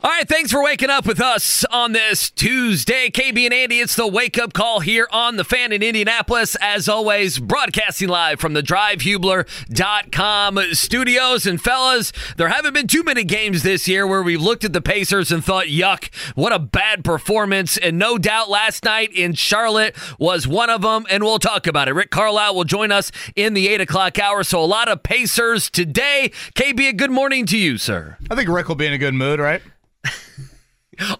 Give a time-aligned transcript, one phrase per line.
[0.00, 3.10] All right, thanks for waking up with us on this Tuesday.
[3.10, 6.56] KB and Andy, it's the wake up call here on the fan in Indianapolis.
[6.60, 11.46] As always, broadcasting live from the drivehubler.com studios.
[11.46, 14.80] And fellas, there haven't been too many games this year where we've looked at the
[14.80, 17.76] Pacers and thought, yuck, what a bad performance.
[17.76, 21.88] And no doubt last night in Charlotte was one of them, and we'll talk about
[21.88, 21.94] it.
[21.94, 24.44] Rick Carlisle will join us in the 8 o'clock hour.
[24.44, 26.30] So a lot of Pacers today.
[26.54, 28.16] KB, a good morning to you, sir.
[28.30, 29.60] I think Rick will be in a good mood, right?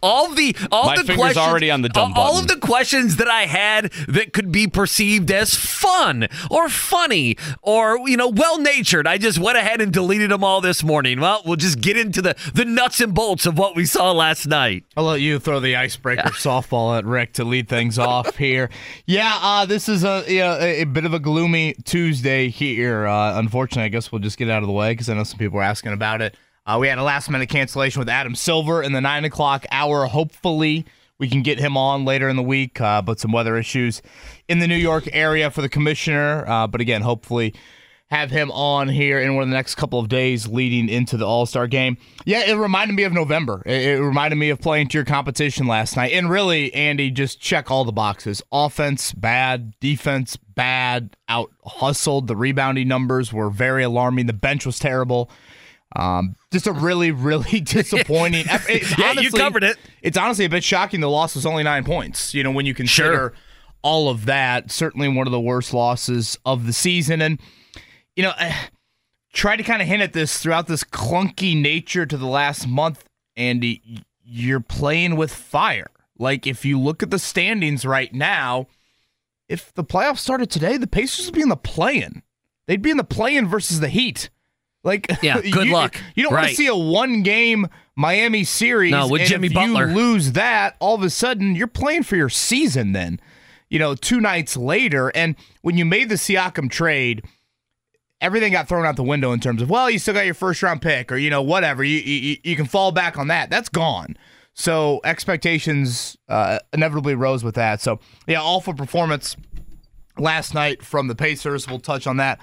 [0.03, 2.57] All the all My the finger's questions already on the dumb all, all of the
[2.57, 8.29] questions that I had that could be perceived as fun or funny or you know
[8.29, 9.07] well natured.
[9.07, 11.21] I just went ahead and deleted them all this morning.
[11.21, 14.47] Well, we'll just get into the the nuts and bolts of what we saw last
[14.47, 14.85] night.
[14.97, 18.71] I'll let you throw the icebreaker softball at Rick to lead things off here.
[19.07, 23.07] Yeah, uh, this is a, you know, a a bit of a gloomy Tuesday here.
[23.07, 25.39] Uh, unfortunately, I guess we'll just get out of the way because I know some
[25.39, 26.37] people are asking about it.
[26.69, 30.05] Uh, we had a last minute cancellation with Adam Silver in the nine o'clock hour.
[30.05, 30.85] Hopefully,
[31.17, 34.03] we can get him on later in the week, uh, but some weather issues
[34.49, 36.45] in the New York area for the commissioner.
[36.47, 37.55] Uh, but again, hopefully,
[38.11, 41.27] have him on here in one of the next couple of days leading into the
[41.27, 41.97] All Star game.
[42.27, 43.63] Yeah, it reminded me of November.
[43.65, 46.13] It, it reminded me of playing to your competition last night.
[46.13, 52.27] And really, Andy, just check all the boxes offense, bad, defense, bad, out hustled.
[52.27, 54.27] The rebounding numbers were very alarming.
[54.27, 55.31] The bench was terrible.
[55.97, 58.45] Um, just a really, really disappointing.
[58.49, 59.77] It's Yeah, you covered it.
[60.03, 61.01] It's honestly a bit shocking.
[61.01, 62.35] The loss was only nine points.
[62.35, 63.35] You know, when you consider Sure.
[63.83, 67.23] all of that, certainly one of the worst losses of the season.
[67.23, 67.41] And
[68.17, 68.55] you know, I
[69.33, 73.05] tried to kind of hint at this throughout this clunky nature to the last month.
[73.37, 75.87] Andy, you're playing with fire.
[76.19, 78.67] Like if you look at the standings right now,
[79.49, 82.23] if the playoffs started today, the Pacers would be in the play-in.
[82.67, 84.29] They'd be in the play-in versus the Heat.
[84.85, 85.97] Like, Yeah, good you- luck.
[86.15, 87.67] You don't want to see a one-game
[87.97, 88.93] Miami series.
[88.93, 89.89] No, with and Jimmy if Butler.
[89.89, 92.93] You lose that, all of a sudden you're playing for your season.
[92.93, 93.21] Then,
[93.69, 97.25] you know, two nights later, and when you made the Siakam trade,
[98.21, 100.63] everything got thrown out the window in terms of well, you still got your first
[100.63, 101.83] round pick, or you know, whatever.
[101.83, 103.51] You you, you can fall back on that.
[103.51, 104.17] That's gone.
[104.55, 107.81] So expectations uh, inevitably rose with that.
[107.81, 109.37] So yeah, awful performance
[110.19, 111.69] last night from the Pacers.
[111.69, 112.41] We'll touch on that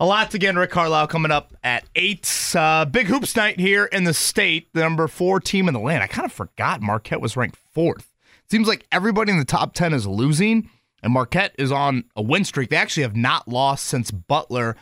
[0.00, 0.56] a lot again.
[0.56, 2.28] Rick Carlisle coming up at eight.
[2.54, 4.72] Uh, big hoops night here in the state.
[4.72, 6.02] The number four team in the land.
[6.02, 8.12] I kind of forgot Marquette was ranked fourth.
[8.50, 10.70] Seems like everybody in the top ten is losing,
[11.02, 12.70] and Marquette is on a win streak.
[12.70, 14.76] They actually have not lost since Butler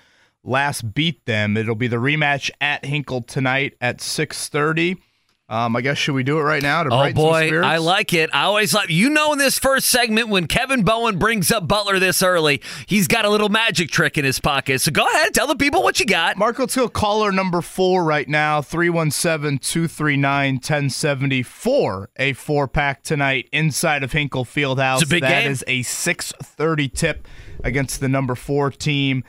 [0.44, 1.56] last beat them.
[1.56, 4.96] It'll be the rematch at Hinkle tonight at six thirty.
[5.48, 7.60] Um, I guess should we do it right now to Oh boy?
[7.60, 8.30] I like it.
[8.32, 12.00] I always like you know in this first segment when Kevin Bowen brings up Butler
[12.00, 14.80] this early, he's got a little magic trick in his pocket.
[14.80, 16.36] So go ahead, tell the people what you got.
[16.36, 22.10] Mark, let's caller number four right now 317 239 1074.
[22.16, 25.02] A four pack tonight inside of Hinkle Fieldhouse.
[25.02, 25.52] It's a big That game.
[25.52, 27.28] is a 630 tip
[27.62, 29.22] against the number four team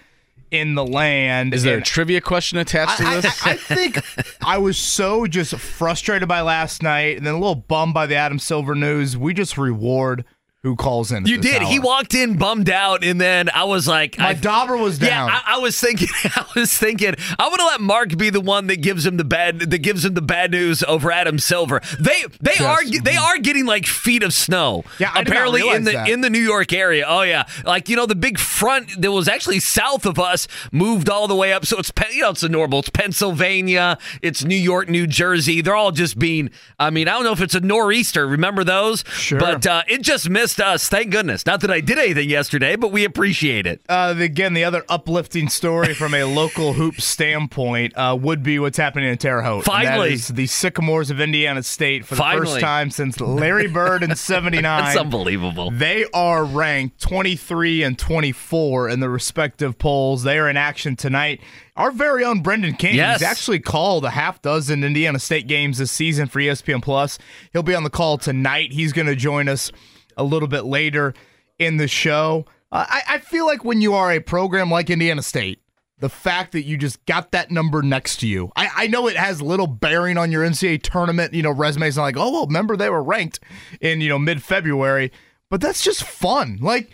[0.52, 1.54] in the land.
[1.54, 3.46] Is there a trivia question attached to I, this?
[3.46, 4.00] I, I think
[4.42, 8.16] I was so just frustrated by last night and then a little bummed by the
[8.16, 9.18] Adam Silver news.
[9.18, 10.26] We just reward
[10.68, 11.26] who calls in.
[11.26, 11.62] You did.
[11.64, 15.30] He walked in bummed out, and then I was like, My I, dauber was down.
[15.30, 16.10] Yeah, I, I was thinking.
[16.24, 17.16] I was thinking.
[17.40, 20.06] I want to let Mark be the one that gives him the bad that gives
[20.06, 21.82] him the bad news over Adam Silver.
[22.00, 24.84] They they are they are getting like feet of snow.
[25.00, 26.10] Yeah, I apparently in the that.
[26.10, 27.06] in the New York area.
[27.08, 31.10] Oh yeah, like you know the big front that was actually south of us moved
[31.10, 31.66] all the way up.
[31.66, 32.80] So it's you know it's the normal.
[32.80, 33.98] It's Pennsylvania.
[34.22, 35.62] It's New York, New Jersey.
[35.62, 36.50] They're all just being.
[36.78, 38.28] I mean, I don't know if it's a nor'easter.
[38.28, 39.04] Remember those?
[39.14, 39.40] Sure.
[39.40, 40.90] But uh, it just missed us.
[40.90, 41.46] Thank goodness.
[41.46, 43.82] Not that I did anything yesterday, but we appreciate it.
[43.88, 48.78] Uh, again, the other uplifting story from a local hoop standpoint uh, would be what's
[48.78, 49.64] happening in Terre Haute.
[49.64, 50.16] Finally.
[50.16, 52.46] the Sycamores of Indiana State for the Finally.
[52.46, 54.62] first time since Larry Bird in '79.
[54.64, 55.72] That's unbelievable.
[55.72, 60.24] They are ranked 23 and 24 in the respective polls.
[60.24, 61.42] They are in action tonight.
[61.76, 62.96] Our very own Brendan King.
[62.96, 63.20] Yes.
[63.20, 67.20] He's actually called a half dozen Indiana State games this season for ESPN Plus.
[67.54, 68.72] He'll be on the call tonight.
[68.72, 69.72] He's going to join us
[70.18, 71.14] a little bit later
[71.60, 72.46] in the show.
[72.72, 75.62] Uh, I, I feel like when you are a program like Indiana State,
[76.00, 79.16] the fact that you just got that number next to you, I, I know it
[79.16, 81.98] has little bearing on your NCAA tournament, you know, resumes.
[81.98, 83.40] Not like, oh, well, remember they were ranked
[83.82, 85.12] in, you know, mid February,
[85.50, 86.60] but that's just fun.
[86.62, 86.92] Like,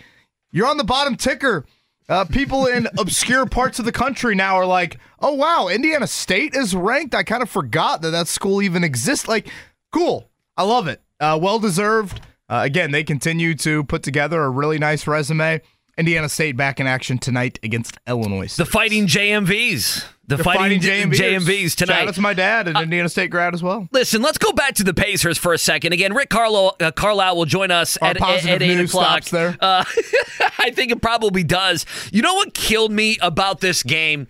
[0.52, 1.66] you're on the bottom ticker.
[2.08, 6.54] Uh, people in obscure parts of the country now are like, "Oh wow, Indiana State
[6.54, 9.28] is ranked." I kind of forgot that that school even exists.
[9.28, 9.48] Like,
[9.92, 10.30] cool.
[10.56, 11.02] I love it.
[11.20, 12.22] Uh, well deserved.
[12.54, 15.60] Uh, again, they continue to put together a really nice resume.
[15.98, 18.46] Indiana State back in action tonight against Illinois.
[18.46, 18.66] State.
[18.66, 20.06] The Fighting JMVs.
[20.28, 21.14] The, The Fighting, JMVs.
[21.14, 21.96] JMVs tonight.
[21.96, 23.88] Shout out to my dad, an Indiana State grad as well.
[23.92, 25.94] Listen, let's go back to the Pacers for a second.
[25.94, 29.24] Again, Rick Carlo, uh, Carlisle will join us Our at, positive at 8 news o'clock.
[29.24, 29.58] stops there.
[29.60, 29.84] Uh,
[30.60, 31.88] I think it probably does.
[32.12, 34.28] You know what killed me about this game?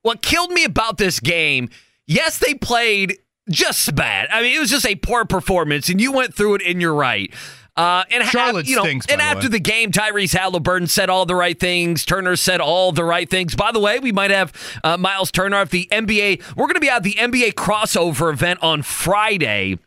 [0.00, 1.68] What killed me about this game,
[2.06, 3.18] yes, they played
[3.50, 4.28] just bad.
[4.32, 6.94] I mean, it was just a poor performance, and you went through it, and you're
[6.94, 7.32] right.
[7.76, 9.48] Uh, and ha- you know, stinks, and the after way.
[9.48, 12.04] the game, Tyrese Haliburton said all the right things.
[12.06, 13.54] Turner said all the right things.
[13.54, 14.52] By the way, we might have
[14.82, 16.56] uh, Miles Turner at the NBA.
[16.56, 19.78] We're going to be at the NBA crossover event on Friday.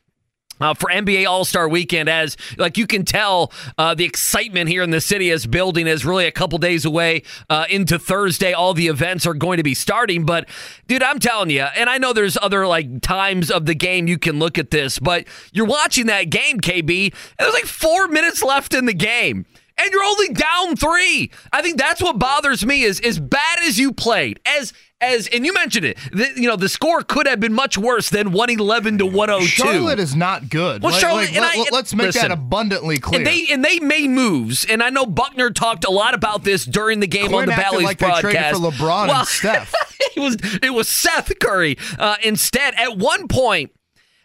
[0.60, 4.84] Uh, for NBA All Star Weekend, as like you can tell, uh, the excitement here
[4.84, 5.88] in the city is building.
[5.88, 8.54] Is really a couple days away uh, into Thursday.
[8.54, 10.26] All the events are going to be starting.
[10.26, 10.50] But
[10.88, 14.18] dude, I'm telling you, and I know there's other like times of the game you
[14.18, 18.44] can look at this, but you're watching that game, KB, and there's like four minutes
[18.44, 19.46] left in the game
[19.80, 21.32] and you're only down three.
[21.52, 25.46] I think that's what bothers me is as bad as you played, as as and
[25.46, 25.98] you mentioned it.
[26.12, 29.30] The, you know the score could have been much worse than one eleven to one
[29.30, 29.64] hundred two.
[29.64, 30.84] Charlotte is not good.
[30.84, 33.20] Well, Like- Charlotte- like, and let, I- us make listen, that abundantly clear.
[33.20, 36.66] And they and they made moves, and I know Buckner talked a lot about this
[36.66, 38.60] during the game on the Bally's like broadcast.
[38.60, 39.74] for LeBron Well, and Steph.
[40.16, 42.74] it was it was Seth Curry uh, instead.
[42.76, 43.72] At one point,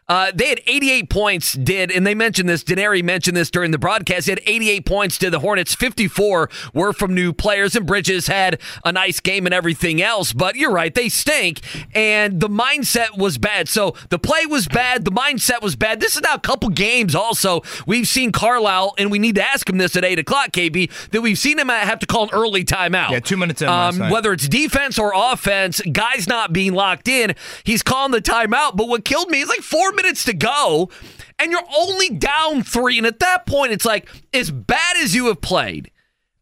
[0.09, 1.53] uh, they had 88 points.
[1.55, 2.63] Did and they mentioned this?
[2.63, 4.27] Denari mentioned this during the broadcast.
[4.27, 5.75] They had 88 points to the Hornets.
[5.75, 10.33] 54 were from new players, and Bridges had a nice game and everything else.
[10.33, 11.61] But you're right, they stink,
[11.95, 13.69] and the mindset was bad.
[13.69, 16.01] So the play was bad, the mindset was bad.
[16.01, 17.15] This is now a couple games.
[17.15, 20.91] Also, we've seen Carlisle, and we need to ask him this at eight o'clock, KB,
[21.11, 23.11] that we've seen him have to call an early timeout.
[23.11, 27.35] Yeah, two minutes in Um, whether it's defense or offense, guys not being locked in,
[27.65, 28.77] he's calling the timeout.
[28.77, 30.91] But what killed me is like four minutes to go,
[31.39, 32.99] and you're only down three.
[32.99, 35.91] And at that point, it's like, as bad as you have played,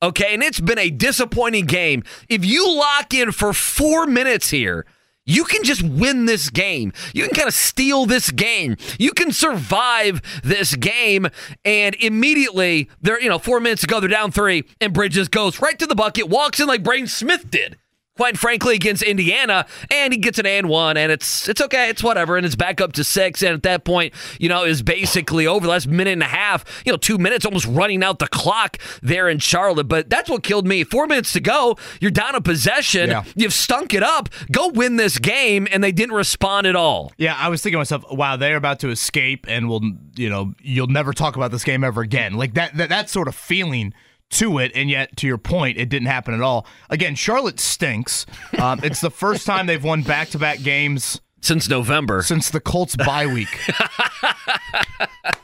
[0.02, 2.02] okay, and it's been a disappointing game.
[2.28, 4.87] If you lock in for four minutes here,
[5.25, 6.93] you can just win this game.
[7.14, 8.76] You can kind of steal this game.
[8.99, 11.28] You can survive this game,
[11.64, 15.78] and immediately they're you know four minutes ago they're down three, and Bridges goes right
[15.78, 17.78] to the bucket, walks in like Brain Smith did.
[18.22, 22.04] Quite frankly, against Indiana, and he gets an and one, and it's it's okay, it's
[22.04, 25.44] whatever, and it's back up to six, and at that point, you know, is basically
[25.44, 25.66] over.
[25.66, 28.78] The last minute and a half, you know, two minutes, almost running out the clock
[29.02, 29.88] there in Charlotte.
[29.88, 30.84] But that's what killed me.
[30.84, 33.24] Four minutes to go, you're down a possession, Yeah.
[33.34, 34.28] you've stunk it up.
[34.52, 37.10] Go win this game, and they didn't respond at all.
[37.16, 39.82] Yeah, I was thinking to myself, wow, they're about to escape, and we'll,
[40.14, 42.34] you know you'll never talk about this game ever again.
[42.34, 43.92] Like that, that that sort of feeling
[44.32, 46.67] to it, and yet to your point, it didn't happen at all.
[46.90, 48.26] Again, Charlotte stinks.
[48.58, 52.61] Um, it's the first time they've won back to back games Since November, since the
[52.61, 53.49] Colts bye week.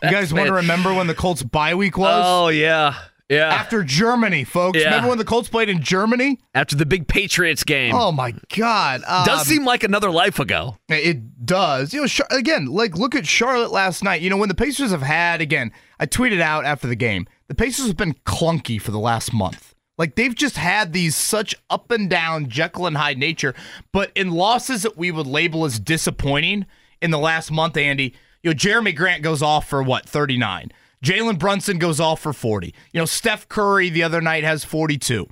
[0.02, 2.22] you guys want to remember when the Colts bye week was?
[2.24, 2.94] oh yeah,
[3.28, 3.48] yeah.
[3.48, 4.78] After Germany, folks.
[4.78, 4.86] Yeah.
[4.86, 6.38] Remember when the Colts played in Germany?
[6.54, 9.02] After the big Patriots game, Oh my God!
[9.06, 10.76] Um, does seem like another life ago.
[10.88, 11.92] It does.
[11.92, 14.22] You know, again, like look at Charlotte last night.
[14.22, 17.26] You know, when the Pacers have had again, I tweeted out after the game.
[17.48, 19.74] The Pacers have been clunky for the last month.
[19.96, 23.54] Like they've just had these such up and down Jekyll and Hyde nature,
[23.92, 26.66] but in losses that we would label as disappointing
[27.02, 30.70] in the last month, Andy, you know, Jerami Grant goes off for what, 39.
[31.02, 32.74] Jalen Brunson goes off for 40.
[32.92, 35.26] You know, Steph Curry the other night has 42.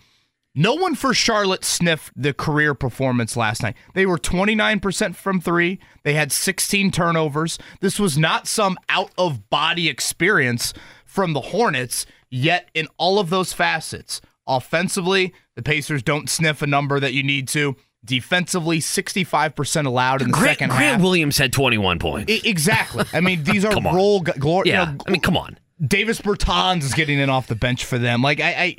[0.58, 3.76] No one for Charlotte sniffed the career performance last night.
[3.92, 5.78] They were 29% from three.
[6.02, 7.58] They had 16 turnovers.
[7.80, 10.72] This was not some out of body experience
[11.16, 16.66] from the Hornets, yet, in all of those facets, offensively, the Pacers don't sniff a
[16.66, 17.74] number that you need to.
[18.04, 20.90] Defensively, 65% allowed in the Grant, second Grant half.
[20.92, 22.30] Grant Williams had 21 points.
[22.32, 23.04] I- exactly.
[23.12, 24.20] I mean, these are role.
[24.20, 25.58] gu- Glor- you yeah, know, I mean, come on.
[25.84, 28.22] Davis Bertans is getting in off the bench for them.
[28.22, 28.76] Like I, I,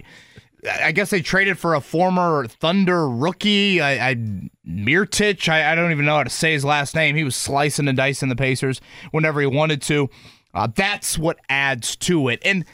[0.86, 3.82] I guess they traded for a former Thunder rookie.
[3.82, 4.15] I, I
[4.67, 5.50] Mirtich.
[5.50, 7.15] I, I don't even know how to say his last name.
[7.15, 10.10] He was slicing and dicing the Pacers whenever he wanted to.
[10.57, 12.39] Uh, that's what adds to it.
[12.43, 12.65] And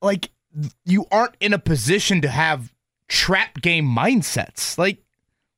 [0.00, 0.30] like
[0.84, 2.72] you aren't in a position to have
[3.08, 4.78] trap game mindsets.
[4.78, 5.02] Like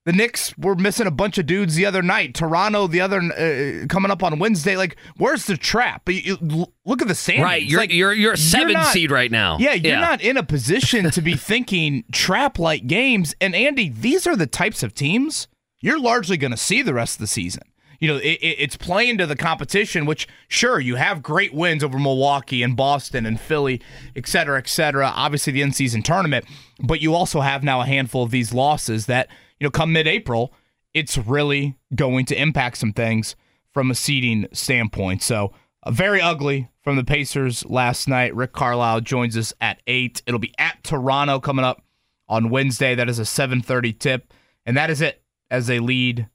[0.04, 2.34] the Knicks were missing a bunch of dudes the other night.
[2.34, 4.74] Toronto the other uh, coming up on Wednesday.
[4.76, 6.08] Like, where's the trap?
[6.08, 7.44] You- you- look at the standings.
[7.44, 9.58] Right, you're Like, you're you're a seven not- seed right now.
[9.58, 13.34] Yeah, you're not in a position to be thinking trap like games.
[13.40, 15.46] And Andy, these are the types of teams
[15.80, 17.62] you're largely going to see the rest of the season.
[17.98, 21.98] You know, it, it's playing to the competition, which sure, you have great wins over
[21.98, 23.80] Milwaukee and Boston and Philly,
[24.14, 25.12] et cetera, et cetera.
[25.14, 26.44] Obviously, the in season tournament,
[26.80, 29.28] but you also have now a handful of these losses that,
[29.58, 30.52] you know, come mid April,
[30.94, 33.36] it's really going to impact some things
[33.72, 35.22] from a seeding standpoint.
[35.22, 35.52] So,
[35.82, 38.34] uh, very ugly from the Pacers last night.
[38.34, 40.22] Rick Carlisle joins us at 8.
[40.26, 41.82] It'll be at Toronto coming up
[42.28, 42.94] on Wednesday.
[42.94, 44.32] That is a 7:30 tip,
[44.66, 46.28] and that is it as they lead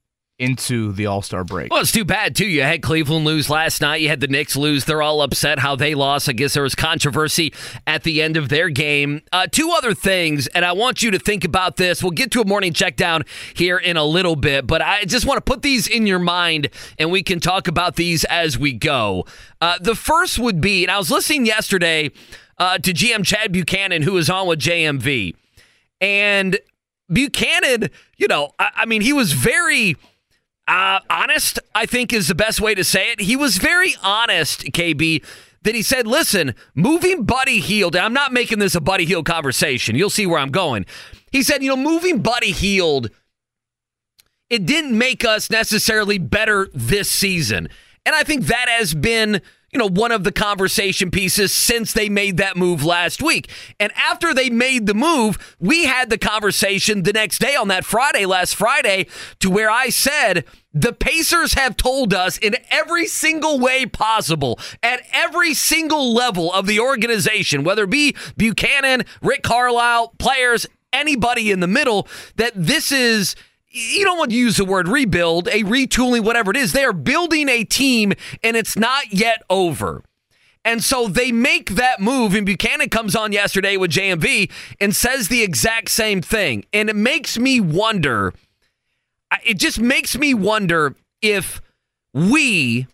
[0.44, 1.72] into the All Star break.
[1.72, 2.46] Well, it's too bad too.
[2.46, 4.02] You had Cleveland lose last night.
[4.02, 4.86] You had the Knicks lose.
[4.86, 6.28] They're all upset how they lost.
[6.28, 7.54] I guess there was controversy
[7.88, 9.22] at the end of their game.
[9.32, 12.04] Uh, two other things, and I want you to think about this.
[12.04, 13.24] We'll get to a morning check down
[13.54, 16.70] here in a little bit, but I just want to put these in your mind,
[17.00, 19.26] and we can talk about these as we go.
[19.62, 22.12] Uh, the first would be, and I was listening yesterday
[22.58, 25.36] uh, to GM Chad Buchanan, who was on with JMV,
[26.02, 26.60] and
[27.12, 29.96] Buchanan, you know, I, I mean, he was very
[30.68, 33.22] uh, honest, I think is the best way to say it.
[33.22, 35.24] He was very honest, KB,
[35.64, 39.96] that he said, listen, moving Buddy Hield, I'm not making this a Buddy Hield conversation.
[39.96, 40.86] You'll see where I'm going.
[41.32, 43.10] He said, you know, moving Buddy Hield,
[44.50, 47.70] it didn't make us necessarily better this season.
[48.06, 49.42] And I think that has been
[49.74, 53.50] you know, one of the conversation pieces since they made that move last week.
[53.80, 57.84] And after they made the move, we had the conversation the next day on that
[57.84, 59.08] Friday, last Friday,
[59.40, 65.02] to where I said, the Pacers have told us in every single way possible, at
[65.12, 71.60] every single level of the organization, whether it be Buchanan, Rick Carlisle, players, anybody in
[71.60, 73.36] the middle, that this is
[73.74, 76.72] you don't want to use the word rebuild, a retooling, whatever it is.
[76.72, 78.14] They are building a team
[78.44, 80.04] and it's not yet over.
[80.66, 84.50] And so they make that move, and Buchanan comes on yesterday with JMV
[84.80, 86.64] and says the exact same thing.
[86.72, 88.34] And it makes me wonder,
[89.44, 91.62] it just makes me wonder if
[92.14, 92.88] we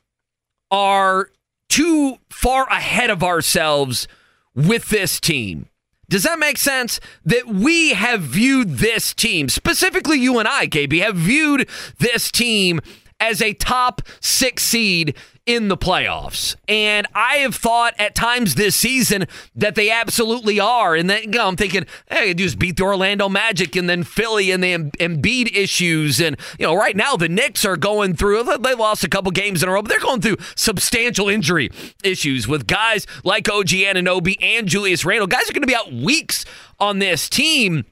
[0.72, 1.30] are
[1.68, 4.08] too far ahead of ourselves
[4.56, 5.68] with this team.
[6.10, 7.00] Does that make sense?
[7.24, 12.82] That we have viewed this team, specifically you and I, KB, have viewed this team
[13.20, 15.16] as a top six seed
[15.50, 16.56] in the playoffs.
[16.68, 19.26] And I have thought at times this season
[19.56, 20.94] that they absolutely are.
[20.94, 24.52] And then you know, I'm thinking, hey, just beat the Orlando Magic and then Philly
[24.52, 26.22] and the Embiid issues.
[26.22, 29.64] And, you know, right now the Knicks are going through, they lost a couple games
[29.64, 31.72] in a row, but they're going through substantial injury
[32.04, 35.26] issues with guys like OG Anunoby and Julius Randle.
[35.26, 36.46] Guys are going to be out weeks
[36.80, 37.86] on this team.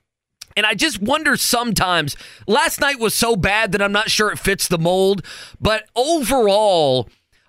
[0.56, 2.16] And I just wonder sometimes.
[2.48, 5.24] Last night was so bad that I'm not sure it fits the mold.
[5.62, 7.08] But overall,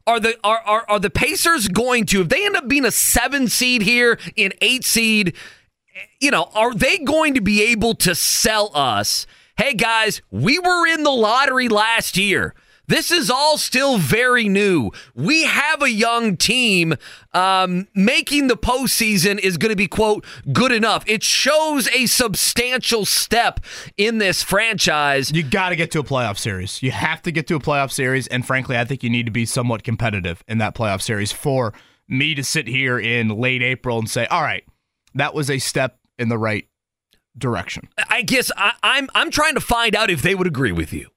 [0.08, 2.90] are the are, are are the Pacers going to if they end up being a
[2.90, 5.36] seven seed here in eight seed?
[6.18, 9.26] You know, are they going to be able to sell us?
[9.56, 12.54] Hey guys, we were in the lottery last year.
[12.88, 14.90] This is all still very new.
[15.14, 16.95] We have a young team.
[17.33, 21.04] Um, making the postseason is going to be, quote, good enough.
[21.07, 23.61] It shows a substantial step
[23.97, 25.30] in this franchise.
[25.30, 26.83] You got to get to a playoff series.
[26.83, 28.26] You have to get to a playoff series.
[28.26, 31.75] And frankly, I think you need to be somewhat competitive in that playoff series for
[32.09, 34.64] me to sit here in late April and say, all right,
[35.14, 36.66] that was a step in the right
[37.37, 37.88] direction.
[38.09, 41.11] I guess I, I'm I'm trying to find out if they would agree with you.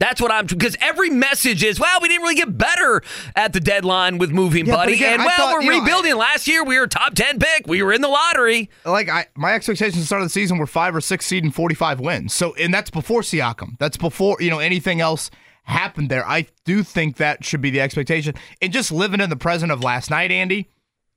[0.00, 3.02] That's what I'm because every message is, well, we didn't really get better
[3.34, 6.12] at the deadline with moving yeah, Buddy, again, and well, thought, we're rebuilding.
[6.12, 7.66] Know, I, Last year, we were top ten pick.
[7.66, 8.70] We were in the lottery.
[8.84, 11.42] Like I, my expectations at the start of the season were five or six seed
[11.42, 12.32] and forty five wins.
[12.32, 13.76] So, and that's before Siakam.
[13.80, 15.32] That's before you know anything else
[15.64, 16.26] happened there.
[16.26, 18.34] I do think that should be the expectation.
[18.62, 20.70] And just living in the present of last night, Andy,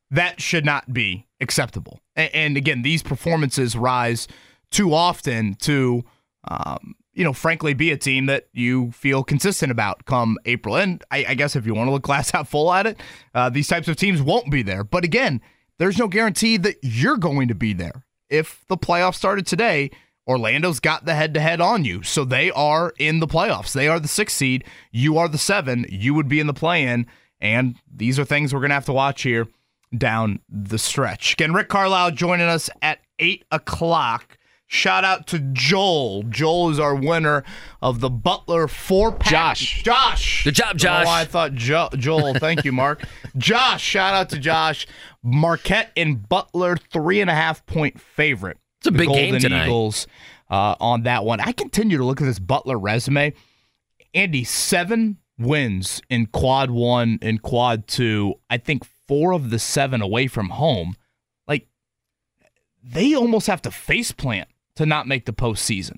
[0.09, 1.99] that should not be acceptable.
[2.15, 4.27] And, and again, these performances rise
[4.71, 6.03] too often to.
[6.47, 10.77] Um, you know, frankly, be a team that you feel consistent about come April.
[10.77, 12.99] And I, I guess if you want to look glass half full at it,
[13.33, 14.83] uh, these types of teams won't be there.
[14.83, 15.41] But again,
[15.77, 18.05] there's no guarantee that you're going to be there.
[18.29, 19.91] If the playoffs started today,
[20.27, 22.03] Orlando's got the head to head on you.
[22.03, 23.73] So they are in the playoffs.
[23.73, 24.63] They are the six seed.
[24.91, 25.85] You are the seven.
[25.89, 27.07] You would be in the play in.
[27.41, 29.47] And these are things we're going to have to watch here
[29.97, 31.33] down the stretch.
[31.33, 34.37] Again, Rick Carlisle joining us at 8 o'clock.
[34.73, 36.23] Shout out to Joel.
[36.23, 37.43] Joel is our winner
[37.81, 39.29] of the Butler four pack.
[39.29, 39.83] Josh.
[39.83, 40.45] Josh.
[40.45, 41.05] Good job, Josh.
[41.05, 42.35] Oh, I thought jo- Joel.
[42.35, 43.03] Thank you, Mark.
[43.37, 43.83] Josh.
[43.83, 44.87] Shout out to Josh.
[45.21, 48.59] Marquette and Butler three and a half point favorite.
[48.79, 49.65] It's a big Golden game tonight.
[49.65, 50.07] Eagles
[50.49, 51.41] uh, on that one.
[51.41, 53.33] I continue to look at this Butler resume.
[54.13, 58.35] Andy, seven wins in quad one and quad two.
[58.49, 60.95] I think four of the seven away from home.
[61.45, 61.67] Like
[62.81, 64.47] they almost have to face plant
[64.81, 65.97] to not make the postseason.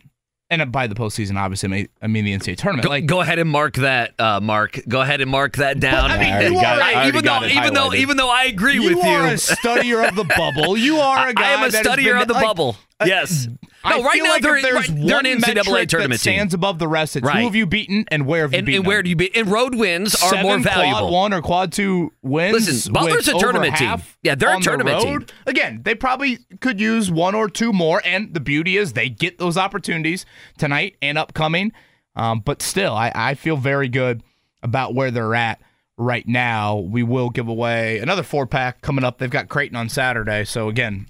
[0.49, 2.83] and by the postseason, obviously, I mean, the NCAA tournament.
[2.83, 4.79] Go, like, go ahead and mark that, uh, Mark.
[4.87, 6.11] Go ahead and mark that down.
[6.11, 6.95] I mean, I you got are it.
[6.97, 9.27] I a- even though, even though, even though I agree you with you, you, are
[9.27, 10.77] a studier of the bubble.
[10.77, 11.49] You are a guy.
[11.49, 12.75] I am a studier been- of the like, bubble.
[13.03, 13.47] Uh, yes.
[13.85, 15.89] I No, right feel now like they're, if there's right, they're one an NCAA metric
[15.89, 16.33] tournament that team.
[16.37, 17.15] stands above the rest.
[17.17, 17.37] It's Right.
[17.39, 19.03] who have you beaten and where have you And, beaten and where them.
[19.03, 19.35] do you be?
[19.35, 20.99] And road wins are Seven more valuable.
[21.01, 22.53] Quad one or quad two wins.
[22.67, 23.87] Listen, Butler's with a tournament team.
[23.89, 25.27] half Yeah, they're a on the tournament road.
[25.27, 25.37] team.
[25.47, 29.37] Again, they probably could use one or two more, and the beauty is they get
[29.37, 30.25] those opportunities
[30.57, 31.71] tonight and upcoming.
[32.15, 34.23] Um, but still, I, I feel very good
[34.61, 35.59] about where they're at
[35.97, 36.77] right now.
[36.77, 39.17] We will give away another four pack coming up.
[39.17, 41.07] They've got Creighton on Saturday, so again,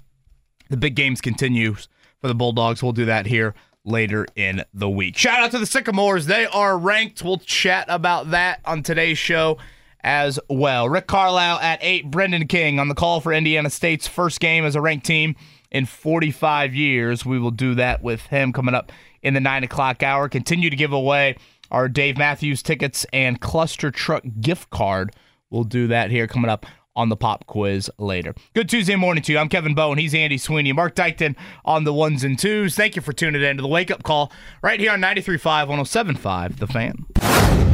[0.70, 1.74] the big games continue
[2.20, 2.82] for the Bulldogs.
[2.82, 3.54] We'll do that here
[3.84, 5.16] later in the week.
[5.16, 6.26] Shout out to the Sycamores.
[6.26, 7.22] They are ranked.
[7.22, 9.58] We'll chat about that on today's show
[10.02, 10.88] as well.
[10.88, 14.76] Rick Carlisle at 8, Brendan King on the call for Indiana State's first game as
[14.76, 15.34] a ranked team
[15.70, 17.24] in 45 years.
[17.24, 18.92] We will do that with him coming up
[19.22, 20.28] in the 9 o'clock hour.
[20.28, 21.36] Continue to give away
[21.70, 25.14] our Dave Matthews tickets and ClusterTruck gift card.
[25.50, 28.34] We'll do that here coming up on the pop quiz later.
[28.54, 29.38] Good Tuesday morning to you.
[29.38, 29.98] I'm Kevin Bowen.
[29.98, 30.72] He's Andy Sweeney.
[30.72, 32.74] Mark Dykton on the ones and twos.
[32.74, 34.32] Thank you for tuning in to the wake up call
[34.62, 37.73] right here on 93.5, 107.5, The Fan.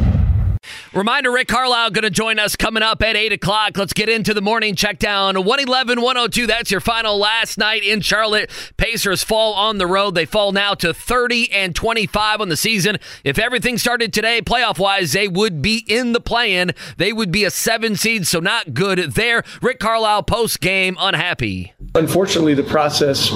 [0.93, 3.77] Reminder Rick Carlisle going to join us coming up at 8 o'clock.
[3.77, 5.35] Let's get into the morning check down.
[5.35, 6.47] 111 102.
[6.47, 8.49] That's your final last night in Charlotte.
[8.77, 10.15] Pacers fall on the road.
[10.15, 12.97] They fall now to 30 and 25 on the season.
[13.23, 16.71] If everything started today, playoff wise, they would be in the play in.
[16.97, 19.43] They would be a seven seed, so not good there.
[19.61, 21.73] Rick Carlisle post game unhappy.
[21.95, 23.31] Unfortunately, the process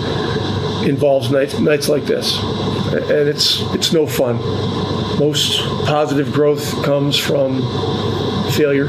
[0.86, 2.38] involves nights, nights like this,
[2.94, 4.38] and it's it's no fun.
[5.20, 7.62] Most positive growth comes from
[8.52, 8.88] failure,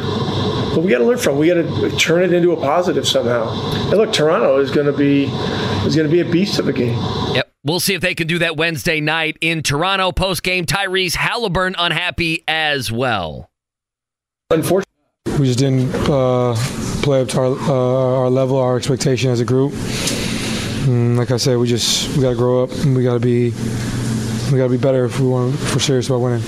[0.75, 1.37] but we got to learn from.
[1.37, 1.38] it.
[1.38, 3.49] We got to turn it into a positive somehow.
[3.90, 5.25] And look, Toronto is going to be
[5.87, 6.99] is going to be a beast of a game.
[7.35, 7.52] Yep.
[7.64, 10.12] We'll see if they can do that Wednesday night in Toronto.
[10.12, 13.50] Post game, Tyrese Haliburton unhappy as well.
[14.50, 14.92] Unfortunately.
[15.38, 16.54] we just didn't uh,
[17.02, 19.73] play up to our, uh, our level, our expectation as a group.
[20.87, 23.20] And like I said, we just we got to grow up and we got to
[23.20, 23.53] be
[24.52, 26.42] we got to be better if we want if we're serious about winning.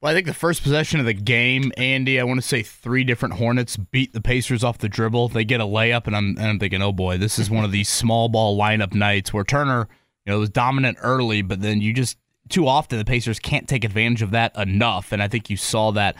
[0.00, 3.02] Well, I think the first possession of the game, Andy, I want to say three
[3.02, 5.28] different Hornets beat the Pacers off the dribble.
[5.28, 7.72] They get a layup, and I'm, and I'm thinking, oh boy, this is one of
[7.72, 9.88] these small ball lineup nights where Turner,
[10.24, 12.16] you know, was dominant early, but then you just
[12.48, 15.90] too often the Pacers can't take advantage of that enough, and I think you saw
[15.92, 16.14] that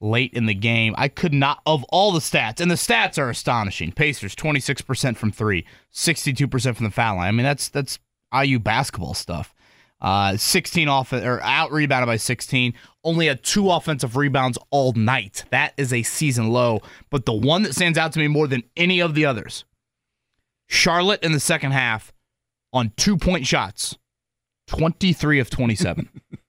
[0.00, 0.94] late in the game.
[0.98, 3.92] I could not of all the stats, and the stats are astonishing.
[3.92, 7.28] Pacers 26% from 3, 62% from the foul line.
[7.28, 7.98] I mean, that's that's
[8.34, 9.53] IU basketball stuff.
[10.04, 12.74] Uh, 16 off or out rebounded by 16.
[13.04, 15.44] Only had two offensive rebounds all night.
[15.48, 16.82] That is a season low.
[17.08, 19.64] But the one that stands out to me more than any of the others,
[20.68, 22.12] Charlotte in the second half
[22.70, 23.96] on two point shots,
[24.66, 26.10] 23 of 27.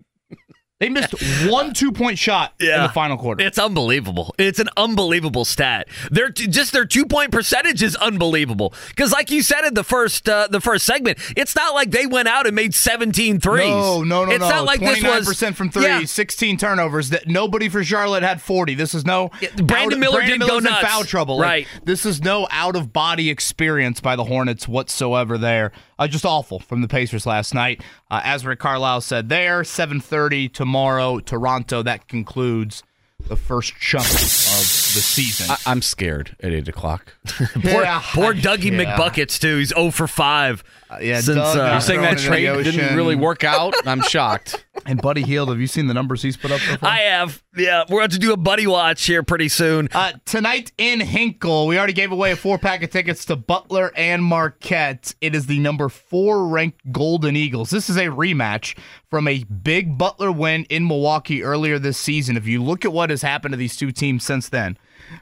[0.79, 1.13] they missed
[1.49, 3.45] one two point shot in the final quarter.
[3.45, 4.35] It's unbelievable.
[4.37, 5.87] It's an unbelievable stat.
[6.11, 8.73] Their just their two point percentage is unbelievable.
[8.89, 12.05] Because like you said in the first uh, the first segment, it's not like they
[12.05, 13.69] went out and made 17 threes.
[13.69, 14.49] No, no, no, it's no.
[14.49, 16.03] not like this was 29% from three, Yeah.
[16.03, 17.09] 16 turnovers.
[17.11, 18.75] That nobody for Charlotte had 40.
[18.75, 20.85] This is no Yeah, Brandon out- Miller Brandon didn't go Miller's in nuts.
[20.87, 21.37] foul trouble.
[21.37, 21.67] Like, Right.
[21.85, 25.37] this is no out of body experience by the Hornets whatsoever.
[25.37, 27.81] There, uh, just awful from the Pacers last night.
[28.11, 31.81] Uh, as Rick Carlisle said, there 7:30 tomorrow, Toronto.
[31.83, 32.83] That concludes
[33.27, 35.49] the first chunk of the season.
[35.49, 37.15] I, I'm scared at eight o'clock.
[37.25, 38.01] Poor, Yeah.
[38.03, 38.97] poor Dougie Yeah.
[38.97, 39.57] McBuckets too.
[39.57, 40.63] He's 0 for 5.
[41.01, 43.73] Yeah, since, Doug uh, You're saying that trade didn't really work out?
[43.85, 44.65] I'm shocked.
[44.85, 46.77] And Buddy Hield, have you seen the numbers he's put up so?
[46.81, 47.41] I have.
[47.55, 49.89] Yeah, we're going to do a buddy watch here pretty soon.
[49.93, 53.91] Uh, tonight in Hinkle, we already gave away a four pack of tickets to Butler
[53.95, 55.15] and Marquette.
[55.21, 57.69] It is the number four ranked Golden Eagles.
[57.69, 58.77] This is a rematch
[59.09, 62.37] from a big Butler win in Milwaukee earlier this season.
[62.37, 64.77] If you look at what has happened to these two teams since then,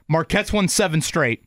[0.07, 1.45] Marquette's won seven straight.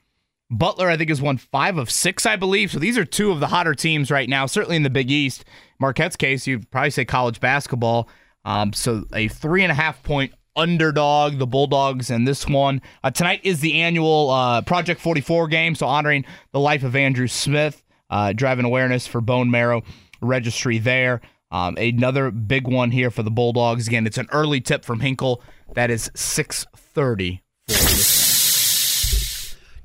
[0.50, 2.70] Butler, I think, has won five of six, I believe.
[2.70, 5.44] So these are two of the hotter teams right now, certainly in the Big East.
[5.80, 8.09] Marquette's case, you'd probably say college basketball.
[8.44, 12.80] Um, so a three and a half point underdog, the Bulldogs, and this one.
[13.02, 17.26] Uh, tonight is the annual uh, Project 44 game, so honoring the life of Andrew
[17.26, 19.82] Smith, uh, driving awareness for bone marrow
[20.20, 21.20] registry there.
[21.50, 23.87] Um, another big one here for the Bulldogs.
[23.87, 25.42] Again, it's an early tip from Hinkle.
[25.74, 28.26] That is 630 for this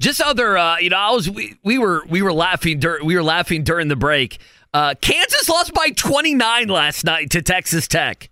[0.02, 3.16] Just other, uh, you know, I was we, we were we were laughing dur- we
[3.16, 4.40] were laughing during the break.
[4.74, 8.30] Uh, Kansas lost by 29 last night to Texas Tech.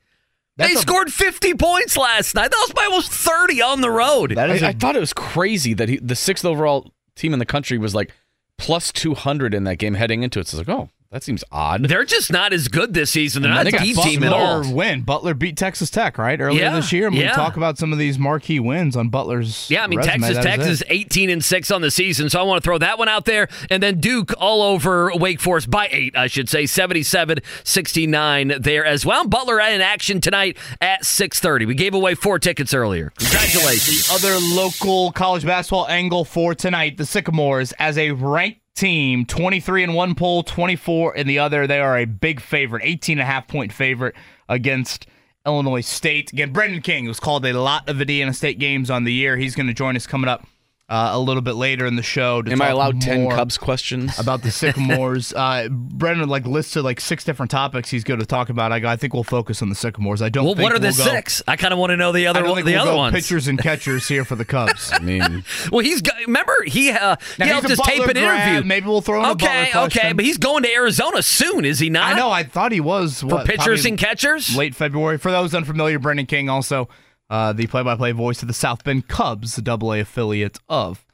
[0.57, 2.49] That's they a- scored 50 points last night.
[2.49, 4.31] That was by almost 30 on the road.
[4.31, 7.33] That is I, a I thought it was crazy that he, the sixth overall team
[7.33, 8.13] in the country was like
[8.57, 10.47] plus 200 in that game heading into it.
[10.47, 11.85] So it's like, oh, That seems odd.
[11.89, 13.41] They're just not as good this season.
[13.41, 14.59] They're not a They deep team at all.
[14.61, 15.01] Butler win.
[15.01, 16.39] Butler beat Texas Tech, right?
[16.39, 17.07] Earlier Yeah, this year.
[17.07, 17.31] And yeah.
[17.31, 20.19] we talk about some of these marquee wins on Butler's Yeah, I mean resume.
[20.19, 22.99] Texas Tech is 18 and 6 on the season, so I want to throw that
[22.99, 23.47] one out there.
[23.71, 29.03] And then Duke all over Wake Forest by 8, I should say, 77-69 there as
[29.03, 29.27] well.
[29.27, 31.65] Butler in action tonight at 6:30.
[31.65, 33.11] We gave away 4 tickets earlier.
[33.17, 34.07] Congratulations.
[34.07, 39.83] The Other local college basketball angle for tonight, the Sycamores as a ranked team, 23
[39.83, 41.67] in one poll, 24 in the other.
[41.67, 44.15] They are a big favorite, 18 and a half point favorite
[44.47, 45.07] against
[45.45, 46.31] Illinois State.
[46.31, 49.37] Again, Brendan King, was called a lot of Indiana State games on the year.
[49.37, 50.45] He's going to join us coming up
[50.89, 52.41] uh, a little bit later in the show.
[52.41, 54.17] To Am I allowed 10 Cubs questions?
[54.17, 55.31] about the Sycamores.
[55.35, 58.71] uh, Brendan like listed like six different topics he's going to talk about.
[58.71, 60.21] I, I think we'll focus on the Sycamores.
[60.21, 60.45] I don't.
[60.45, 61.43] Well, think what are the we'll go- six?
[61.47, 62.91] I kind of want to know the I other don't one, think the we'll other
[62.91, 63.13] go ones.
[63.15, 64.91] pitchers and catchers here for the Cubs.
[64.93, 68.01] I mean, Well, he's got, remember he uh, Now, he he's helped a us tape
[68.07, 68.49] an grad.
[68.49, 68.67] interview.
[68.67, 71.89] Maybe we'll throw in Okay, Butler okay, but he's going to Arizona soon, is he
[71.91, 72.13] not?
[72.13, 72.31] I know.
[72.31, 74.55] I thought he was for pitchers and catchers.
[74.55, 75.17] late February.
[75.19, 76.89] For those unfamiliar, Brendan King also
[77.29, 81.05] uh, the play-by-play voice of the South Bend Cubs, the Double A affiliate of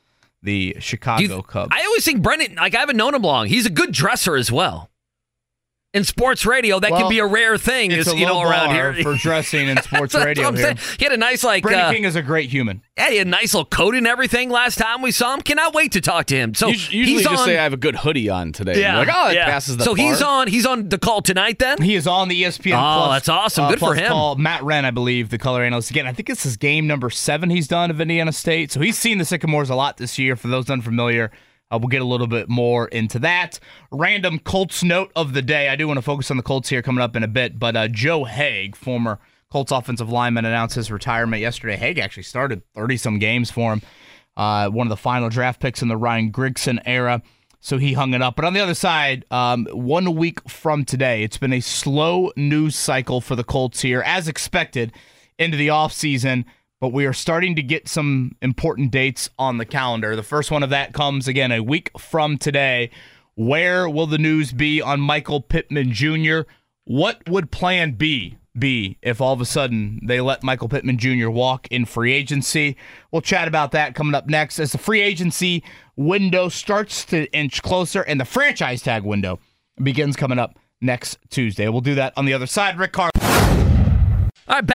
[0.42, 1.72] the Chicago you- Cubs.
[1.76, 3.48] I always think Brendan, like I haven't known him long.
[3.48, 4.90] He's a good dresser as well.
[5.96, 8.42] In sports radio, that Well, can be a rare thing, it's is, a you know,
[8.42, 8.94] around here.
[9.02, 10.66] for dressing in sports That's radio what I'm here.
[10.78, 10.98] saying.
[11.00, 12.82] He had a nice like Brendan uh, King is a great human.
[12.98, 15.42] yeah, he had a nice little coat and everything last time we saw him.
[15.42, 16.54] Cannot wait to talk to him.
[16.54, 18.82] So us- usually he's just on, say I have a good hoodie on today.
[18.82, 19.46] yeah, like, oh, it yeah.
[19.46, 21.82] passes the So he's on he's on the call tonight then.
[21.82, 22.74] He is on the ESPN.
[22.74, 23.64] Oh, Plus, that's awesome.
[23.66, 24.10] uh, Good for him.
[24.10, 24.36] Call.
[24.36, 25.92] Matt Wren, I believe, the color analyst.
[25.92, 28.70] Again, I think this is game number seven he's done of Indiana State.
[28.74, 30.36] So he's seen the Sycamores a lot this year.
[30.36, 31.32] For those unfamiliar,
[31.72, 33.60] uh, we'll get a little bit more into that.
[33.92, 35.70] Random Colts note of the day.
[35.70, 37.76] I do want to focus on the Colts here coming up in a bit, but
[37.76, 39.20] uh, Joe Haeg, former
[39.52, 41.76] Colts offensive lineman, announced his retirement yesterday.
[41.76, 43.82] Haeg actually started 30 some games for him.
[44.38, 47.22] Uh, one of the final draft picks in the Ryan Grigson era.
[47.62, 48.36] So he hung it up.
[48.36, 52.76] But on the other side, um, one week from today, it's been a slow news
[52.76, 54.94] cycle for the Colts here, as expected,
[55.40, 56.46] into the offseason.
[56.82, 60.16] But we are starting to get some important dates on the calendar.
[60.16, 62.92] The first one of that comes again a week from today.
[63.36, 66.42] Where will the news be on Michael Pittman Jr.?
[66.84, 71.30] What would plan B be if all of a sudden they let Michael Pittman Jr.
[71.30, 72.76] walk in free agency?
[73.12, 75.64] We'll chat about that coming up next as the free agency
[75.96, 79.40] window starts to inch closer and the franchise tag window
[79.82, 81.68] begins coming up next Tuesday.
[81.70, 82.78] We'll do that on the other side.
[82.78, 83.10] Rick Carr.
[83.16, 84.76] All right, back-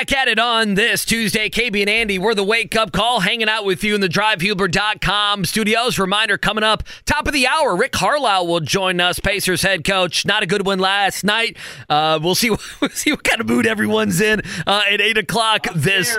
[0.00, 2.18] Back at it on this Tuesday, KB and Andy.
[2.18, 5.98] We're the wake up call, hanging out with you in the drivehubler.com studios.
[5.98, 10.24] Reminder coming up, top of the hour, Rick Harlow will join us, Pacers head coach.
[10.24, 11.58] Not a good one last night.
[11.90, 12.48] Uh, we'll see,
[12.80, 16.16] we'll see what kind of mood everyone's in uh, at 8 o'clock this.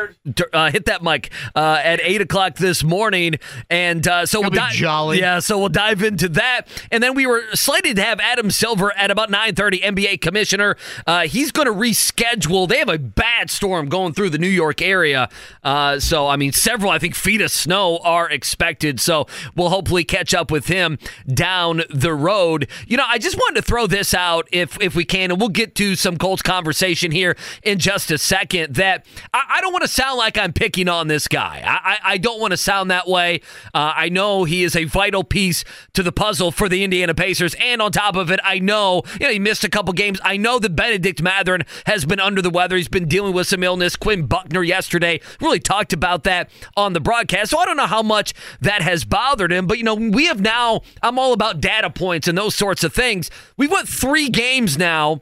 [0.53, 3.39] Uh, hit that mic uh, at 8 o'clock this morning.
[3.71, 4.73] And uh, so we'll dive.
[4.73, 5.17] jolly.
[5.17, 6.67] Yeah, so we'll dive into that.
[6.91, 10.77] And then we were slated to have Adam Silver at about 9:30, NBA commissioner.
[11.07, 12.69] Uh, he's going to reschedule.
[12.69, 15.29] They have a bad storm going through the New York area.
[15.63, 18.99] Uh, so, I mean, several, I think, feet of snow are expected.
[18.99, 20.97] So we'll hopefully catch up with him
[21.33, 22.67] down the road.
[22.85, 25.49] You know, I just wanted to throw this out if if we can, and we'll
[25.49, 28.75] get to some Colts conversation here in just a second.
[28.75, 31.63] That I, I don't want to sound like I'm picking on this guy.
[31.65, 33.39] I, I, I don't want to sound that way.
[33.73, 37.55] Uh, I know he is a vital piece to the puzzle for the Indiana Pacers,
[37.55, 40.19] and on top of it, I know you know he missed a couple games.
[40.25, 42.75] I know that Bennedict Mathurin has been under the weather.
[42.75, 43.95] He's been dealing with some illness.
[43.95, 47.51] Quinn Buckner yesterday really talked about that on the broadcast.
[47.51, 50.41] So I don't know how much that has bothered him, but you know we have
[50.41, 50.81] now.
[51.01, 53.29] I'm all about data points and those sorts of things.
[53.57, 55.21] We've went three games now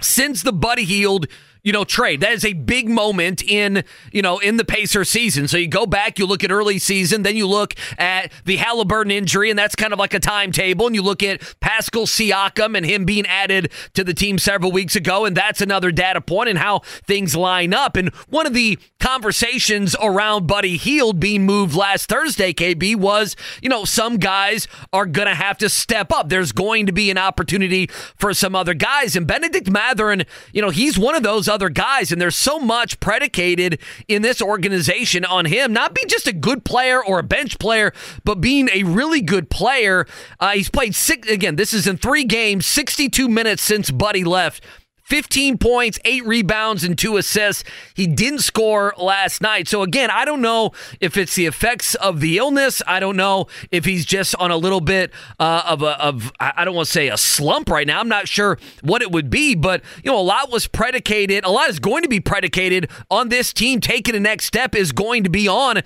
[0.00, 1.26] since the Buddy Hield,
[1.66, 2.20] you know, trade.
[2.20, 5.48] That is a big moment in, you know, in the Pacer season.
[5.48, 9.10] So you go back, you look at early season, then you look at the Haliburton
[9.10, 10.86] injury, and that's kind of like a timetable.
[10.86, 14.94] And you look at Pascal Siakam and him being added to the team several weeks
[14.94, 17.96] ago, and that's another data point and how things line up.
[17.96, 23.68] And one of the conversations around Buddy Hield being moved last Thursday, KB, was, you
[23.68, 26.28] know, some guys are going to have to step up.
[26.28, 29.16] There's going to be an opportunity for some other guys.
[29.16, 32.12] And Bennedict Mathurin, you know, he's one of those other guys.
[32.12, 36.66] And there's so much predicated in this organization on him not being just a good
[36.66, 40.06] player or a bench player, but being a really good player.
[40.38, 44.62] Uh, he's played six, again, this is in three games, 62 minutes since Buddy left.
[45.06, 47.62] 15 points, eight rebounds, and two assists.
[47.94, 49.68] He didn't score last night.
[49.68, 52.82] So, again, I don't know if it's the effects of the illness.
[52.88, 56.64] I don't know if he's just on a little bit uh, of a, of, I
[56.64, 58.00] don't want to say a slump right now.
[58.00, 61.50] I'm not sure what it would be, but, you know, a lot was predicated, a
[61.50, 65.22] lot is going to be predicated on this team taking the next step, is going
[65.22, 65.82] to be on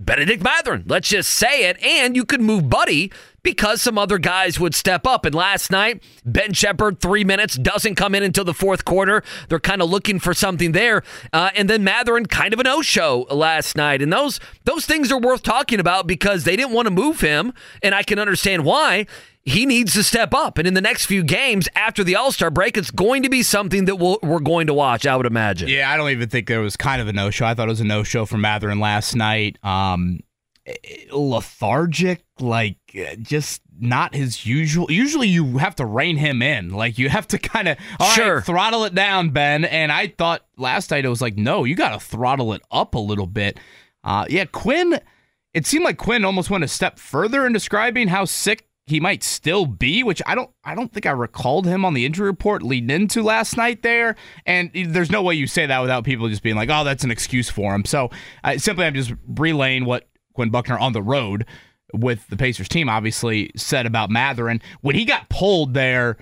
[0.00, 0.84] Bennedict Mathurin.
[0.86, 1.80] Let's just say it.
[1.82, 5.26] And you could move Buddy because some other guys would step up.
[5.26, 9.22] And last night, Ben Sheppard, three minutes, doesn't come in until the fourth quarter.
[9.48, 11.02] They're kind of looking for something there.
[11.32, 14.00] Uh, and then Mathurin, kind of a no-show last night.
[14.00, 17.52] And those those things are worth talking about because they didn't want to move him,
[17.82, 19.06] and I can understand why
[19.44, 20.58] he needs to step up.
[20.58, 23.42] And in the next few games after the All Star break, it's going to be
[23.42, 25.68] something that we we are going to watch, I would imagine.
[25.68, 27.46] Yeah, I don't even think there was kind of a no show.
[27.46, 29.58] I thought it was a no show for Mathurin last night.
[29.64, 30.20] Um,
[31.12, 32.76] lethargic, like
[33.22, 34.90] just not his usual.
[34.90, 36.70] Usually, you have to rein him in.
[36.70, 37.78] Like you have to kind of
[38.14, 39.64] sure right, throttle it down, Ben.
[39.64, 42.94] And I thought last night it was like, no, you got to throttle it up
[42.94, 43.58] a little bit.
[44.04, 45.00] Uh, yeah, Quinn.
[45.52, 49.22] It seemed like Quinn almost went a step further in describing how sick he might
[49.22, 52.62] still be, which I don't I don't think I recalled him on the injury report
[52.62, 54.16] leading into last night there.
[54.46, 57.10] And there's no way you say that without people just being like, "Oh, that's an
[57.10, 58.10] excuse for him." So
[58.44, 61.46] uh, simply, I'm just relaying what Quinn Buckner on the road
[61.92, 66.16] with the Pacers team obviously said about Mathurin when he got pulled there.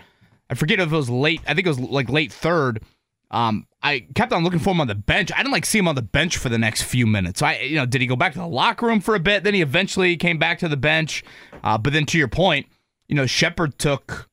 [0.50, 1.42] I forget if it was late.
[1.46, 2.82] I think it was like late third.
[3.30, 5.30] Um, I kept on looking for him on the bench.
[5.32, 7.40] I didn't like see him on the bench for the next few minutes.
[7.40, 9.44] So I, you know, did he go back to the locker room for a bit?
[9.44, 11.22] Then he eventually came back to the bench.
[11.62, 12.66] Uh, but then to your point,
[13.06, 14.28] you know, Sheppard took,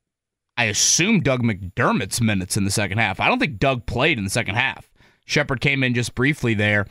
[0.58, 3.20] I assume, Doug McDermott's minutes in the second half.
[3.20, 4.90] I don't think Doug played in the second half.
[5.26, 6.88] Sheppard came in just briefly there,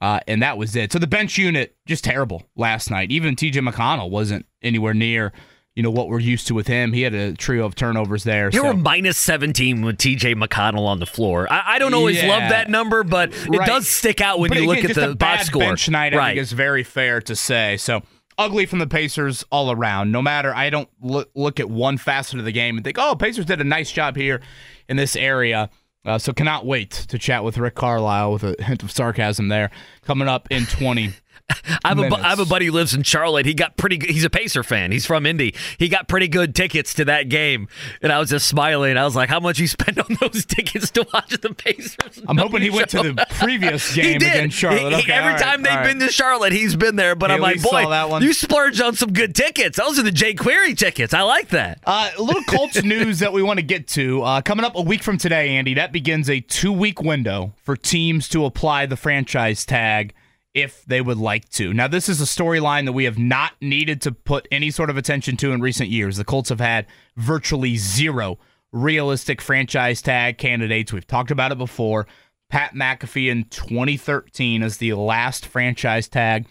[0.00, 0.92] uh, and that was it.
[0.92, 3.10] So the bench unit just terrible last night.
[3.10, 3.60] Even T.J.
[3.60, 5.32] McConnell wasn't anywhere near
[5.78, 6.92] you know what we're used to with him.
[6.92, 8.46] He had a trio of turnovers there.
[8.46, 8.66] You so.
[8.66, 11.46] were minus 17 with TJ McConnell on the floor.
[11.48, 12.26] I, I don't always yeah.
[12.26, 13.64] love that number, but it right.
[13.64, 15.60] does stick out when but you again, look at the box score.
[15.60, 16.20] Bench night, right.
[16.20, 17.76] I think is very fair to say.
[17.76, 18.02] So
[18.36, 20.10] ugly from the Pacers all around.
[20.10, 23.14] No matter, I don't look look at one facet of the game and think, oh,
[23.14, 24.40] Pacers did a nice job here
[24.88, 25.70] in this area.
[26.04, 29.70] Uh, so cannot wait to chat with Rick Carlisle with a hint of sarcasm there
[30.02, 31.12] coming up in 20.
[31.84, 33.46] I have, a, I have a buddy who lives in Charlotte.
[33.46, 33.98] He got pretty.
[34.06, 34.92] He's a Pacer fan.
[34.92, 35.54] He's from Indy.
[35.78, 37.68] He got pretty good tickets to that game,
[38.02, 38.96] and I was just smiling.
[38.96, 42.36] I was like, "How much you spend on those tickets to watch the Pacers?" I'm
[42.36, 44.92] hoping he went to the previous game against Charlotte.
[44.94, 45.86] He, okay, every right, time they've right.
[45.86, 47.14] been to Charlotte, he's been there.
[47.14, 49.78] But I'm like, boy, you splurged on some good tickets.
[49.78, 51.14] Those are the Jake Query tickets.
[51.14, 51.80] I like that.
[51.86, 54.82] Uh, a little Colts news that we want to get to uh, coming up a
[54.82, 55.74] week from today, Andy.
[55.74, 60.14] That begins a two week window for teams to apply the franchise tag
[60.54, 61.72] if they would like to.
[61.72, 64.96] Now, this is a storyline that we have not needed to put any sort of
[64.96, 66.16] attention to in recent years.
[66.16, 68.38] The Colts have had virtually zero
[68.72, 70.92] realistic franchise tag candidates.
[70.92, 72.06] We've talked about it before.
[72.50, 76.46] Pat McAfee in 2013 is the last franchise tag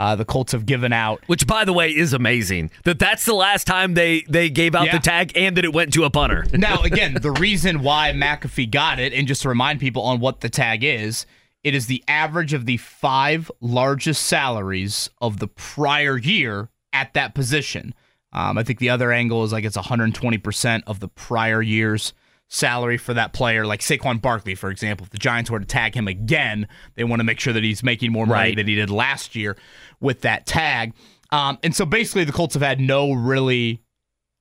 [0.00, 1.22] uh, the Colts have given out.
[1.26, 4.86] Which, by the way, is amazing that that's the last time they they gave out
[4.86, 4.92] yeah.
[4.92, 6.46] the tag and that it went to a punter.
[6.54, 10.40] now, again, the reason why McAfee got it, and just to remind people on what
[10.40, 11.26] the tag is,
[11.62, 17.34] it is the average of the five largest salaries of the prior year at that
[17.34, 17.94] position.
[18.32, 22.12] Um, I think the other angle is like it's 120% of the prior year's
[22.48, 23.66] salary for that player.
[23.66, 27.20] Like Saquon Barkley, for example, if the Giants were to tag him again, they want
[27.20, 28.56] to make sure that he's making more money right.
[28.56, 29.56] than he did last year
[30.00, 30.94] with that tag.
[31.32, 33.82] Um, and so basically, the Colts have had no really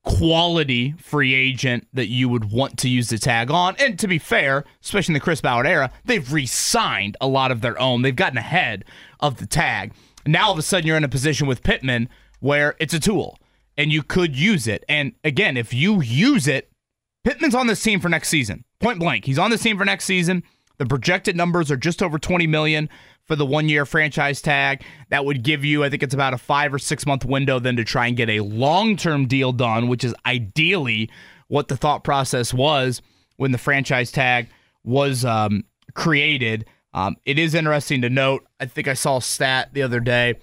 [0.06, 3.76] quality free agent that you would want to use the tag on.
[3.80, 7.52] And to be fair, especially in the Chris Ballard era, they've re signed a lot
[7.52, 8.02] of their own.
[8.02, 8.86] They've gotten ahead
[9.20, 9.94] of the tag.
[10.26, 12.10] Now all of a sudden you're in a position with Pittman
[12.40, 13.38] where it's a tool
[13.78, 14.84] and you could use it.
[14.90, 16.72] And again, if you use it,
[17.24, 18.64] Pittman's on this team for next season.
[18.80, 19.26] Point blank.
[19.26, 20.44] He's on this team for next season.
[20.78, 22.90] The projected numbers are just over 20 million
[23.30, 24.84] for the one year franchise tag.
[25.10, 27.78] That would give you, I think it's about a five or six month window then
[27.78, 31.10] to try and get a long term deal done, which is ideally
[31.48, 33.02] what the thought process was
[33.38, 34.50] when the franchise tag
[34.84, 35.64] was um,
[35.94, 36.66] created.
[36.94, 38.46] Um, it is interesting to note.
[38.60, 40.36] I think I saw a stat the other day.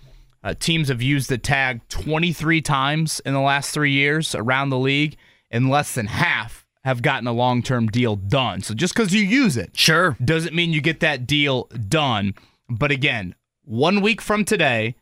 [0.44, 4.78] Uh, teams have used the tag 23 times in the last three years around the
[4.78, 5.16] league,
[5.50, 8.62] and less than half have gotten a long term deal done.
[8.62, 12.34] So just because you use it, sure, doesn't mean you get that deal done.
[12.68, 14.96] But again, one week from today,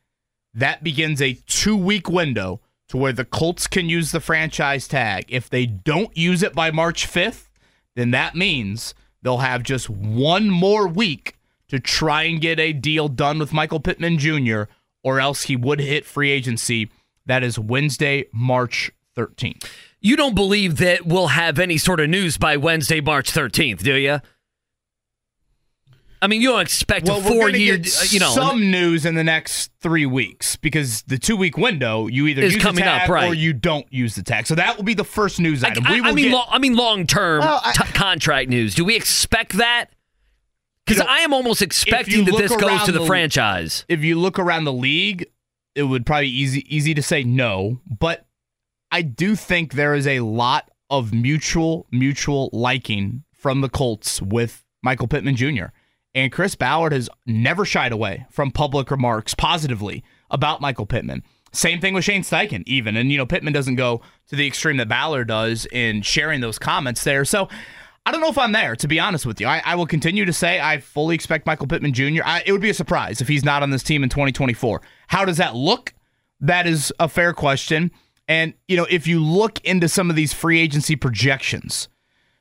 [0.53, 5.25] that begins a two week window to where the Colts can use the franchise tag.
[5.29, 7.49] If they don't use it by March 5th,
[7.97, 13.09] then that means they'll have just one more week to try and get a deal
[13.09, 14.65] done with Michael Pittman Jr.,
[15.03, 16.91] or else he would hit free agency.
[17.27, 19.65] That is Wednesday, March 13th.
[20.01, 23.95] You don't believe that we'll have any sort of news by Wednesday, March 13th, do
[23.95, 24.21] you?
[26.23, 29.05] I mean, you don't expect Well, a four year, get uh, you know, some news
[29.05, 32.85] in the next three weeks because the two week window you either Is use coming
[32.85, 33.29] the up, right.
[33.29, 34.47] or you don't use the tag.
[34.47, 35.85] So that will be the first news item.
[35.87, 38.75] I- will I mean, get, lo- I mean, long term Well, I- t- contract news.
[38.75, 39.91] Do we expect that?
[40.87, 43.85] Because You know, I am almost expecting that this goes to the the- franchise.
[43.89, 45.27] if you look around the league,
[45.75, 48.27] it would probably easy easy to say no, but
[48.93, 54.65] I do think there is a lot of mutual mutual liking from the Colts with
[54.83, 55.67] Michael Pittman Jr.
[56.15, 61.23] And Chris Ballard has never shied away from public remarks positively about Michael Pittman.
[61.53, 62.97] Same thing with Shane Steichen, even.
[62.97, 66.59] And, you know, Pittman doesn't go to the extreme that Ballard does in sharing those
[66.59, 67.25] comments there.
[67.25, 67.49] So
[68.07, 69.47] I don't know if I'm there, to be honest with you.
[69.47, 72.23] I, I will continue to say I fully expect Michael Pittman Jr.
[72.25, 74.83] I, it would be a surprise if he's not on this team in 2024.
[75.07, 75.95] How does that look?
[76.41, 77.91] That is a fair question.
[78.27, 81.89] And, you know, if you look into some of these free agency projections,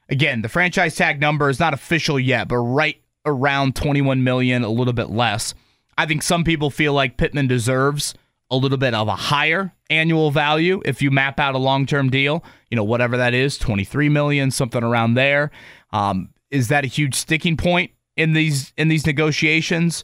[0.10, 4.70] again, the franchise tag number is not official yet, but right around 21 million, a
[4.70, 5.54] little bit less.
[5.98, 8.14] I think some people feel like Pittman deserves
[8.50, 12.44] a little bit of a higher annual value if you map out a long-term deal,
[12.70, 15.52] you know, whatever that is, 23 million, something around there.
[15.92, 20.04] Um, is that a huge sticking point in these in these negotiations?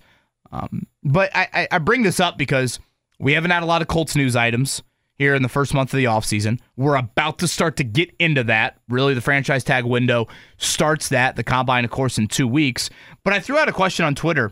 [0.51, 2.79] Um, but I, I, I bring this up because
[3.19, 4.81] we haven't had a lot of Colts news items
[5.19, 6.59] here in the first month of the offseason.
[6.75, 8.77] We're about to start to get into that.
[8.87, 10.27] Really, the franchise tag window
[10.57, 11.35] starts that.
[11.35, 12.89] The combine, of course, in two weeks.
[13.23, 14.51] But I threw out a question on Twitter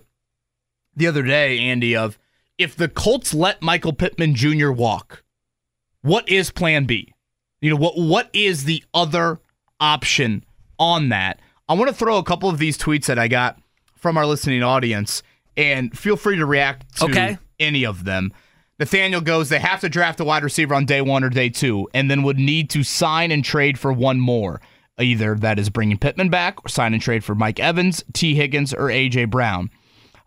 [0.95, 2.19] the other day, Andy, of
[2.57, 4.71] if the Colts let Michael Pittman Jr.
[4.71, 5.23] walk,
[6.01, 7.13] what is plan B?
[7.61, 9.39] You know, what what is the other
[9.79, 10.43] option
[10.77, 11.39] on that?
[11.69, 13.59] I want to throw a couple of these tweets that I got
[13.95, 15.23] from our listening audience
[15.55, 17.37] and feel free to react to Okay.
[17.59, 18.31] any of them.
[18.79, 21.89] Nathaniel goes, they have to draft a wide receiver on day one or day two,
[21.93, 24.61] and then would need to sign and trade for one more.
[24.99, 28.73] Either that is bringing Pittman back or sign and trade for Mike Evans, Tee Higgins,
[28.73, 29.25] or A.J.
[29.25, 29.69] Brown.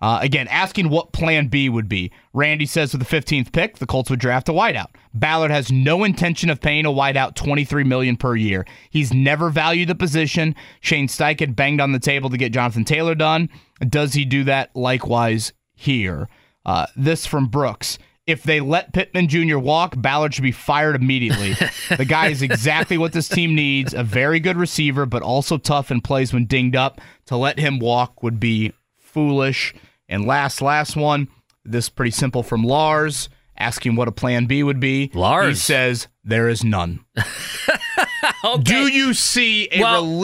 [0.00, 2.10] Uh, again, asking what plan B would be.
[2.32, 4.88] Randy says with the 15th pick, the Colts would draft a wideout.
[5.12, 8.66] Ballard has no intention of paying a wideout 23 million per year.
[8.88, 10.54] He's never valued the position.
[10.80, 13.50] Shane Steichen banged on the table to get Jonathan Taylor done.
[13.86, 16.28] Does he do that likewise here?
[16.64, 17.98] Uh, this from Brooks.
[18.26, 19.59] If they let Pittman Jr.
[19.59, 21.54] walk, Ballard should be fired immediately.
[21.96, 25.90] the guy is exactly what this team needs a very good receiver, but also tough
[25.90, 27.00] and plays when dinged up.
[27.26, 29.74] To let him walk would be foolish.
[30.09, 31.28] And last, last one.
[31.64, 35.11] This pretty simple from Lars, asking what a plan B would be.
[35.14, 35.59] Lars.
[35.59, 37.04] He says, There is none.
[38.62, 40.20] Do you see a Well-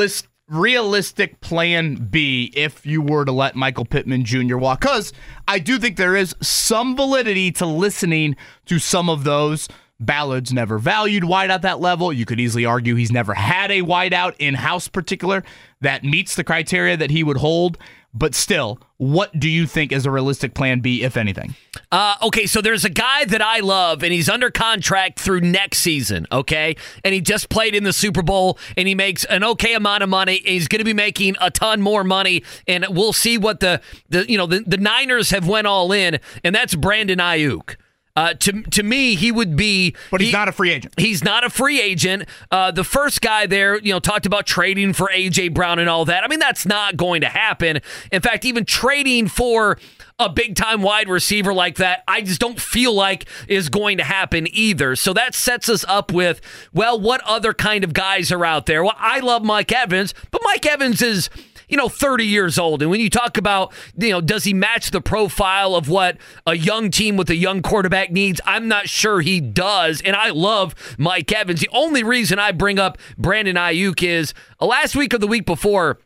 [0.48, 4.56] realistic plan B if you were to let Michael Pittman Jr.
[4.56, 4.80] walk?
[4.80, 5.12] Because
[5.48, 9.68] I do think there is some validity to listening to some of those.
[9.98, 12.12] Ballard's never valued wide at that level.
[12.12, 15.42] You could easily argue he's never had a wideout in house, particular
[15.80, 17.78] that meets the criteria that he would hold.
[18.12, 21.54] But still, what do you think is a realistic plan B, if anything?
[21.92, 25.78] Uh, okay, so there's a guy that I love, and he's under contract through next
[25.78, 26.26] season.
[26.32, 30.02] Okay, and he just played in the Super Bowl, and he makes an okay amount
[30.02, 30.40] of money.
[30.44, 34.30] He's going to be making a ton more money, and we'll see what the the
[34.30, 37.76] you know the, the Niners have went all in, and that's Brandon Aiyuk.
[38.16, 40.94] Uh, to to me, he would be, But he's he- not a free agent.
[40.98, 42.24] He's not a free agent.
[42.50, 46.04] Uh, the first guy there, you know, talked about trading for AJ Brown and all
[46.06, 46.24] that.
[46.24, 47.80] I mean, that's not going to happen.
[48.10, 49.78] In fact, even trading for
[50.18, 54.04] a big time wide receiver like that, I just don't feel like is going to
[54.04, 54.96] happen either.
[54.96, 56.40] So that sets us up with,
[56.72, 58.82] well, what other kind of guys are out there?
[58.82, 61.28] Well, I love Mike Evans, but Mike Evans is
[61.68, 62.82] you know, 30 years old.
[62.82, 66.54] And when you talk about, you know, does he match the profile of what a
[66.54, 68.40] young team with a young quarterback needs?
[68.44, 70.00] I'm not sure he does.
[70.00, 71.60] And I love Mike Evans.
[71.60, 75.46] The only reason I bring up Brandon Aiyuk is uh, last week or the week
[75.46, 75.98] before.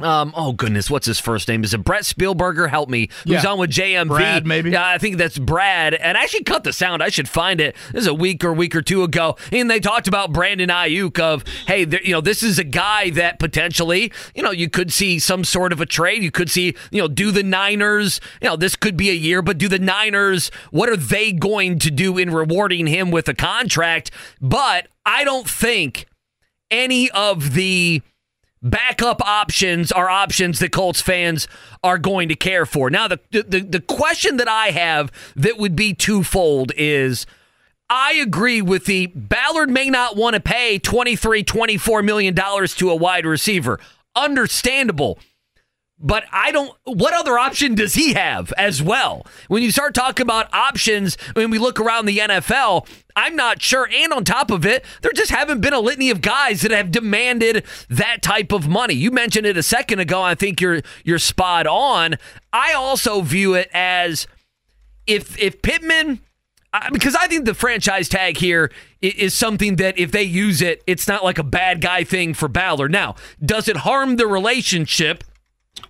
[0.00, 1.64] Um, oh goodness, what's his first name?
[1.64, 2.68] Is it Brett Spielberger?
[2.68, 3.08] Help me.
[3.24, 3.50] Who's Yeah.
[3.50, 4.08] on with JMV?
[4.08, 4.70] Brad, maybe?
[4.70, 5.94] Yeah, I think that's Brad.
[5.94, 7.02] And I should cut the sound.
[7.02, 7.74] I should find it.
[7.92, 11.18] This is a week or week or two ago, and they talked about Brandon Aiyuk.
[11.18, 14.92] Of hey, there, you know, this is a guy that potentially, you know, you could
[14.92, 16.22] see some sort of a trade.
[16.22, 18.20] You could see, you know, do the Niners.
[18.40, 20.50] You know, this could be a year, but do the Niners?
[20.70, 24.10] What are they going to do in rewarding him with a contract?
[24.40, 26.06] But I don't think
[26.70, 28.02] any of the
[28.62, 31.48] backup options are options that Colts fans
[31.82, 32.90] are going to care for.
[32.90, 37.26] Now, the, the, the question that I have that would be twofold is
[37.90, 42.90] I agree with the Ballard may not want to pay $23, 24 million dollars to
[42.90, 43.78] a wide receiver.
[44.14, 45.18] understandable.
[46.00, 46.72] But I don't.
[46.84, 49.26] What other option does he have as well?
[49.48, 52.86] When you start talking about options, when we look around the NFL,
[53.16, 53.88] I'm not sure.
[53.92, 56.92] And on top of it, there just haven't been a litany of guys that have
[56.92, 58.94] demanded that type of money.
[58.94, 60.22] You mentioned it a second ago.
[60.22, 62.14] I think you're you're spot on.
[62.52, 64.28] I also view it as
[65.08, 66.20] if if Pittman
[66.92, 68.70] because I think the franchise tag here
[69.00, 72.46] is something that if they use it, it's not like a bad guy thing for
[72.46, 72.92] Ballard.
[72.92, 75.24] Now, does it harm the relationship?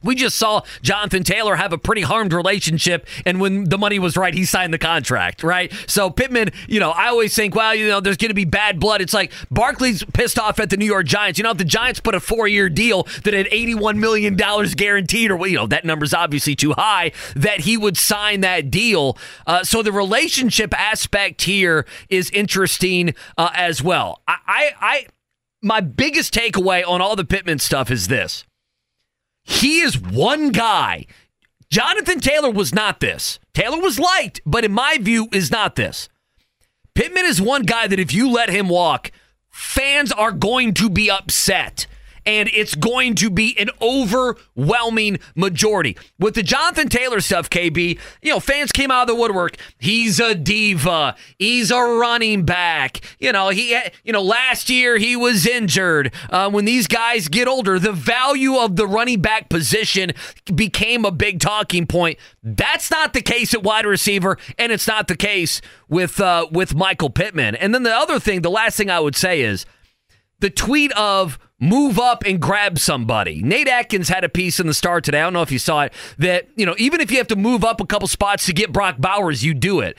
[0.02, 4.16] We just saw Jonathan Taylor have a pretty harmed relationship, and when the money was
[4.16, 5.72] right, he signed the contract, right?
[5.86, 8.80] So Pittman, you know, I always think, well, you know, there's going to be bad
[8.80, 9.00] blood.
[9.00, 11.38] It's like Barkley's pissed off at the New York Giants.
[11.38, 15.46] You know, if the Giants put a four-year deal that had $81 million guaranteed, or,
[15.46, 19.16] you know, that number's obviously too high, that he would sign that deal.
[19.46, 24.22] Uh, so the relationship aspect here is interesting uh, as well.
[24.26, 25.06] I, I, I,
[25.62, 28.44] my biggest takeaway on all the Pittman stuff is this
[29.48, 31.06] he is one guy.
[31.70, 33.38] Jonathan Taylor was not this.
[33.54, 36.10] Taylor was liked, but in my view, is not this.
[36.94, 39.10] Pittman is one guy that if you let him walk,
[39.50, 41.86] fans are going to be upset
[42.28, 45.96] and it's going to be an overwhelming majority.
[46.18, 49.56] With the Jonathan Taylor stuff, KB, you know, fans came out of the woodwork.
[49.78, 51.16] He's a diva.
[51.38, 53.00] He's a running back.
[53.18, 56.12] You know, he, you know, last year he was injured.
[56.28, 60.12] Uh, when these guys get older, the value of the running back position
[60.54, 62.18] became a big talking point.
[62.42, 66.74] That's not the case at wide receiver, and it's not the case with uh, with
[66.74, 67.54] Michael Pittman.
[67.54, 69.64] And then the other thing, the last thing I would say is
[70.40, 73.42] the tweet of move up and grab somebody.
[73.42, 75.20] Nate Atkins had a piece in the Star today.
[75.20, 77.36] I don't know if you saw it that, you know, even if you have to
[77.36, 79.96] move up a couple spots to get Brock Bowers, you do it.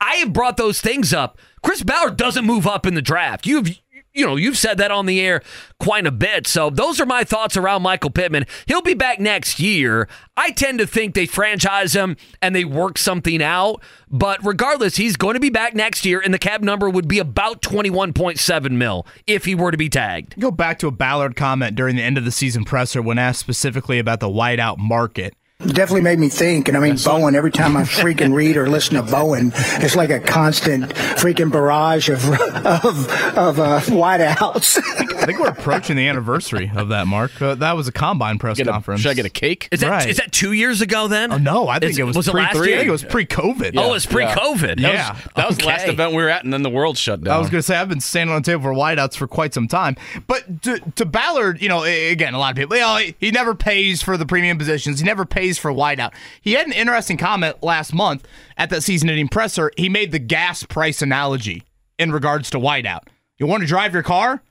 [0.00, 1.38] I have brought those things up.
[1.62, 3.46] Chris Ballard doesn't move up in the draft.
[3.46, 3.78] You've
[4.12, 5.42] you know, you've said that on the air
[5.78, 6.46] quite a bit.
[6.46, 8.46] So those are my thoughts around Michael Pittman.
[8.66, 10.08] He'll be back next year.
[10.36, 13.82] I tend to think they franchise him and they work something out.
[14.08, 17.20] But regardless, he's going to be back next year, and the cap number would be
[17.20, 20.38] about 21.7 mil if he were to be tagged.
[20.40, 23.38] Go back to a Ballard comment during the end of the season presser when asked
[23.38, 25.34] specifically about the wideout market.
[25.60, 26.68] It definitely made me think.
[26.68, 30.10] And I mean, Bowen, every time I freaking read or listen to Bowen, it's like
[30.10, 34.78] a constant freaking barrage of, of, of uh, wideouts.
[35.20, 37.40] I think we're approaching the anniversary of that, Mark.
[37.42, 39.02] Uh, that was a combine press a- conference.
[39.02, 39.68] should I get a cake?
[39.70, 40.08] Is that, Right.
[40.08, 41.30] is that two years ago then?
[41.32, 42.76] Oh, no, I think Is- it was, was it pre- last I year?
[42.78, 43.74] think it was pre-COVID.
[43.76, 44.80] Oh, it was pre COVID.
[44.80, 45.16] Yeah.
[45.36, 47.34] That was the last event we were at, and then the world shut down.
[47.34, 49.52] I was going to say I've been standing on the table for wideouts for quite
[49.52, 49.96] some time,
[50.26, 53.30] but to, to Ballard, you know, again, a lot of people, you know, he, he
[53.30, 55.00] never pays for the premium positions.
[55.00, 56.12] He never pays for wideout.
[56.40, 58.26] He had an interesting comment last month
[58.56, 59.70] at that season-ending presser.
[59.76, 61.62] He made the gas price analogy
[61.98, 63.02] in regards to wideout.
[63.38, 64.42] You want to drive your car,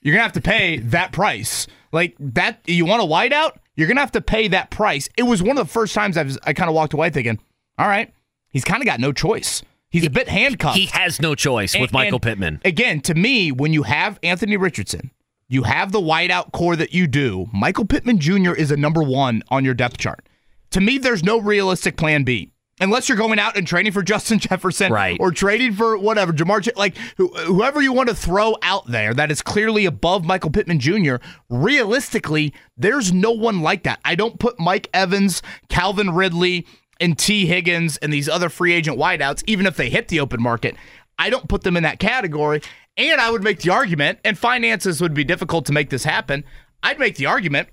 [0.00, 1.66] you're gonna have to pay that price.
[1.92, 5.08] Like that, you want a wideout, you're gonna have to pay that price.
[5.16, 7.38] It was one of the first times I was, I kind of walked away thinking,
[7.78, 8.12] all right,
[8.50, 9.62] he's kind of got no choice.
[9.88, 10.76] He's a bit handcuffed.
[10.76, 12.60] He has no choice with And- Michael and Pittman.
[12.64, 15.12] Again, to me, when you have Anthony Richardson,
[15.46, 17.48] you have the wideout core that you do.
[17.52, 18.52] Michael Pittman Jr.
[18.54, 20.26] is a number one on your depth chart.
[20.74, 22.50] To me, there's no realistic plan B.
[22.80, 25.16] Unless you're going out and trading for Justin Jefferson Right.
[25.20, 29.30] or trading for whatever, Ja'Marr, like who, whoever you want to throw out there that
[29.30, 31.18] is clearly above Michael Pittman Jr.,
[31.48, 34.00] realistically, there's no one like that.
[34.04, 36.66] I don't put Mike Evans, Calvin Ridley,
[36.98, 40.42] and Tee Higgins and these other free agent wideouts, even if they hit the open
[40.42, 40.74] market,
[41.20, 42.62] I don't put them in that category.
[42.96, 46.42] And I would make the argument, and finances would be difficult to make this happen.
[46.82, 47.68] I'd make the argument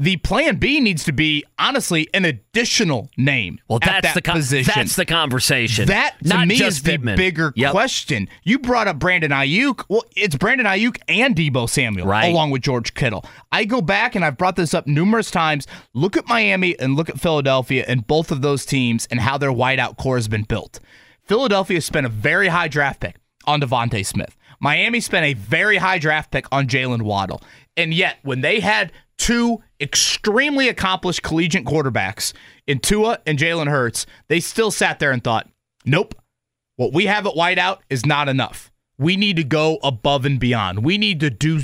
[0.00, 3.60] the plan B needs to be honestly an additional name.
[3.68, 4.72] Well, at that's that the con- position.
[4.74, 5.86] that's the conversation.
[5.88, 7.70] That to Not me just is the bigger Yep.
[7.72, 8.26] question.
[8.42, 9.84] You brought up Brandon Aiyuk.
[9.90, 12.32] Well, it's Brandon Aiyuk and Deebo Samuel, Right.
[12.32, 13.24] along with George Kittle.
[13.52, 15.66] I go back and I've brought this up numerous times.
[15.92, 19.52] Look at Miami and look at Philadelphia and both of those teams and how their
[19.52, 20.80] wideout core has been built.
[21.26, 24.34] Philadelphia spent a very high draft pick on DeVonta Smith.
[24.60, 27.42] Miami spent a very high draft pick on Jaylen Waddle.
[27.76, 32.32] And yet, when they had two extremely accomplished collegiate quarterbacks
[32.66, 35.48] in Tua and Jalen Hurts, they still sat there and thought,
[35.84, 36.14] nope,
[36.76, 38.72] what we have at wideout is not enough.
[38.98, 40.82] We need to go above and beyond.
[40.84, 41.60] We need to do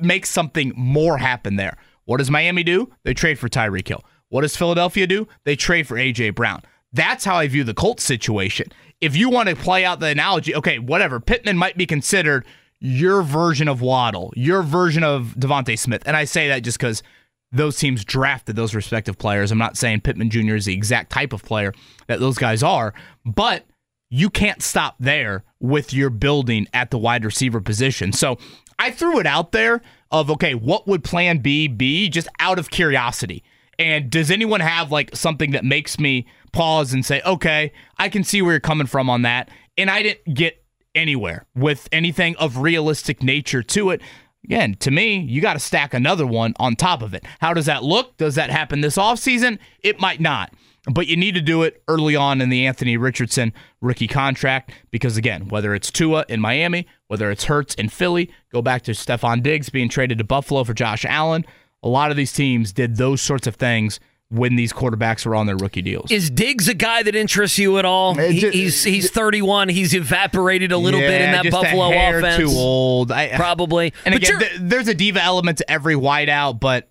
[0.00, 1.76] make something more happen there.
[2.06, 2.90] What does Miami do?
[3.04, 4.04] They trade for Tyreek Hill.
[4.30, 5.28] What does Philadelphia do?
[5.44, 6.62] They trade for AJ Brown.
[6.92, 8.68] That's how I view the Colts situation.
[9.00, 11.20] If you want to play out the analogy, okay, whatever.
[11.20, 12.46] Pittman might be considered
[12.80, 16.02] your version of Waddle, your version of DeVonta Smith.
[16.06, 17.02] And I say that just because
[17.50, 19.50] those teams drafted those respective players.
[19.50, 20.54] I'm not saying Pittman Jr.
[20.54, 21.72] is the exact type of player
[22.06, 22.92] that those guys are,
[23.24, 23.64] but
[24.10, 28.12] you can't stop there with your building at the wide receiver position.
[28.12, 28.38] So
[28.78, 32.70] I threw it out there of okay, what would plan B be just out of
[32.70, 33.42] curiosity.
[33.78, 38.24] And does anyone have like something that makes me pause and say, okay, I can
[38.24, 39.50] see where you're coming from on that?
[39.76, 40.62] And I didn't get
[40.98, 44.02] anywhere with anything of realistic nature to it.
[44.44, 47.24] Again, to me, you got to stack another one on top of it.
[47.40, 48.16] How does that look?
[48.16, 49.58] Does that happen this offseason?
[49.80, 50.52] It might not.
[50.90, 55.16] But you need to do it early on in the Anthony Richardson rookie contract because,
[55.16, 59.42] again, whether it's Tua in Miami, whether it's Hurts in Philly, go back to Stefon
[59.42, 61.44] Diggs being traded to Buffalo for Josh Allen.
[61.82, 64.00] A lot of these teams did those sorts of things
[64.30, 66.10] when these quarterbacks were on their rookie deals.
[66.10, 68.14] Is Diggs a guy that interests you at all?
[68.14, 69.70] He, he's he's 31.
[69.70, 72.36] He's evaporated a little yeah, bit in that Buffalo offense.
[72.36, 73.94] Too old, I, probably.
[74.04, 76.90] And but again, th- there's a diva element to every wideout, but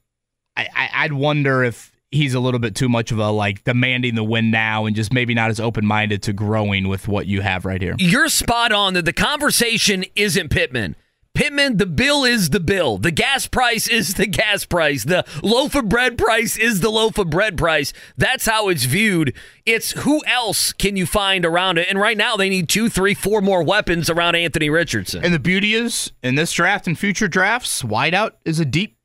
[0.55, 4.15] I, I, I'd wonder if he's a little bit too much of a like demanding
[4.15, 7.41] the win now and just maybe not as open minded to growing with what you
[7.41, 7.95] have right here.
[7.99, 10.95] You're spot on that the conversation isn't Pittman.
[11.37, 12.97] Pittman, the bill is the bill.
[12.97, 15.03] The gas price is the gas price.
[15.03, 17.93] The loaf of bread price is the loaf of bread price.
[18.17, 19.35] That's how it's viewed.
[19.63, 21.89] It's who else can you find around it?
[21.91, 25.23] And right now, they need two, three, four more weapons around Anthony Richardson.
[25.23, 28.97] And the beauty is, in this draft and future drafts, wideout is a deep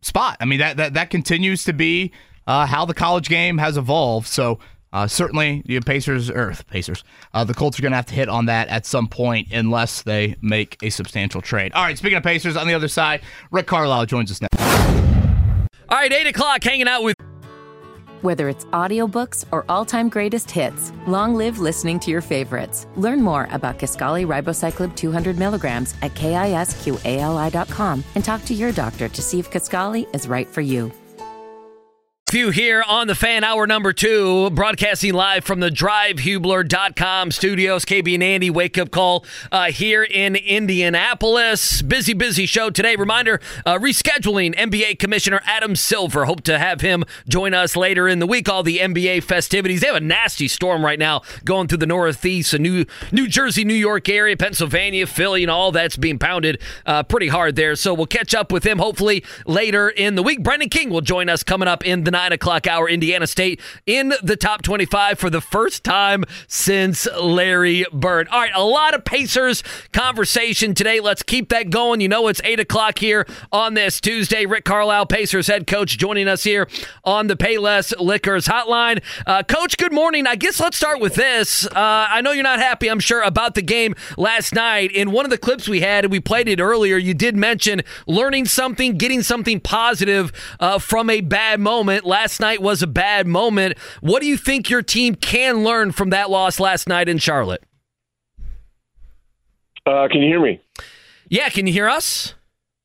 [0.00, 0.36] spot.
[0.38, 2.12] I mean, that that, that continues to be
[2.46, 4.28] uh, how the college game has evolved.
[4.28, 4.60] So
[4.92, 8.28] uh, certainly, the Pacers, Earth Pacers, uh, the Colts are going to have to hit
[8.28, 11.72] on that at some point unless they make a substantial trade.
[11.72, 13.20] All right, speaking of Pacers, on the other side,
[13.50, 14.48] Rick Carlisle joins us now.
[15.90, 17.16] All right, 8 o'clock, hanging out with.
[18.20, 22.88] Whether it's audiobooks or all-time greatest hits, long live listening to your favorites.
[22.96, 29.22] Learn more about Kisqali Ribociclib 200 milligrams at kisqali.com and talk to your doctor to
[29.22, 30.90] see if Kisqali is right for you.
[32.30, 37.86] Few here on the fan hour number two, broadcasting live from the drivehubler.com studios.
[37.86, 41.80] KB and Andy wake up call uh, here in Indianapolis.
[41.80, 42.96] Busy, busy show today.
[42.96, 46.26] Reminder uh, rescheduling NBA Commissioner Adam Silver.
[46.26, 48.46] Hope to have him join us later in the week.
[48.46, 49.80] All the NBA festivities.
[49.80, 53.64] They have a nasty storm right now going through the Northeast, the New, New Jersey,
[53.64, 57.74] New York area, Pennsylvania, Philly, and all that's being pounded uh, pretty hard there.
[57.74, 60.42] So we'll catch up with him hopefully later in the week.
[60.42, 62.88] Brendan King will join us coming up in the 9 o'clock hour.
[62.88, 68.26] Indiana State in the top 25 for the first time since Larry Bird.
[68.32, 69.62] All right, a lot of Pacers
[69.92, 70.98] conversation today.
[70.98, 72.00] Let's keep that going.
[72.00, 74.46] You know, it's 8 o'clock here on this Tuesday.
[74.46, 76.66] Rick Carlisle, Pacers head coach, joining us here
[77.04, 79.00] on the Payless Liquors hotline.
[79.24, 80.26] Uh, coach, good morning.
[80.26, 81.66] I guess let's start with this.
[81.66, 84.90] Uh, I know you're not happy, I'm sure, about the game last night.
[84.90, 87.82] In one of the clips we had, and we played it earlier, you did mention
[88.08, 93.26] learning something, getting something positive uh, from a bad moment last night was a bad
[93.26, 93.78] moment.
[94.00, 97.62] What do you think your team can learn from that loss last night in Charlotte?
[99.86, 100.60] Uh, can you hear me?
[101.28, 102.34] Yeah, can you hear us?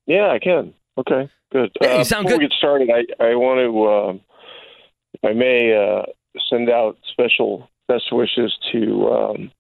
[0.06, 0.74] Yeah, I can.
[0.98, 1.72] Okay, good.
[1.82, 2.40] Hey, uh, before good.
[2.40, 6.04] we get started, I, I want to, uh, I may, uh,
[6.50, 9.52] send out special best wishes to um,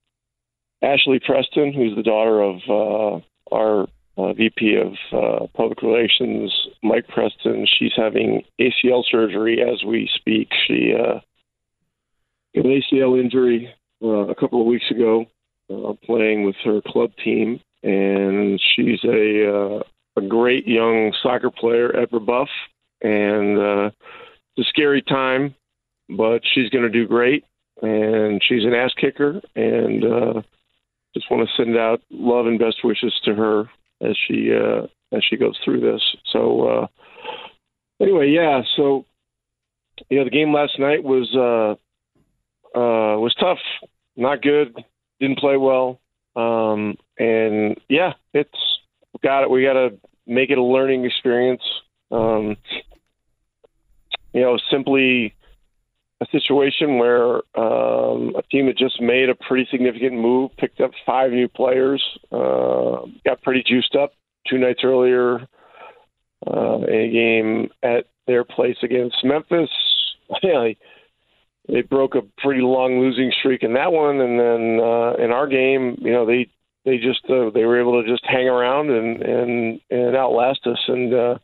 [0.81, 3.87] Ashley Preston, who's the daughter of uh, our
[4.17, 6.53] uh, VP of uh, Public Relations,
[6.83, 7.65] Mike Preston.
[7.67, 10.49] She's having ACL surgery as we speak.
[10.67, 11.19] She uh,
[12.55, 15.25] an ACL injury uh, a couple of weeks ago,
[15.71, 19.83] uh, playing with her club team, and she's a uh,
[20.15, 22.49] a great young soccer player at Rebuff,
[23.01, 23.91] and uh,
[24.55, 25.55] it's a scary time,
[26.09, 27.45] but she's going to do great,
[27.81, 30.05] and she's an ass kicker, and.
[30.05, 30.41] Uh,
[31.15, 33.69] just want to send out love and best wishes to her
[34.03, 36.01] as she uh, as she goes through this.
[36.31, 36.87] So uh,
[38.01, 38.61] anyway, yeah.
[38.75, 39.05] So
[40.09, 41.73] you know, the game last night was uh,
[42.77, 43.59] uh, was tough,
[44.15, 44.75] not good,
[45.19, 45.99] didn't play well,
[46.35, 48.79] um, and yeah, it's
[49.21, 49.49] got it.
[49.49, 51.63] We got to make it a learning experience.
[52.11, 52.57] Um,
[54.33, 55.35] you know, simply
[56.23, 60.91] a situation where um, a team that just made a pretty significant move, picked up
[61.05, 64.13] five new players, uh, got pretty juiced up
[64.47, 65.47] two nights earlier
[66.47, 69.69] uh, in a game at their place against Memphis.
[70.41, 70.69] Yeah,
[71.67, 75.47] they, broke a pretty long losing streak in that one, and then uh, in our
[75.47, 76.49] game, you know, they
[76.85, 80.79] they just uh, they were able to just hang around and and and outlast us,
[80.87, 81.37] and uh,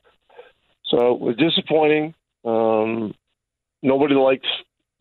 [0.86, 2.16] so it was disappointing.
[2.46, 3.14] Um,
[3.84, 4.48] nobody liked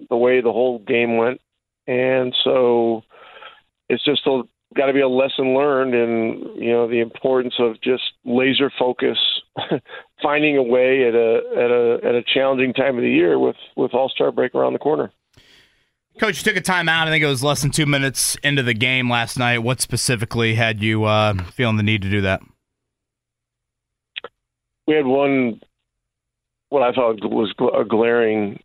[0.08, 1.40] the way the whole game went,
[1.86, 3.02] and so
[3.88, 4.42] it's just a
[4.76, 9.18] got to be a lesson learned in you know the importance of just laser focus,
[10.22, 13.56] finding a way at a at a at a challenging time of the year with
[13.76, 15.10] with All Star break around the corner.
[16.18, 17.06] Coach, you took a timeout.
[17.06, 19.58] I think it was less than two minutes into the game last night.
[19.58, 22.40] What specifically had you uh, feeling the need to do that?
[24.88, 25.60] we had one
[26.70, 28.60] what I thought was a glaring,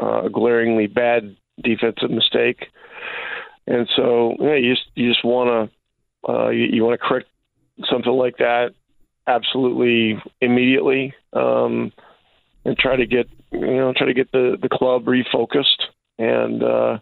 [0.00, 2.66] uh, glaringly bad defensive mistake,
[3.66, 5.70] and so yeah, you just you just want
[6.26, 7.28] to uh, you, you want to correct
[7.90, 8.74] something like that
[9.26, 11.92] absolutely immediately, um,
[12.64, 15.82] and try to get you know try to get the the club refocused
[16.18, 16.62] and.
[16.62, 16.98] Uh,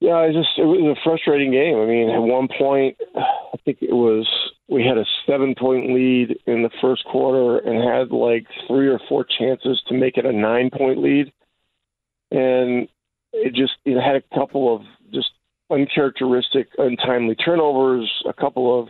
[0.00, 1.76] yeah, I just it was a frustrating game.
[1.76, 4.28] I mean, at one point, I think it was
[4.68, 9.00] we had a seven point lead in the first quarter and had like three or
[9.08, 11.32] four chances to make it a nine point lead,
[12.30, 12.88] and
[13.32, 15.30] it just it had a couple of just
[15.70, 18.88] uncharacteristic, untimely turnovers, a couple of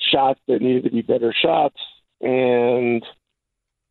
[0.00, 1.76] shots that needed to be better shots,
[2.20, 3.04] and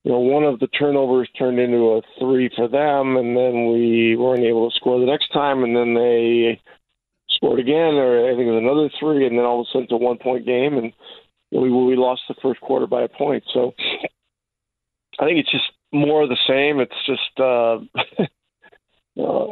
[0.03, 4.17] you know, one of the turnovers turned into a three for them, and then we
[4.17, 6.61] weren't able to score the next time, and then they
[7.29, 9.83] scored again, or I think it was another three, and then all of a sudden
[9.83, 10.91] it's a one point game, and
[11.51, 13.43] we we lost the first quarter by a point.
[13.53, 13.73] So
[15.19, 16.81] I think it's just more of the same.
[16.81, 17.79] It's just uh,
[19.17, 19.47] uh,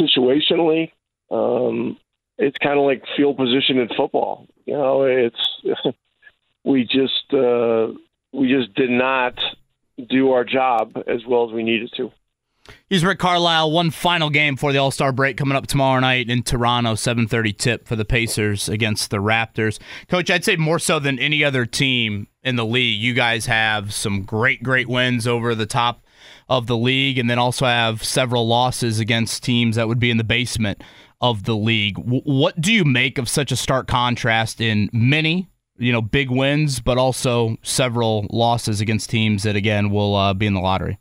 [0.00, 0.90] situationally,
[1.30, 1.98] um,
[2.38, 4.46] it's kind of like field position in football.
[4.64, 5.96] You know, it's
[6.64, 7.88] we just uh,
[8.32, 9.38] we just did not
[10.08, 12.12] do our job as well as we needed to.
[12.88, 13.70] He's Rick Carlisle.
[13.70, 16.94] One final game for the All Star break coming up tomorrow night in Toronto.
[16.94, 19.78] 7:30 tip for the Pacers against the Raptors.
[20.08, 23.00] Coach, I'd say more so than any other team in the league.
[23.00, 26.02] You guys have some great, great wins over the top
[26.48, 30.16] of the league, and then also have several losses against teams that would be in
[30.16, 30.82] the basement
[31.20, 31.96] of the league.
[31.98, 36.80] what do you make of such a stark contrast in many you know, big wins,
[36.80, 40.98] but also several losses against teams that again will uh, be in the lottery.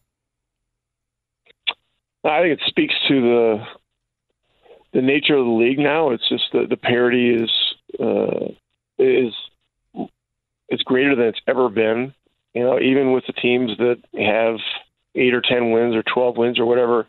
[2.24, 3.66] I think it speaks to the
[4.94, 6.12] the nature of the league now.
[6.12, 7.52] It's just that the parity is
[8.00, 8.52] uh,
[9.00, 9.34] is
[10.70, 12.14] it's greater than it's ever been.
[12.54, 14.58] You know, even with the teams that have
[15.18, 17.08] eight or ten wins or twelve wins or whatever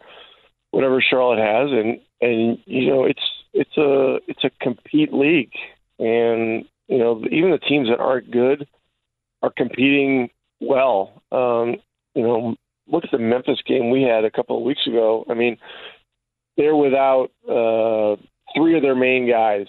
[0.71, 5.53] whatever Charlotte has, and and you know it's it's a it's a compete league,
[5.99, 8.67] and you know, even the teams that aren't good
[9.43, 10.31] are competing
[10.61, 11.23] well.
[11.31, 11.77] Um,
[12.15, 12.57] you know,
[12.89, 15.25] look at the Memphis game we had a couple of weeks ago.
[15.31, 15.59] I mean,
[16.57, 18.17] they're without uh,
[18.57, 19.67] three of their main guys.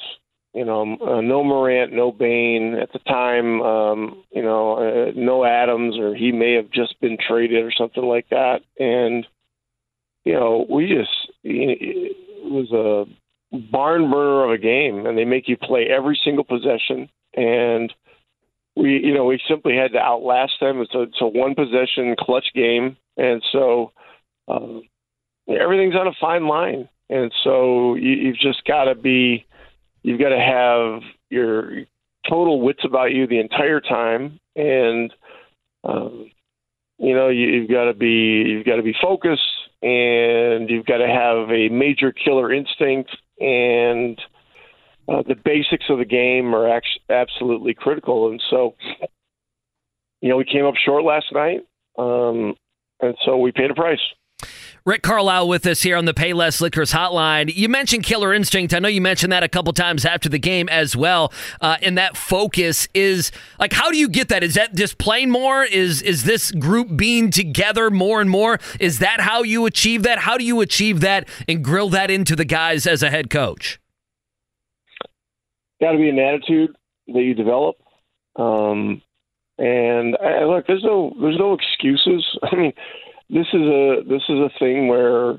[0.53, 3.61] You know, uh, no Morant, no Bane at the time.
[3.61, 8.03] Um, you know, uh, no Adams, or he may have just been traded or something
[8.03, 8.61] like that.
[8.79, 9.27] And
[10.25, 13.05] you know, we just it was a
[13.71, 17.09] barn burner of a game, and they make you play every single possession.
[17.35, 17.93] And
[18.75, 20.81] we, you know, we simply had to outlast them.
[20.81, 23.91] It's a, it's a one possession clutch game, and so
[24.47, 24.83] um,
[25.47, 26.89] everything's on a fine line.
[27.09, 29.45] And so you, you've just got to be,
[30.09, 31.83] you've got to have your
[32.27, 35.13] total wits about you the entire time, and
[35.83, 36.31] um,
[36.97, 39.41] you know you, you've got to be you've got to be focused,
[39.83, 44.19] and you've got to have a major killer instinct, and
[45.07, 48.31] uh, the basics of the game are actually absolutely critical.
[48.31, 48.73] And so,
[50.21, 51.59] you know, we came up short last night,
[51.99, 52.55] um,
[52.99, 53.99] and so we paid a price.
[54.85, 57.53] Rick Carlisle with us here on the Payless Liquors Hotline.
[57.53, 58.73] You mentioned Killer Instinct.
[58.73, 61.33] I know you mentioned that a couple times after the game as well.
[61.61, 64.43] Uh, and that focus is like, how do you get that?
[64.43, 65.63] Is that just playing more?
[65.63, 68.59] Is is this group being together more and more?
[68.79, 70.19] Is that how you achieve that?
[70.19, 73.79] How do you achieve that and grill that into the guys as a head coach?
[75.79, 76.75] got to be an attitude
[77.07, 77.77] that you develop.
[78.35, 79.01] Um,
[79.57, 82.25] and I, look, there's no there's no excuses.
[82.43, 82.73] I mean,
[83.29, 85.33] this is a this is a thing where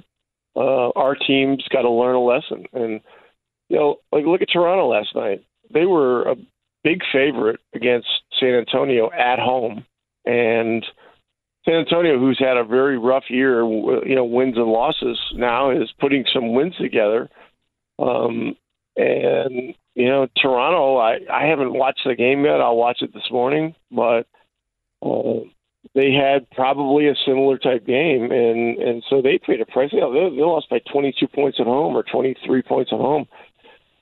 [0.56, 2.66] uh, our team's got to learn a lesson.
[2.72, 3.00] And
[3.68, 5.44] you know, like look at Toronto last night.
[5.72, 6.36] They were a
[6.82, 9.84] big favorite against San Antonio at home,
[10.24, 10.84] and
[11.64, 15.92] San Antonio, who's had a very rough year, you know, wins and losses now, is
[16.00, 17.28] putting some wins together.
[17.98, 18.56] Um,
[18.96, 22.60] and you know, Toronto, I, I haven't watched the game yet.
[22.60, 24.26] I'll watch it this morning, but
[25.02, 25.40] uh,
[25.94, 29.90] they had probably a similar type game, and and so they paid a price.
[29.92, 33.26] They, they lost by 22 points at home or 23 points at home